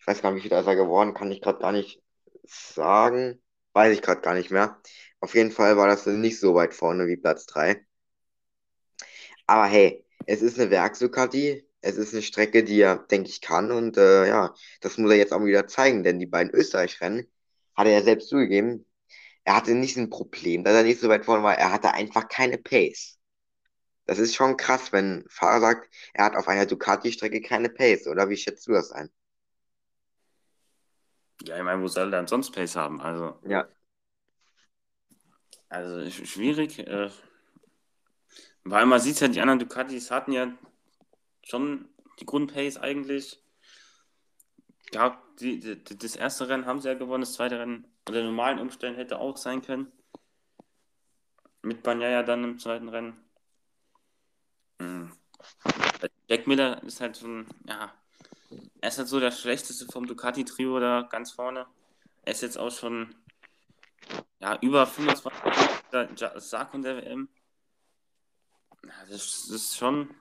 ich 0.01 0.07
weiß 0.07 0.23
gar 0.23 0.33
nicht, 0.33 0.45
wie 0.45 0.49
viel 0.49 0.59
ist 0.59 0.67
er 0.67 0.77
geworden, 0.77 1.15
kann 1.15 1.31
ich 1.33 1.41
gerade 1.43 1.61
gar 1.61 1.73
nicht 1.73 2.03
sagen. 2.45 3.43
Weiß 3.75 3.93
ich 3.95 4.03
gerade 4.03 4.21
gar 4.23 4.35
nicht 4.35 4.51
mehr. 4.51 4.81
Auf 5.21 5.35
jeden 5.35 5.53
Fall 5.53 5.77
war 5.77 5.87
das 5.89 6.07
nicht 6.07 6.41
so 6.41 6.55
weit 6.55 6.75
vorne 6.75 7.07
wie 7.07 7.17
Platz 7.17 7.47
3. 7.47 7.85
Aber 9.51 9.67
hey, 9.67 10.07
es 10.27 10.43
ist 10.43 10.61
eine 10.61 10.71
Werksducati, 10.71 11.67
es 11.81 11.97
ist 11.97 12.13
eine 12.13 12.23
Strecke, 12.23 12.63
die 12.63 12.81
er, 12.83 12.99
denke 12.99 13.31
ich, 13.31 13.41
kann. 13.41 13.73
Und 13.73 13.97
äh, 13.97 14.29
ja, 14.29 14.55
das 14.81 14.97
muss 14.97 15.11
er 15.11 15.17
jetzt 15.17 15.33
auch 15.33 15.45
wieder 15.45 15.67
zeigen, 15.67 16.05
denn 16.05 16.21
die 16.21 16.27
beiden 16.27 16.55
Österreich-Rennen 16.55 17.27
hat 17.75 17.89
er 17.89 17.95
ja 17.95 18.03
selbst 18.03 18.29
zugegeben. 18.29 18.87
Er 19.43 19.57
hatte 19.57 19.75
nicht 19.75 19.97
ein 19.97 20.09
Problem, 20.09 20.63
dass 20.63 20.75
er 20.75 20.85
nicht 20.85 21.01
so 21.01 21.09
weit 21.09 21.25
vorne 21.25 21.43
war. 21.43 21.59
Er 21.59 21.73
hatte 21.73 21.93
einfach 21.95 22.29
keine 22.29 22.59
Pace. 22.59 23.19
Das 24.07 24.21
ist 24.21 24.37
schon 24.37 24.57
krass, 24.57 24.93
wenn 24.93 25.23
ein 25.23 25.25
Fahrer 25.29 25.61
sagt, 25.61 25.93
er 26.15 26.27
hat 26.27 26.37
auf 26.37 26.47
einer 26.47 26.67
Ducati-Strecke 26.67 27.41
keine 27.41 27.71
Pace. 27.71 28.07
Oder 28.07 28.29
wie 28.29 28.37
schätzt 28.37 28.69
du 28.69 28.73
das 28.73 28.93
ein? 28.93 29.11
Ja, 31.43 31.57
ich 31.57 31.65
meine, 31.65 31.83
wo 31.83 31.89
soll 31.89 32.07
er 32.07 32.11
dann 32.13 32.29
sonst 32.29 32.53
Pace 32.53 32.77
haben? 32.77 33.01
Also, 33.01 33.37
ja. 33.49 33.67
Also 35.69 36.09
schwierig. 36.09 36.79
Äh, 36.79 37.11
weil 38.71 38.87
man 38.87 39.01
sieht 39.01 39.19
ja, 39.19 39.27
die 39.27 39.41
anderen 39.41 39.59
Ducatis 39.59 40.13
hatten 40.13 40.31
ja 40.31 40.53
schon 41.43 41.89
die 42.21 42.25
Grundpace 42.27 42.77
eigentlich. 42.77 43.43
Ja, 44.93 45.21
die, 45.41 45.59
die, 45.59 45.99
das 45.99 46.15
erste 46.15 46.49
Rennen 46.49 46.67
haben 46.67 46.81
sie 46.81 46.87
ja 46.87 46.95
gewonnen, 46.95 47.23
das 47.23 47.33
zweite 47.33 47.59
Rennen 47.59 47.85
unter 48.07 48.23
normalen 48.23 48.61
Umständen 48.61 48.97
hätte 48.97 49.19
auch 49.19 49.37
sein 49.37 49.63
können. 49.63 49.91
Mit 51.63 51.83
Banyaya 51.83 52.23
dann 52.23 52.45
im 52.45 52.59
zweiten 52.61 52.89
Rennen. 52.89 53.17
Mhm. 54.79 55.13
Jack 56.29 56.47
Miller 56.47 56.81
ist 56.85 57.01
halt 57.01 57.17
schon, 57.17 57.47
ja, 57.67 57.93
er 58.81 58.89
ist 58.89 58.99
halt 58.99 59.09
so 59.09 59.19
der 59.19 59.33
schlechteste 59.33 59.87
vom 59.87 60.07
Ducati-Trio 60.07 60.79
da 60.79 61.03
ganz 61.03 61.33
vorne. 61.33 61.67
Er 62.23 62.33
ist 62.33 62.43
jetzt 62.43 62.57
auch 62.57 62.71
schon, 62.71 63.17
ja, 64.39 64.57
über 64.61 64.87
25 64.87 65.35
Sark 66.37 66.73
und 66.75 66.83
der 66.83 66.99
WM. 66.99 67.29
Das 68.83 69.49
ist 69.49 69.77
schon, 69.77 70.15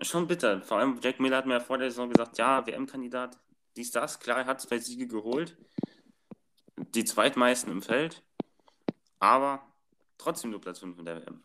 schon 0.00 0.26
bitter. 0.26 0.60
Vor 0.62 0.78
allem 0.78 0.98
Jack 1.02 1.20
Miller 1.20 1.38
hat 1.38 1.46
mir 1.46 1.54
ja 1.54 1.60
vor 1.60 1.78
der 1.78 1.90
Saison 1.90 2.10
gesagt, 2.10 2.38
ja, 2.38 2.66
WM-Kandidat, 2.66 3.38
dies, 3.76 3.90
das. 3.90 4.20
Klar, 4.20 4.38
er 4.38 4.46
hat 4.46 4.60
zwei 4.60 4.78
Siege 4.78 5.06
geholt. 5.06 5.56
Die 6.76 7.04
zweitmeisten 7.04 7.72
im 7.72 7.82
Feld. 7.82 8.22
Aber 9.18 9.66
trotzdem 10.18 10.50
nur 10.50 10.60
Platz 10.60 10.80
5 10.80 10.98
in 10.98 11.04
der 11.04 11.16
WM. 11.16 11.42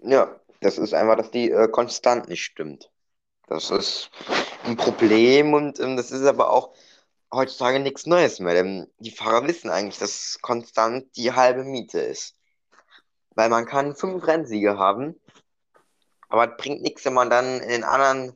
Ja, 0.00 0.40
das 0.60 0.78
ist 0.78 0.94
einfach, 0.94 1.16
dass 1.16 1.30
die 1.30 1.50
äh, 1.50 1.68
konstant 1.68 2.28
nicht 2.28 2.44
stimmt. 2.44 2.90
Das 3.46 3.70
ist 3.70 4.10
ein 4.64 4.76
Problem 4.76 5.52
und 5.54 5.78
ähm, 5.80 5.96
das 5.96 6.10
ist 6.10 6.24
aber 6.24 6.50
auch 6.50 6.74
heutzutage 7.32 7.80
nichts 7.80 8.06
Neues 8.06 8.40
mehr. 8.40 8.54
Denn 8.54 8.88
die 8.98 9.10
Fahrer 9.10 9.46
wissen 9.46 9.70
eigentlich, 9.70 9.98
dass 9.98 10.38
konstant 10.40 11.16
die 11.16 11.32
halbe 11.32 11.64
Miete 11.64 12.00
ist. 12.00 12.36
Weil 13.34 13.48
man 13.48 13.66
kann 13.66 13.96
fünf 13.96 14.26
Rennsiege 14.26 14.78
haben 14.78 15.20
aber 16.32 16.50
es 16.50 16.56
bringt 16.56 16.80
nichts, 16.80 17.04
wenn 17.04 17.12
man 17.12 17.28
dann 17.28 17.60
in 17.60 17.68
den 17.68 17.84
anderen, 17.84 18.32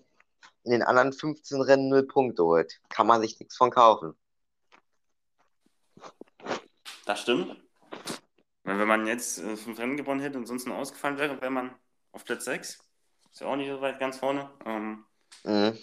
in 0.64 0.70
den 0.70 0.82
anderen 0.82 1.14
15 1.14 1.62
Rennen 1.62 1.88
0 1.88 2.06
Punkte 2.06 2.44
holt. 2.44 2.78
Kann 2.90 3.06
man 3.06 3.22
sich 3.22 3.40
nichts 3.40 3.56
von 3.56 3.70
kaufen. 3.70 4.14
Das 7.06 7.22
stimmt. 7.22 7.56
Wenn 8.64 8.86
man 8.86 9.06
jetzt 9.06 9.38
äh, 9.38 9.56
fünf 9.56 9.78
Rennen 9.78 9.96
gewonnen 9.96 10.20
hätte 10.20 10.36
und 10.36 10.44
sonst 10.44 10.66
nur 10.66 10.76
ausgefallen 10.76 11.16
wäre, 11.16 11.40
wäre 11.40 11.50
man 11.50 11.74
auf 12.12 12.26
Platz 12.26 12.44
6. 12.44 12.78
Ist 13.32 13.40
ja 13.40 13.46
auch 13.46 13.56
nicht 13.56 13.70
so 13.70 13.80
weit 13.80 13.98
ganz 13.98 14.18
vorne. 14.18 14.50
Ähm, 14.66 15.06
mhm. 15.44 15.78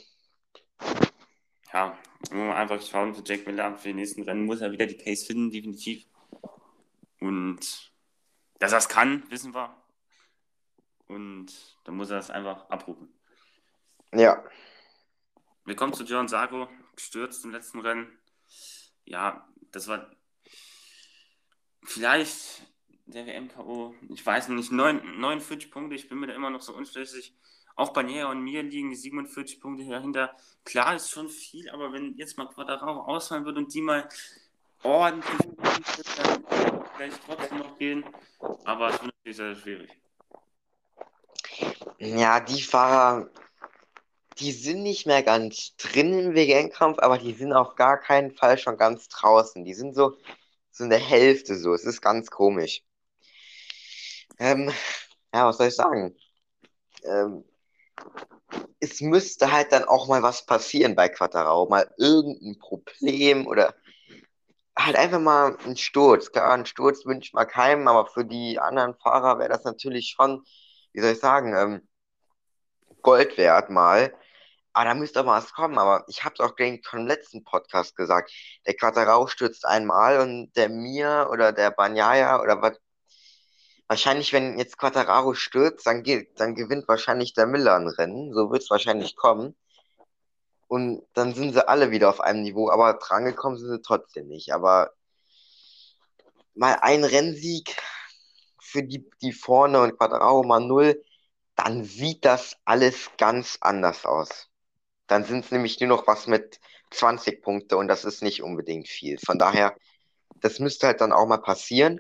Ja, 1.74 1.98
muss 2.20 2.30
man 2.30 2.52
einfach 2.52 2.80
schauen 2.84 3.16
für 3.16 3.24
Jack 3.26 3.48
Miller 3.48 3.76
für 3.76 3.88
die 3.88 3.96
nächsten 3.96 4.22
Rennen 4.22 4.46
muss 4.46 4.62
er 4.62 4.72
wieder 4.72 4.86
die 4.86 4.94
Pace 4.94 5.26
finden, 5.26 5.50
definitiv. 5.50 6.06
Und 7.20 7.92
dass 8.60 8.72
er 8.72 8.78
es 8.78 8.88
kann, 8.88 9.24
wissen 9.32 9.56
wir. 9.56 9.83
Und 11.08 11.54
dann 11.84 11.96
muss 11.96 12.10
er 12.10 12.18
das 12.18 12.30
einfach 12.30 12.70
abrufen. 12.70 13.14
Ja. 14.14 14.44
Wir 15.66 15.76
kommen 15.76 15.94
zu 15.94 16.04
John 16.04 16.28
Sarko, 16.28 16.68
gestürzt 16.96 17.46
im 17.46 17.52
letzten 17.52 17.80
Rennen. 17.80 18.18
Ja, 19.06 19.48
das 19.72 19.88
war 19.88 20.12
vielleicht 21.84 22.64
der 23.06 23.26
WM-KO, 23.26 23.96
ich 24.10 24.26
weiß 24.26 24.50
nicht, 24.50 24.72
9, 24.72 25.20
49 25.20 25.72
Punkte, 25.72 25.96
ich 25.96 26.08
bin 26.08 26.20
mir 26.20 26.28
da 26.28 26.34
immer 26.34 26.50
noch 26.50 26.62
so 26.62 26.74
unschlüssig. 26.74 27.36
Auch 27.76 27.92
bei 27.92 28.04
Näher 28.04 28.30
und 28.30 28.42
mir 28.42 28.62
liegen 28.62 28.92
die 28.92 28.96
47 28.96 29.60
Punkte 29.60 29.86
dahinter. 29.90 30.36
Klar 30.64 30.96
ist 30.96 31.10
schon 31.10 31.28
viel, 31.28 31.70
aber 31.72 31.92
wenn 31.92 32.16
jetzt 32.18 32.38
mal 32.38 32.48
Quadraro 32.48 33.02
ausfallen 33.02 33.46
wird 33.46 33.58
und 33.58 33.74
die 33.74 33.82
mal 33.82 34.08
ordentlich, 34.84 35.40
dann 36.18 36.46
vielleicht 36.96 37.20
trotzdem 37.26 37.58
noch 37.58 37.78
gehen. 37.78 38.06
Aber 38.64 38.90
es 38.90 39.02
wird 39.02 39.14
natürlich 39.18 39.38
sehr 39.38 39.56
schwierig. 39.56 40.03
Ja, 42.06 42.42
die 42.42 42.62
Fahrer, 42.62 43.30
die 44.38 44.52
sind 44.52 44.84
nicht 44.84 45.06
mehr 45.08 45.24
ganz 45.24 45.76
drin 45.78 46.20
im 46.20 46.36
WM-Kampf, 46.36 47.00
aber 47.00 47.18
die 47.18 47.34
sind 47.34 47.54
auf 47.54 47.76
gar 47.76 47.98
keinen 47.98 48.32
Fall 48.32 48.58
schon 48.58 48.78
ganz 48.78 49.08
draußen. 49.08 49.64
Die 49.64 49.74
sind 49.74 49.96
so, 49.96 50.18
so 50.72 50.84
in 50.84 50.90
der 50.90 51.00
Hälfte 51.00 51.56
so. 51.58 51.74
Es 51.74 51.86
ist 51.86 52.02
ganz 52.02 52.30
komisch. 52.30 52.84
Ähm, 54.38 54.72
ja, 55.34 55.48
was 55.48 55.58
soll 55.58 55.68
ich 55.68 55.76
sagen? 55.76 56.16
Ähm, 57.06 57.46
es 58.82 59.00
müsste 59.00 59.52
halt 59.54 59.72
dann 59.72 59.86
auch 59.86 60.08
mal 60.10 60.24
was 60.24 60.46
passieren 60.46 60.96
bei 60.96 61.08
Quattarao. 61.08 61.70
Mal 61.70 61.90
irgendein 61.98 62.60
Problem 62.60 63.48
oder 63.48 63.76
halt 64.78 64.98
einfach 64.98 65.22
mal 65.22 65.58
ein 65.66 65.78
Sturz. 65.78 66.32
Klar, 66.32 66.52
ein 66.54 66.66
Sturz 66.66 67.06
wünscht 67.06 67.34
man 67.34 67.48
keinem, 67.48 67.88
aber 67.88 68.08
für 68.08 68.26
die 68.26 68.60
anderen 68.60 68.96
Fahrer 68.96 69.40
wäre 69.40 69.50
das 69.50 69.64
natürlich 69.64 70.10
schon, 70.18 70.44
wie 70.92 71.02
soll 71.02 71.12
ich 71.14 71.20
sagen, 71.20 71.56
ähm, 71.56 71.88
Gold 73.04 73.38
wert 73.38 73.70
mal. 73.70 74.14
Aber 74.74 74.86
da 74.86 74.96
müsste 74.96 75.22
auch 75.22 75.26
was 75.28 75.54
kommen. 75.54 75.78
Aber 75.78 76.06
ich 76.08 76.24
habe 76.24 76.36
es 76.36 76.40
auch 76.42 76.54
schon 76.58 77.02
im 77.02 77.08
letzten 77.08 77.44
Podcast 77.44 77.96
gesagt. 77.96 78.32
Der 78.66 78.76
Quattarao 78.76 79.28
stürzt 79.28 79.66
einmal 79.66 80.20
und 80.20 80.52
der 80.56 80.70
Mir 80.70 81.30
oder 81.32 81.52
der 81.54 81.72
Banyaya 81.72 82.42
oder 82.42 82.62
was. 82.62 82.80
Wahrscheinlich, 83.88 84.34
wenn 84.34 84.58
jetzt 84.58 84.78
Quattararo 84.80 85.36
stürzt, 85.36 85.86
dann, 85.86 86.04
geht, 86.04 86.40
dann 86.40 86.56
gewinnt 86.56 86.88
wahrscheinlich 86.88 87.34
der 87.34 87.46
Miller 87.46 87.76
ein 87.76 87.88
Rennen. 87.88 88.34
So 88.34 88.52
wird 88.52 88.64
es 88.64 88.70
wahrscheinlich 88.72 89.16
kommen. 89.16 89.56
Und 90.68 91.06
dann 91.14 91.36
sind 91.36 91.54
sie 91.54 91.68
alle 91.68 91.92
wieder 91.92 92.10
auf 92.10 92.20
einem 92.22 92.42
Niveau, 92.44 92.70
aber 92.72 92.94
drangekommen 92.94 93.60
sind 93.60 93.70
sie 93.70 93.82
trotzdem 93.82 94.28
nicht. 94.28 94.54
Aber 94.54 94.92
mal 96.56 96.78
ein 96.82 97.04
Rennsieg 97.04 97.76
für 98.60 98.84
die, 98.84 99.08
die 99.22 99.34
vorne 99.34 99.82
und 99.82 99.98
Quadraro 99.98 100.44
mal 100.44 100.60
null, 100.62 101.04
dann 101.56 101.84
sieht 101.84 102.26
das 102.26 102.58
alles 102.66 103.10
ganz 103.18 103.58
anders 103.62 104.06
aus. 104.06 104.50
Dann 105.08 105.24
sind 105.26 105.46
es 105.46 105.52
nämlich 105.52 105.80
nur 105.80 105.90
noch 105.90 106.08
was 106.08 106.28
mit 106.28 106.60
20 106.92 107.42
Punkte 107.42 107.78
und 107.78 107.88
das 107.88 108.06
ist 108.06 108.24
nicht 108.24 108.44
unbedingt 108.44 108.88
viel. 108.88 109.18
Von 109.20 109.38
daher, 109.38 109.76
das 110.36 110.60
müsste 110.60 110.88
halt 110.88 111.02
dann 111.02 111.12
auch 111.12 111.28
mal 111.28 111.38
passieren. 111.38 112.00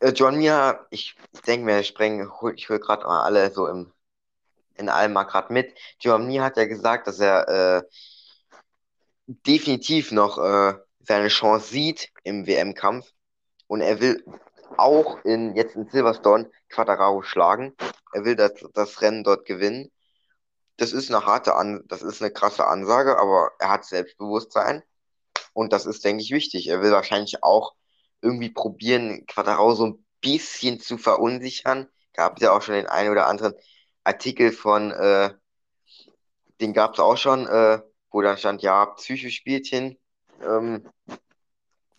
Äh, 0.00 0.10
John 0.10 0.36
Mia, 0.36 0.86
ich 0.90 1.16
denke 1.46 1.64
mir, 1.66 1.80
ich, 1.80 1.88
spreng, 1.88 2.28
ich 2.56 2.68
hole 2.68 2.80
gerade 2.80 3.06
alle 3.06 3.50
so 3.52 3.66
im 3.68 3.92
in 4.76 4.88
allem 4.88 5.12
mal 5.12 5.24
gerade 5.24 5.52
mit. 5.52 5.76
Giovanni 5.98 6.36
hat 6.36 6.56
ja 6.56 6.64
gesagt, 6.64 7.06
dass 7.06 7.20
er 7.20 7.48
äh, 7.48 7.82
definitiv 9.26 10.12
noch 10.12 10.38
äh, 10.38 10.74
seine 11.00 11.28
Chance 11.28 11.68
sieht 11.68 12.10
im 12.24 12.46
WM-Kampf 12.46 13.12
und 13.66 13.80
er 13.80 14.00
will 14.00 14.24
auch 14.78 15.24
in, 15.24 15.54
jetzt 15.56 15.76
in 15.76 15.88
Silverstone 15.88 16.50
Quadraro 16.68 17.22
schlagen. 17.22 17.74
Er 18.12 18.24
will 18.24 18.36
das, 18.36 18.52
das 18.74 19.00
Rennen 19.02 19.24
dort 19.24 19.44
gewinnen. 19.44 19.90
Das 20.76 20.92
ist 20.92 21.10
eine 21.10 21.26
harte 21.26 21.54
An 21.54 21.84
das 21.88 22.02
ist 22.02 22.22
eine 22.22 22.32
krasse 22.32 22.66
Ansage, 22.66 23.18
aber 23.18 23.52
er 23.58 23.70
hat 23.70 23.84
Selbstbewusstsein 23.84 24.82
und 25.52 25.72
das 25.72 25.86
ist, 25.86 26.04
denke 26.04 26.22
ich, 26.22 26.30
wichtig. 26.30 26.68
Er 26.68 26.82
will 26.82 26.92
wahrscheinlich 26.92 27.42
auch 27.42 27.74
irgendwie 28.20 28.50
probieren, 28.50 29.26
Quadraro 29.26 29.74
so 29.74 29.86
ein 29.86 30.06
bisschen 30.20 30.80
zu 30.80 30.98
verunsichern. 30.98 31.88
Gab 32.14 32.36
es 32.36 32.42
ja 32.42 32.52
auch 32.52 32.62
schon 32.62 32.74
den 32.74 32.86
einen 32.86 33.10
oder 33.10 33.26
anderen 33.26 33.54
Artikel 34.04 34.52
von, 34.52 34.92
äh, 34.92 35.34
den 36.60 36.72
gab 36.72 36.94
es 36.94 37.00
auch 37.00 37.16
schon, 37.16 37.46
äh, 37.46 37.80
wo 38.10 38.22
da 38.22 38.36
stand, 38.36 38.62
ja, 38.62 38.86
Psychospielchen. 38.86 39.98
Ähm, 40.42 40.88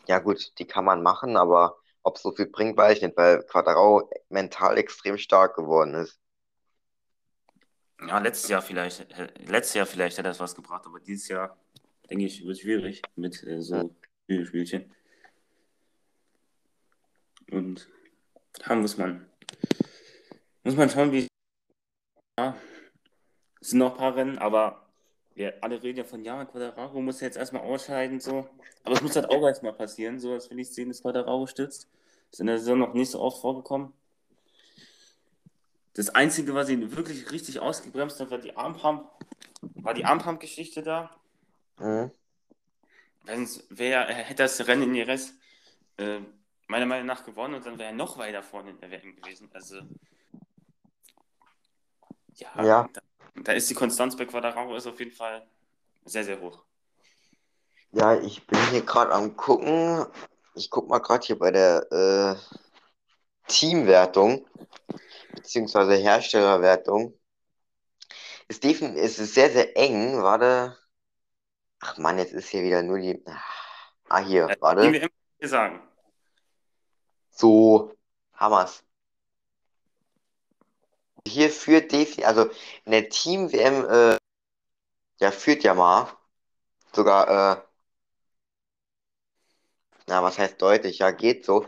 ja 0.08 0.20
gut, 0.20 0.58
die 0.60 0.66
kann 0.66 0.86
man 0.86 1.02
machen, 1.02 1.38
aber 1.38 1.78
ob 2.04 2.18
es 2.18 2.22
so 2.22 2.32
viel 2.32 2.48
bringt, 2.48 2.78
weiß 2.78 2.98
ich 2.98 3.04
nicht, 3.04 3.18
weil 3.18 3.44
Quadrao 3.44 4.10
mental 4.30 4.78
extrem 4.78 5.18
stark 5.18 5.56
geworden 5.56 5.96
ist. 5.96 6.20
Ja, 8.06 8.20
letztes 8.20 8.50
Jahr 8.50 8.62
vielleicht, 8.62 9.08
letztes 9.48 9.76
Jahr 9.76 9.86
vielleicht 9.86 10.18
hat 10.18 10.26
er 10.26 10.38
was 10.38 10.56
gebracht, 10.56 10.86
aber 10.86 11.00
dieses 11.00 11.30
Jahr, 11.30 11.58
denke 12.10 12.26
ich, 12.26 12.46
wird 12.46 12.60
schwierig 12.60 13.02
mit 13.16 13.42
äh, 13.44 13.62
so 13.62 13.96
ja. 14.28 14.46
Spielchen. 14.46 14.94
Und 17.50 17.90
da 18.60 18.76
muss 18.76 18.98
man, 18.98 19.30
muss 20.64 20.76
man 20.76 20.90
schauen, 20.90 21.12
wie 21.12 21.28
ja, 22.38 22.58
es 23.62 23.70
sind 23.70 23.80
noch 23.80 23.92
ein 23.94 23.98
paar 23.98 24.16
Rennen, 24.16 24.38
aber 24.40 24.83
wir 25.36 25.64
alle 25.64 25.82
reden 25.82 26.00
ja 26.00 26.04
von, 26.04 26.24
ja, 26.24 26.46
Quadraro 26.46 27.02
muss 27.02 27.22
jetzt 27.22 27.38
erstmal 27.38 27.64
ausscheiden, 27.64 28.20
so. 28.20 28.48
Aber 28.84 28.96
es 28.96 29.02
muss 29.02 29.16
halt 29.16 29.30
auch 29.30 29.44
erstmal 29.46 29.74
passieren, 29.74 30.20
so 30.20 30.34
als 30.34 30.50
will 30.50 30.60
ich 30.60 30.70
sehen, 30.70 30.90
dass 30.90 31.02
Quadraro 31.02 31.48
stützt. 31.48 31.88
Ist 32.32 32.40
in 32.40 32.48
der 32.48 32.60
Saison 32.60 32.80
noch 32.80 32.94
nicht 32.94 33.12
so 33.12 33.20
oft 33.20 33.42
vorgekommen. 33.42 33.94
Das 35.94 36.10
Einzige, 36.10 36.56
was 36.56 36.70
ihn 36.70 36.96
wirklich 36.96 37.32
richtig 37.32 37.60
ausgebremst 37.60 38.20
hat, 38.20 38.32
war 38.32 38.40
die 38.40 38.56
Armpump, 38.58 39.08
war 39.62 39.94
die 39.94 40.06
Armpump-Geschichte 40.06 40.82
da. 40.82 41.16
Mhm. 41.80 42.12
Wer 43.70 44.06
hätte 44.06 44.44
das 44.44 44.68
Rennen 44.68 44.84
in 44.84 44.96
Jerez 44.96 45.34
äh, 45.98 46.20
meiner 46.68 46.86
Meinung 46.86 47.06
nach 47.06 47.24
gewonnen 47.24 47.56
und 47.56 47.66
dann 47.66 47.78
wäre 47.78 47.90
er 47.90 47.96
noch 47.96 48.18
weiter 48.18 48.42
vorne 48.42 48.72
in 48.72 48.80
der 48.80 48.90
WM 48.90 49.16
gewesen. 49.16 49.50
Also 49.54 49.82
ja, 52.36 52.64
ja. 52.64 52.90
Da, 52.92 53.02
da, 53.44 53.54
ist 53.54 53.70
die 53.70 53.74
Konstanz 53.74 54.16
bei 54.16 54.26
Quadraro 54.26 54.76
ist 54.76 54.88
auf 54.88 55.00
jeden 55.00 55.12
Fall 55.12 55.46
sehr, 56.06 56.24
sehr 56.24 56.40
hoch. 56.40 56.64
Ja, 57.92 58.20
ich 58.20 58.46
bin 58.48 58.60
hier 58.72 58.82
gerade 58.82 59.12
am 59.12 59.36
gucken. 59.36 60.06
Ich 60.56 60.70
gucke 60.70 60.90
mal 60.90 61.00
gerade 61.00 61.26
hier 61.26 61.38
bei 61.38 61.52
der 61.52 61.92
äh, 61.92 62.36
Teamwertung 63.48 64.48
beziehungsweise 65.36 65.96
Herstellerwertung. 65.96 67.18
Ist, 68.48 68.64
ist 68.64 69.34
sehr, 69.34 69.52
sehr 69.52 69.78
eng. 69.78 70.22
Warte. 70.22 70.78
Ach 71.80 71.98
man, 71.98 72.18
jetzt 72.18 72.34
ist 72.34 72.50
hier 72.50 72.64
wieder 72.64 72.82
nur 72.82 73.00
die. 73.00 73.24
Ah, 74.10 74.20
hier, 74.20 74.48
ja, 74.50 74.56
warte. 74.60 74.92
Wir 74.92 75.10
immer 75.40 75.50
sagen. 75.50 75.82
So, 77.30 77.94
Hammers 78.34 78.84
hier 81.28 81.50
führt 81.52 81.92
definitiv, 81.92 82.26
also 82.26 82.50
in 82.86 82.92
der 82.92 83.10
Team-WM, 83.10 83.86
äh, 83.86 84.18
ja, 85.20 85.32
führt 85.32 85.64
ja 85.64 85.74
mal 85.74 86.08
sogar, 86.94 87.58
äh, 87.58 87.62
na, 90.08 90.24
was 90.24 90.38
heißt 90.38 90.62
deutlich, 90.62 91.00
ja, 91.00 91.12
geht 91.12 91.46
so. 91.46 91.66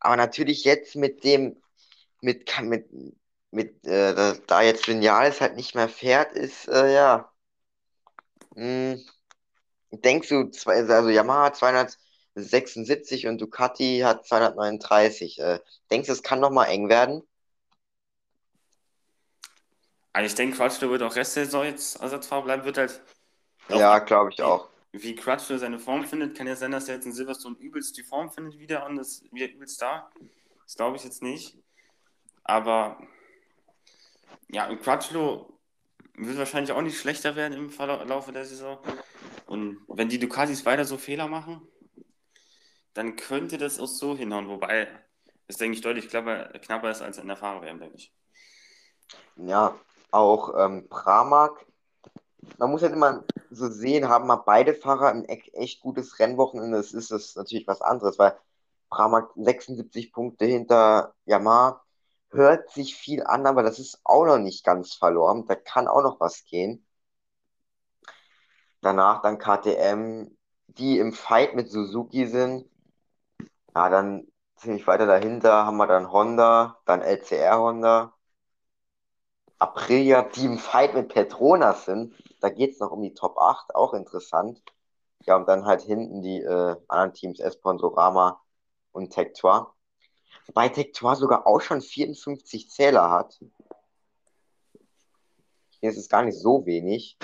Aber 0.00 0.16
natürlich 0.16 0.64
jetzt 0.64 0.96
mit 0.96 1.24
dem, 1.24 1.62
mit, 2.22 2.50
mit, 2.62 2.88
mit, 3.50 3.86
äh, 3.86 4.34
da 4.46 4.62
jetzt 4.62 4.86
Lineal 4.86 5.32
halt 5.40 5.56
nicht 5.56 5.74
mehr 5.74 5.88
fährt, 5.88 6.32
ist, 6.32 6.68
äh, 6.68 6.94
ja, 6.94 7.32
mh, 8.54 8.94
hm, 8.94 9.04
denkst 9.92 10.28
du, 10.28 10.50
also 10.66 11.08
Yamaha 11.10 11.52
276 11.52 13.26
und 13.26 13.40
Ducati 13.40 14.00
hat 14.04 14.26
239. 14.26 15.38
Äh, 15.40 15.60
denkst 15.90 16.08
du, 16.08 16.12
es 16.12 16.22
kann 16.22 16.40
nochmal 16.40 16.68
eng 16.70 16.88
werden? 16.88 17.22
Also 20.16 20.28
ich 20.28 20.34
denke, 20.34 20.56
Crutchlow 20.56 20.88
wird 20.88 21.02
auch 21.02 21.14
Rest 21.14 21.36
der 21.36 21.44
Saison 21.44 21.64
jetzt 21.64 22.00
Ersatzfahrer 22.00 22.42
bleiben, 22.42 22.64
wird 22.64 22.78
halt. 22.78 23.02
Ja, 23.68 23.98
glaube 23.98 24.30
ich 24.32 24.40
auch. 24.40 24.70
Wie 24.92 25.14
Crutchlow 25.14 25.58
seine 25.58 25.78
Form 25.78 26.06
findet, 26.06 26.34
kann 26.34 26.46
ja 26.46 26.56
sein, 26.56 26.70
dass 26.70 26.88
er 26.88 26.94
jetzt 26.94 27.04
in 27.04 27.12
Silverstone 27.12 27.54
übelst 27.58 27.98
die 27.98 28.02
Form 28.02 28.30
findet 28.30 28.58
wieder 28.58 28.86
und 28.86 28.96
das 28.96 29.22
wieder 29.30 29.46
übelst 29.52 29.82
da. 29.82 30.10
Das 30.64 30.74
glaube 30.74 30.96
ich 30.96 31.04
jetzt 31.04 31.22
nicht. 31.22 31.58
Aber 32.44 32.98
ja, 34.48 34.74
Crutchlow 34.74 35.52
wird 36.14 36.38
wahrscheinlich 36.38 36.72
auch 36.72 36.80
nicht 36.80 36.98
schlechter 36.98 37.36
werden 37.36 37.52
im 37.52 37.70
Laufe 38.08 38.32
der 38.32 38.46
Saison. 38.46 38.78
Und 39.44 39.84
wenn 39.86 40.08
die 40.08 40.18
Ducatis 40.18 40.64
weiter 40.64 40.86
so 40.86 40.96
Fehler 40.96 41.28
machen, 41.28 41.60
dann 42.94 43.16
könnte 43.16 43.58
das 43.58 43.78
auch 43.78 43.86
so 43.86 44.16
hinhauen. 44.16 44.48
Wobei 44.48 44.88
es, 45.46 45.58
denke 45.58 45.76
ich, 45.76 45.82
deutlich 45.82 46.08
knapper, 46.08 46.58
knapper 46.60 46.90
ist 46.90 47.02
als 47.02 47.18
in 47.18 47.28
der 47.28 47.36
Fahrer-WM, 47.36 47.80
denke 47.80 47.96
ich. 47.96 48.14
Ja, 49.36 49.78
auch 50.10 50.54
ähm, 50.56 50.88
Pramac. 50.88 51.66
Man 52.58 52.70
muss 52.70 52.82
halt 52.82 52.92
immer 52.92 53.24
so 53.50 53.68
sehen, 53.68 54.08
haben 54.08 54.26
mal 54.26 54.36
beide 54.36 54.74
Fahrer 54.74 55.08
ein 55.08 55.24
echt 55.24 55.80
gutes 55.80 56.18
Rennwochenende. 56.18 56.76
Das 56.78 56.92
ist 56.92 57.10
das 57.10 57.34
natürlich 57.36 57.66
was 57.66 57.82
anderes, 57.82 58.18
weil 58.18 58.36
Pramac 58.90 59.32
76 59.36 60.12
Punkte 60.12 60.44
hinter 60.46 61.14
Yamaha 61.26 61.82
hört 62.30 62.70
sich 62.70 62.96
viel 62.96 63.24
an, 63.24 63.46
aber 63.46 63.62
das 63.62 63.78
ist 63.78 64.00
auch 64.04 64.26
noch 64.26 64.38
nicht 64.38 64.64
ganz 64.64 64.94
verloren. 64.94 65.46
Da 65.46 65.54
kann 65.56 65.88
auch 65.88 66.02
noch 66.02 66.20
was 66.20 66.44
gehen. 66.44 66.86
Danach 68.80 69.22
dann 69.22 69.38
KTM, 69.38 70.36
die 70.68 70.98
im 70.98 71.12
Fight 71.12 71.54
mit 71.54 71.70
Suzuki 71.70 72.26
sind. 72.26 72.68
Ja, 73.74 73.88
dann 73.90 74.26
ziemlich 74.56 74.86
weiter 74.86 75.06
dahinter 75.06 75.66
haben 75.66 75.76
wir 75.76 75.86
dann 75.86 76.10
Honda, 76.10 76.78
dann 76.86 77.02
LCR 77.02 77.58
Honda, 77.58 78.15
Aprilia, 79.58 80.28
im 80.36 80.58
Fight 80.58 80.94
mit 80.94 81.08
Petronas 81.08 81.86
sind. 81.86 82.14
Da 82.40 82.50
geht 82.50 82.72
es 82.72 82.80
noch 82.80 82.90
um 82.90 83.02
die 83.02 83.14
Top 83.14 83.38
8, 83.38 83.74
auch 83.74 83.94
interessant. 83.94 84.62
Ja, 85.24 85.36
und 85.36 85.48
dann 85.48 85.64
halt 85.64 85.82
hinten 85.82 86.22
die 86.22 86.40
äh, 86.42 86.76
anderen 86.88 87.14
Teams, 87.14 87.40
Esponsorama 87.40 88.40
und 88.92 89.10
Tectoire. 89.10 89.72
Wobei 90.46 90.68
Tectoire 90.68 91.16
sogar 91.16 91.46
auch 91.46 91.60
schon 91.60 91.80
54 91.80 92.70
Zähler 92.70 93.10
hat. 93.10 93.40
Das 95.82 95.96
ist 95.96 96.10
gar 96.10 96.22
nicht 96.22 96.38
so 96.38 96.66
wenig. 96.66 97.18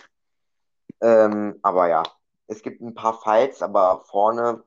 Ähm, 1.01 1.59
aber 1.62 1.89
ja, 1.89 2.03
es 2.47 2.62
gibt 2.62 2.80
ein 2.80 2.95
paar 2.95 3.20
Fights, 3.20 3.62
aber 3.62 4.05
vorne 4.07 4.62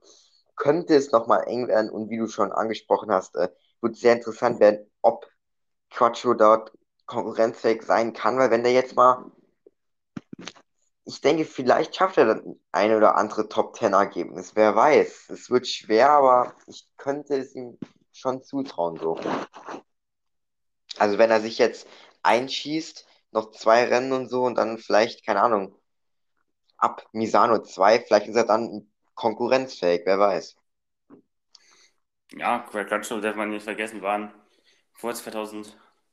könnte 0.56 0.96
es 0.96 1.12
nochmal 1.12 1.44
eng 1.48 1.68
werden. 1.68 1.90
Und 1.90 2.10
wie 2.10 2.18
du 2.18 2.28
schon 2.28 2.52
angesprochen 2.52 3.12
hast, 3.12 3.36
äh, 3.36 3.50
wird 3.82 3.98
sehr 3.98 4.14
interessant 4.14 4.60
werden, 4.60 4.90
ob 5.02 5.28
Quattro 5.90 6.34
dort 6.34 6.72
konkurrenzfähig 7.06 7.84
sein 7.84 8.14
kann, 8.14 8.38
weil 8.38 8.52
wenn 8.52 8.64
der 8.64 8.74
jetzt 8.74 8.96
mal, 8.96 9.32
ich 11.06 11.22
denke, 11.22 11.46
vielleicht 11.46 11.96
schafft 11.96 12.18
er 12.18 12.26
dann 12.26 12.60
eine 12.72 12.98
oder 12.98 13.16
andere 13.16 13.48
Top 13.48 13.76
Ten 13.76 13.94
Ergebnis, 13.94 14.56
wer 14.56 14.76
weiß. 14.76 15.30
Es 15.30 15.50
wird 15.50 15.68
schwer, 15.68 16.10
aber 16.10 16.56
ich 16.68 16.88
könnte 16.98 17.36
es 17.38 17.56
ihm 17.56 17.78
schon 18.12 18.44
zutrauen 18.44 18.98
so. 18.98 19.20
Also 20.98 21.18
wenn 21.18 21.30
er 21.32 21.42
sich 21.42 21.58
jetzt 21.58 21.88
einschießt, 22.24 23.06
noch 23.32 23.52
zwei 23.52 23.86
Rennen 23.86 24.14
und 24.14 24.30
so 24.30 24.44
und 24.44 24.56
dann 24.56 24.78
vielleicht, 24.78 25.26
keine 25.26 25.42
Ahnung, 25.42 25.78
ab 26.78 27.08
Misano 27.12 27.62
2, 27.62 28.00
vielleicht 28.00 28.28
ist 28.28 28.36
er 28.36 28.46
dann 28.46 28.92
konkurrenzfähig, 29.14 30.02
wer 30.06 30.20
weiß. 30.20 30.56
Ja, 32.32 32.60
Craig 32.60 32.88
Crutchlow 32.88 33.20
darf 33.22 33.36
man 33.36 33.50
nicht 33.50 33.64
vergessen, 33.64 34.02
waren 34.02 34.34
vor 34.94 35.14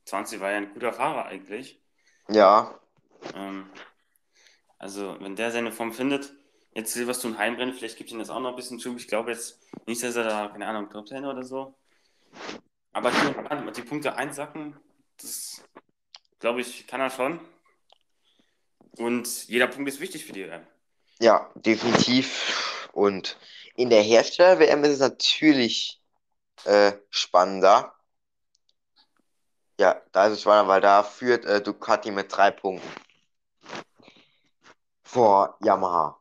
2020 0.05 0.41
war 0.41 0.51
er 0.51 0.59
ein 0.59 0.73
guter 0.73 0.93
Fahrer 0.93 1.27
eigentlich. 1.27 1.81
Ja. 2.29 2.79
Ähm, 3.35 3.71
also, 4.79 5.17
wenn 5.21 5.37
der 5.37 5.51
seine 5.51 5.73
Form 5.73 5.93
findet, 5.93 6.33
jetzt 6.75 6.93
Silverstone 6.93 7.39
Heimrennen, 7.39 7.75
vielleicht 7.75 7.97
gibt 7.97 8.11
ihm 8.11 8.19
das 8.19 8.31
auch 8.31 8.41
noch 8.41 8.51
ein 8.51 8.57
bisschen 8.57 8.81
Schub. 8.81 8.97
Ich 8.97 9.09
glaube 9.09 9.31
jetzt 9.31 9.61
nicht, 9.87 10.03
dass 10.03 10.17
er 10.17 10.25
da, 10.25 10.49
keine 10.49 10.67
Ahnung, 10.67 10.91
Top 10.91 11.07
10 11.07 11.25
oder 11.25 11.45
so. 11.45 11.75
Aber 12.93 13.11
die 13.11 13.83
Punkte 13.83 14.17
einsacken, 14.17 14.77
das 15.21 15.63
glaube 16.41 16.61
ich, 16.61 16.87
kann 16.87 17.01
er 17.01 17.11
schon. 17.11 17.41
Und 18.99 19.49
jeder 19.49 19.69
Punkt 19.69 19.89
ist 19.89 20.01
wichtig 20.01 20.27
für 20.27 20.33
die 20.33 20.43
Rennen. 20.43 20.67
Ja, 21.21 21.51
definitiv. 21.55 22.89
Und 22.93 23.39
in 23.77 23.89
der 23.89 24.03
Hersteller-WM 24.03 24.85
ist 24.85 24.95
es 24.95 24.99
natürlich 24.99 26.03
äh, 26.65 26.93
spannender. 27.09 27.95
Ja, 29.79 30.01
da 30.13 30.27
ist 30.27 30.35
es 30.35 30.43
spannender, 30.43 30.69
weil 30.69 30.81
da 30.81 31.03
führt 31.03 31.45
äh, 31.45 31.61
Ducati 31.61 32.11
mit 32.11 32.35
drei 32.35 32.51
Punkten 32.51 32.89
vor 35.03 35.57
Yamaha. 35.61 36.19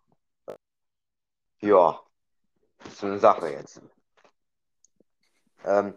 Ja, 1.61 2.01
das 2.83 2.93
ist 2.93 3.03
eine 3.03 3.19
Sache 3.19 3.49
jetzt. 3.49 3.81
Ähm, 5.63 5.93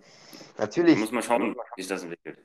natürlich. 0.59 0.94
Da 0.94 1.00
muss 1.00 1.12
man 1.12 1.22
schauen, 1.22 1.57
wie 1.76 1.82
sich 1.82 1.88
das 1.88 2.02
entwickelt. 2.02 2.38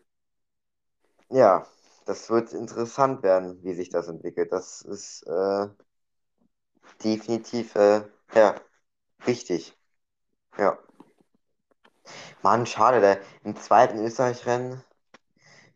Ja, 1.30 1.68
das 2.05 2.30
wird 2.30 2.53
interessant 2.53 3.22
werden, 3.22 3.64
wie 3.64 3.74
sich 3.74 3.89
das 3.89 4.07
entwickelt. 4.07 4.51
Das 4.51 4.82
ist 4.82 5.24
äh, 5.28 5.68
definitiv 7.03 7.76
äh, 7.76 8.03
ja, 8.34 8.55
wichtig. 9.26 9.78
Ja. 10.57 10.80
Mann, 12.41 12.66
schade, 12.66 13.01
der 13.01 13.22
im 13.43 13.55
zweiten 13.55 13.99
Österreich-Rennen 13.99 14.84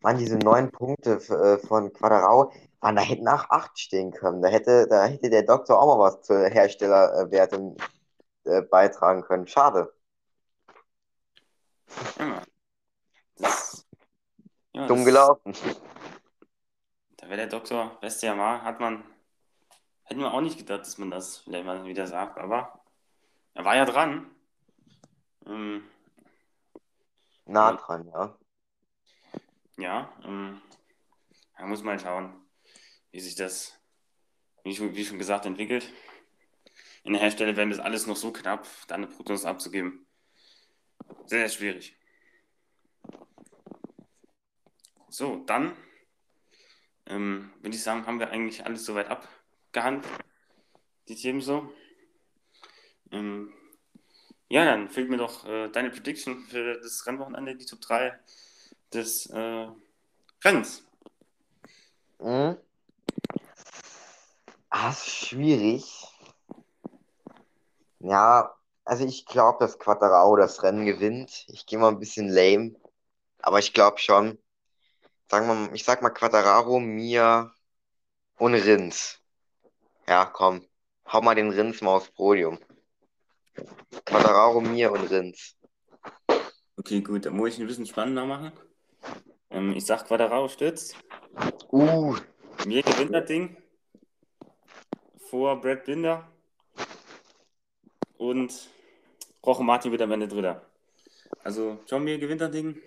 waren 0.03 0.17
diese 0.17 0.37
neun 0.37 0.69
Punkte 0.69 1.13
äh, 1.13 1.57
von 1.65 1.91
Quadrau, 1.93 2.51
Mann, 2.81 2.97
da 2.97 3.01
hätten 3.01 3.27
auch 3.29 3.49
acht 3.49 3.79
stehen 3.79 4.11
können. 4.11 4.41
Da 4.41 4.49
hätte, 4.49 4.85
da 4.87 5.05
hätte 5.05 5.29
der 5.29 5.43
Doktor 5.43 5.79
auch 5.79 5.97
mal 5.97 6.03
was 6.03 6.21
zur 6.21 6.49
Herstellerwertung 6.49 7.77
äh, 8.43 8.61
beitragen 8.61 9.21
können. 9.23 9.47
Schade. 9.47 9.93
Ja, 12.19 12.43
das, 13.37 13.87
ja, 14.73 14.87
Dumm 14.87 14.99
das, 14.99 15.05
gelaufen. 15.05 15.53
Da 17.15 17.27
wäre 17.27 17.37
der 17.37 17.47
Doktor 17.47 17.97
beste 18.01 18.25
Yamaha, 18.25 18.63
hat 18.63 18.81
man, 18.81 19.05
hätten 20.03 20.19
wir 20.19 20.33
auch 20.33 20.41
nicht 20.41 20.57
gedacht, 20.57 20.81
dass 20.81 20.97
man 20.97 21.11
das 21.11 21.37
vielleicht 21.37 21.65
mal 21.65 21.85
wieder 21.85 22.07
sagt, 22.07 22.37
aber 22.37 22.83
er 23.53 23.63
war 23.63 23.77
ja 23.77 23.85
dran. 23.85 24.29
Ähm, 25.45 25.83
nah 27.45 27.73
dran, 27.73 28.09
ja. 28.13 28.35
Ja, 29.77 30.13
ähm, 30.23 30.61
da 31.57 31.65
muss 31.65 31.81
man 31.83 31.99
schauen, 31.99 32.33
wie 33.11 33.19
sich 33.19 33.35
das, 33.35 33.79
wie 34.63 34.75
schon, 34.75 34.95
wie 34.95 35.05
schon 35.05 35.17
gesagt, 35.17 35.45
entwickelt. 35.45 35.91
In 37.03 37.13
der 37.13 37.21
Hersteller 37.21 37.55
werden 37.57 37.71
das 37.71 37.79
alles 37.79 38.07
noch 38.07 38.15
so 38.15 38.31
knapp, 38.31 38.67
dann 38.87 39.03
eine 39.03 39.13
Prognose 39.13 39.47
abzugeben. 39.47 40.05
Sehr, 41.25 41.39
sehr 41.39 41.49
schwierig. 41.49 41.97
So, 45.09 45.43
dann 45.45 45.75
ähm, 47.05 47.51
würde 47.61 47.75
ich 47.75 47.83
sagen, 47.83 48.05
haben 48.05 48.19
wir 48.19 48.29
eigentlich 48.29 48.65
alles 48.65 48.85
soweit 48.85 49.07
abgehandelt, 49.07 50.07
die 51.07 51.15
Themen 51.15 51.41
so. 51.41 51.71
Ähm, 53.11 53.53
ja, 54.49 54.65
dann 54.65 54.89
fehlt 54.89 55.09
mir 55.09 55.17
doch 55.17 55.45
äh, 55.45 55.69
deine 55.69 55.89
Prediction 55.89 56.41
für 56.45 56.79
das 56.79 57.05
Rennwochenende, 57.05 57.55
die 57.55 57.65
Top 57.65 57.81
3 57.81 58.19
des 58.93 59.27
äh, 59.27 59.67
Rennens. 60.43 60.83
Mhm. 62.19 62.57
Ah, 64.69 64.89
ist 64.89 65.07
schwierig. 65.07 65.85
Ja, 67.99 68.55
also 68.85 69.05
ich 69.05 69.25
glaube, 69.25 69.59
dass 69.59 69.79
Quattarao 69.79 70.35
das 70.35 70.63
Rennen 70.63 70.85
gewinnt. 70.85 71.45
Ich 71.47 71.65
gehe 71.65 71.79
mal 71.79 71.89
ein 71.89 71.99
bisschen 71.99 72.27
lame, 72.27 72.75
aber 73.39 73.59
ich 73.59 73.73
glaube 73.73 73.99
schon. 73.99 74.39
Sagen 75.29 75.47
wir, 75.47 75.73
ich 75.73 75.83
sag 75.83 76.01
mal 76.01 76.09
Quattararo, 76.09 76.79
Mia 76.79 77.51
und 78.37 78.55
Rins. 78.55 79.19
Ja, 80.07 80.25
komm. 80.25 80.67
Hau 81.07 81.21
mal 81.21 81.35
den 81.35 81.49
Rins 81.49 81.81
mal 81.81 81.95
aufs 81.95 82.11
Podium. 82.11 82.59
Quattararo, 84.05 84.61
Mia 84.61 84.89
und 84.89 85.09
Rins. 85.09 85.55
Okay, 86.75 87.01
gut, 87.01 87.25
dann 87.25 87.37
muss 87.37 87.53
ich 87.53 87.59
ein 87.59 87.67
bisschen 87.67 87.85
spannender 87.85 88.25
machen. 88.25 88.51
Ähm, 89.53 89.73
ich 89.75 89.85
sag 89.85 90.05
Quattararo 90.05 90.47
stürzt. 90.49 90.97
Uh. 91.71 92.15
Mir 92.65 92.81
gewinnt 92.81 93.13
das 93.13 93.25
Ding. 93.25 93.55
Vor 95.29 95.61
Brad 95.61 95.85
Binder. 95.85 96.27
Und 98.17 98.69
Roche 99.45 99.63
Martin 99.63 99.91
wird 99.91 100.01
am 100.01 100.11
Ende 100.11 100.27
Dritter. 100.27 100.65
Also 101.43 101.79
John 101.87 102.03
Mir 102.03 102.17
gewinnt 102.17 102.41
das 102.41 102.51
Ding. 102.51 102.81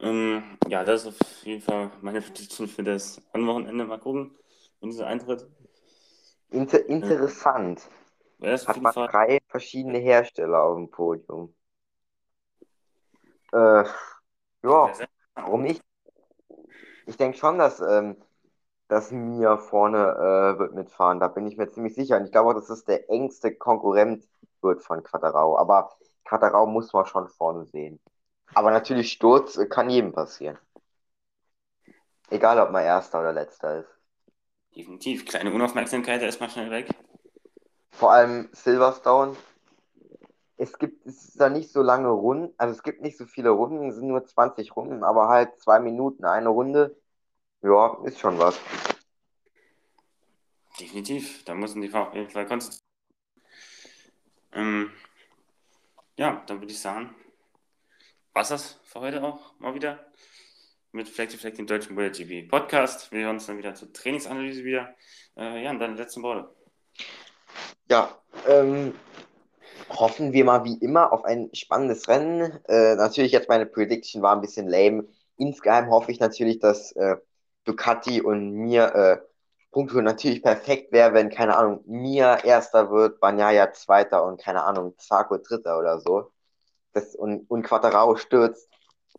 Ähm, 0.00 0.42
ja, 0.68 0.82
das 0.84 1.02
ist 1.02 1.08
auf 1.08 1.44
jeden 1.44 1.60
Fall 1.60 1.90
meine 2.00 2.20
Prediction 2.22 2.66
für 2.66 2.82
das 2.82 3.20
Wochenende. 3.32 3.84
Mal 3.84 3.98
gucken, 3.98 4.36
wenn 4.80 4.90
dieser 4.90 5.06
eintritt. 5.06 5.46
Inter 6.50 6.84
interessant. 6.86 7.88
Ja, 8.38 8.52
Hat 8.66 8.80
man 8.80 8.92
Fall... 8.92 9.08
drei 9.08 9.38
verschiedene 9.46 9.98
Hersteller 9.98 10.62
auf 10.62 10.76
dem 10.76 10.90
Podium. 10.90 11.54
Äh, 13.52 13.84
ja, 14.62 14.92
warum 15.34 15.62
nicht? 15.62 15.82
Ich 17.06 17.16
denke 17.16 17.38
schon, 17.38 17.58
dass, 17.58 17.80
ähm, 17.80 18.16
dass 18.88 19.10
Mia 19.10 19.56
vorne 19.56 19.98
äh, 19.98 20.58
wird 20.58 20.74
mitfahren. 20.74 21.20
Da 21.20 21.28
bin 21.28 21.46
ich 21.46 21.56
mir 21.56 21.68
ziemlich 21.68 21.94
sicher. 21.94 22.16
Und 22.16 22.24
ich 22.24 22.32
glaube, 22.32 22.54
dass 22.54 22.70
es 22.70 22.84
der 22.84 23.10
engste 23.10 23.54
Konkurrent 23.54 24.24
wird 24.62 24.82
von 24.82 25.02
Quattarau. 25.02 25.58
Aber 25.58 25.96
Quattarau 26.24 26.66
muss 26.66 26.92
man 26.92 27.06
schon 27.06 27.28
vorne 27.28 27.64
sehen. 27.66 28.00
Aber 28.54 28.70
natürlich, 28.70 29.12
Sturz 29.12 29.58
kann 29.70 29.90
jedem 29.90 30.12
passieren. 30.12 30.58
Egal, 32.30 32.60
ob 32.60 32.70
man 32.70 32.84
Erster 32.84 33.20
oder 33.20 33.32
Letzter 33.32 33.80
ist. 33.80 33.90
Definitiv. 34.74 35.26
Kleine 35.26 35.52
Unaufmerksamkeit, 35.52 36.22
ist 36.22 36.40
mal 36.40 36.48
schnell 36.48 36.70
weg. 36.70 36.90
Vor 37.90 38.12
allem 38.12 38.48
Silverstone. 38.52 39.36
Es 40.60 40.78
gibt 40.78 41.06
es 41.06 41.28
ist 41.28 41.40
da 41.40 41.48
nicht 41.48 41.70
so 41.72 41.80
lange 41.80 42.10
Runden, 42.10 42.52
also 42.58 42.74
es 42.74 42.82
gibt 42.82 43.00
nicht 43.00 43.16
so 43.16 43.24
viele 43.24 43.48
Runden, 43.48 43.88
es 43.88 43.94
sind 43.94 44.08
nur 44.08 44.22
20 44.22 44.76
Runden, 44.76 45.02
aber 45.04 45.28
halt 45.28 45.58
zwei 45.58 45.80
Minuten 45.80 46.26
eine 46.26 46.50
Runde. 46.50 47.00
Ja, 47.62 47.96
ist 48.04 48.20
schon 48.20 48.38
was. 48.38 48.60
Definitiv. 50.78 51.44
Da 51.46 51.54
müssen 51.54 51.80
die 51.80 51.90
auf 51.94 52.14
jeden 52.14 52.28
Fall 52.28 52.44
konzentrieren. 52.44 52.84
Ähm, 54.52 54.90
ja, 56.16 56.42
dann 56.46 56.60
würde 56.60 56.72
ich 56.72 56.80
sagen, 56.80 57.14
war 58.34 58.44
das 58.44 58.80
für 58.84 59.00
heute 59.00 59.22
auch 59.22 59.58
mal 59.60 59.74
wieder 59.74 60.12
mit 60.92 61.08
Fleck 61.08 61.30
to 61.30 61.38
Fleck, 61.38 61.54
dem 61.54 61.66
deutschen 61.66 61.94
MotoGP 61.94 62.50
Podcast. 62.50 63.10
Wir 63.12 63.24
hören 63.24 63.36
uns 63.36 63.46
dann 63.46 63.56
wieder 63.56 63.74
zur 63.74 63.94
Trainingsanalyse 63.94 64.62
wieder. 64.62 64.94
Äh, 65.38 65.64
ja, 65.64 65.70
und 65.70 65.78
dann 65.78 65.94
die 65.94 66.02
letzten 66.02 66.22
Worte. 66.22 66.54
Ja, 67.88 68.20
ähm, 68.46 68.94
hoffen 69.90 70.32
wir 70.32 70.44
mal 70.44 70.64
wie 70.64 70.78
immer 70.78 71.12
auf 71.12 71.24
ein 71.24 71.50
spannendes 71.54 72.08
Rennen. 72.08 72.58
Äh, 72.68 72.96
natürlich 72.96 73.32
jetzt 73.32 73.48
meine 73.48 73.66
Prediction 73.66 74.22
war 74.22 74.34
ein 74.34 74.40
bisschen 74.40 74.68
lame. 74.68 75.06
Insgeheim 75.36 75.90
hoffe 75.90 76.12
ich 76.12 76.20
natürlich, 76.20 76.58
dass 76.58 76.92
äh, 76.92 77.16
Ducati 77.64 78.22
und 78.22 78.52
mir 78.52 78.94
äh, 78.94 79.18
Punkte 79.70 80.02
natürlich 80.02 80.42
perfekt 80.42 80.92
wäre, 80.92 81.14
wenn, 81.14 81.30
keine 81.30 81.56
Ahnung, 81.56 81.82
mir 81.86 82.38
Erster 82.44 82.90
wird, 82.90 83.20
Banyaya 83.20 83.72
Zweiter 83.72 84.24
und, 84.24 84.40
keine 84.40 84.64
Ahnung, 84.64 84.94
Zarko 84.98 85.38
Dritter 85.38 85.78
oder 85.78 86.00
so. 86.00 86.32
Das, 86.92 87.14
und, 87.14 87.48
und 87.48 87.62
Quattarao 87.62 88.16
stürzt. 88.16 88.68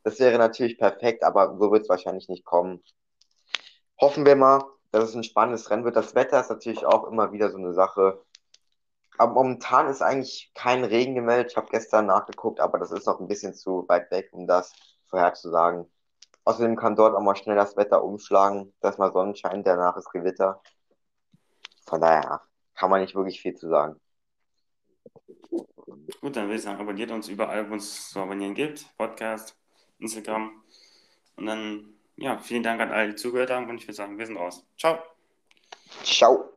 Das 0.03 0.19
wäre 0.19 0.37
natürlich 0.37 0.77
perfekt, 0.77 1.23
aber 1.23 1.57
so 1.57 1.71
wird 1.71 1.83
es 1.83 1.89
wahrscheinlich 1.89 2.27
nicht 2.27 2.43
kommen. 2.43 2.83
Hoffen 3.99 4.25
wir 4.25 4.35
mal, 4.35 4.63
dass 4.91 5.09
es 5.09 5.15
ein 5.15 5.23
spannendes 5.23 5.69
Rennen 5.69 5.85
wird. 5.85 5.95
Das 5.95 6.15
Wetter 6.15 6.41
ist 6.41 6.49
natürlich 6.49 6.85
auch 6.85 7.07
immer 7.07 7.31
wieder 7.31 7.49
so 7.49 7.57
eine 7.57 7.73
Sache. 7.73 8.21
Aber 9.21 9.33
momentan 9.33 9.87
ist 9.87 10.01
eigentlich 10.01 10.51
kein 10.55 10.83
Regen 10.83 11.13
gemeldet. 11.13 11.51
Ich 11.51 11.57
habe 11.57 11.67
gestern 11.69 12.07
nachgeguckt, 12.07 12.59
aber 12.59 12.79
das 12.79 12.89
ist 12.89 13.05
noch 13.05 13.19
ein 13.19 13.27
bisschen 13.27 13.53
zu 13.53 13.85
weit 13.87 14.09
weg, 14.09 14.29
um 14.31 14.47
das 14.47 14.73
vorherzusagen. 15.05 15.85
Außerdem 16.43 16.75
kann 16.75 16.95
dort 16.95 17.15
auch 17.15 17.21
mal 17.21 17.35
schnell 17.35 17.55
das 17.55 17.77
Wetter 17.77 18.03
umschlagen. 18.03 18.73
Da 18.81 18.89
ist 18.89 18.97
mal 18.97 19.11
Sonnenschein, 19.11 19.63
danach 19.63 19.95
ist 19.95 20.09
Gewitter. 20.09 20.59
Von 21.85 22.01
daher 22.01 22.41
kann 22.73 22.89
man 22.89 23.01
nicht 23.01 23.13
wirklich 23.13 23.39
viel 23.39 23.53
zu 23.53 23.69
sagen. 23.69 24.01
Gut, 25.51 26.35
dann 26.35 26.45
würde 26.45 26.55
ich 26.55 26.63
sagen, 26.63 26.79
abonniert 26.79 27.11
uns 27.11 27.27
überall, 27.27 27.69
wo 27.69 27.75
es 27.75 28.09
zu 28.09 28.21
abonnieren 28.21 28.55
gibt. 28.55 28.87
Podcast, 28.97 29.55
Instagram. 29.99 30.63
Und 31.35 31.45
dann, 31.45 31.93
ja, 32.15 32.39
vielen 32.39 32.63
Dank 32.63 32.81
an 32.81 32.89
alle, 32.89 33.09
die 33.09 33.15
zugehört 33.17 33.51
haben. 33.51 33.69
Und 33.69 33.77
ich 33.77 33.83
würde 33.83 33.97
sagen, 33.97 34.17
wir 34.17 34.25
sind 34.25 34.37
raus. 34.37 34.65
Ciao. 34.79 34.97
Ciao. 36.03 36.50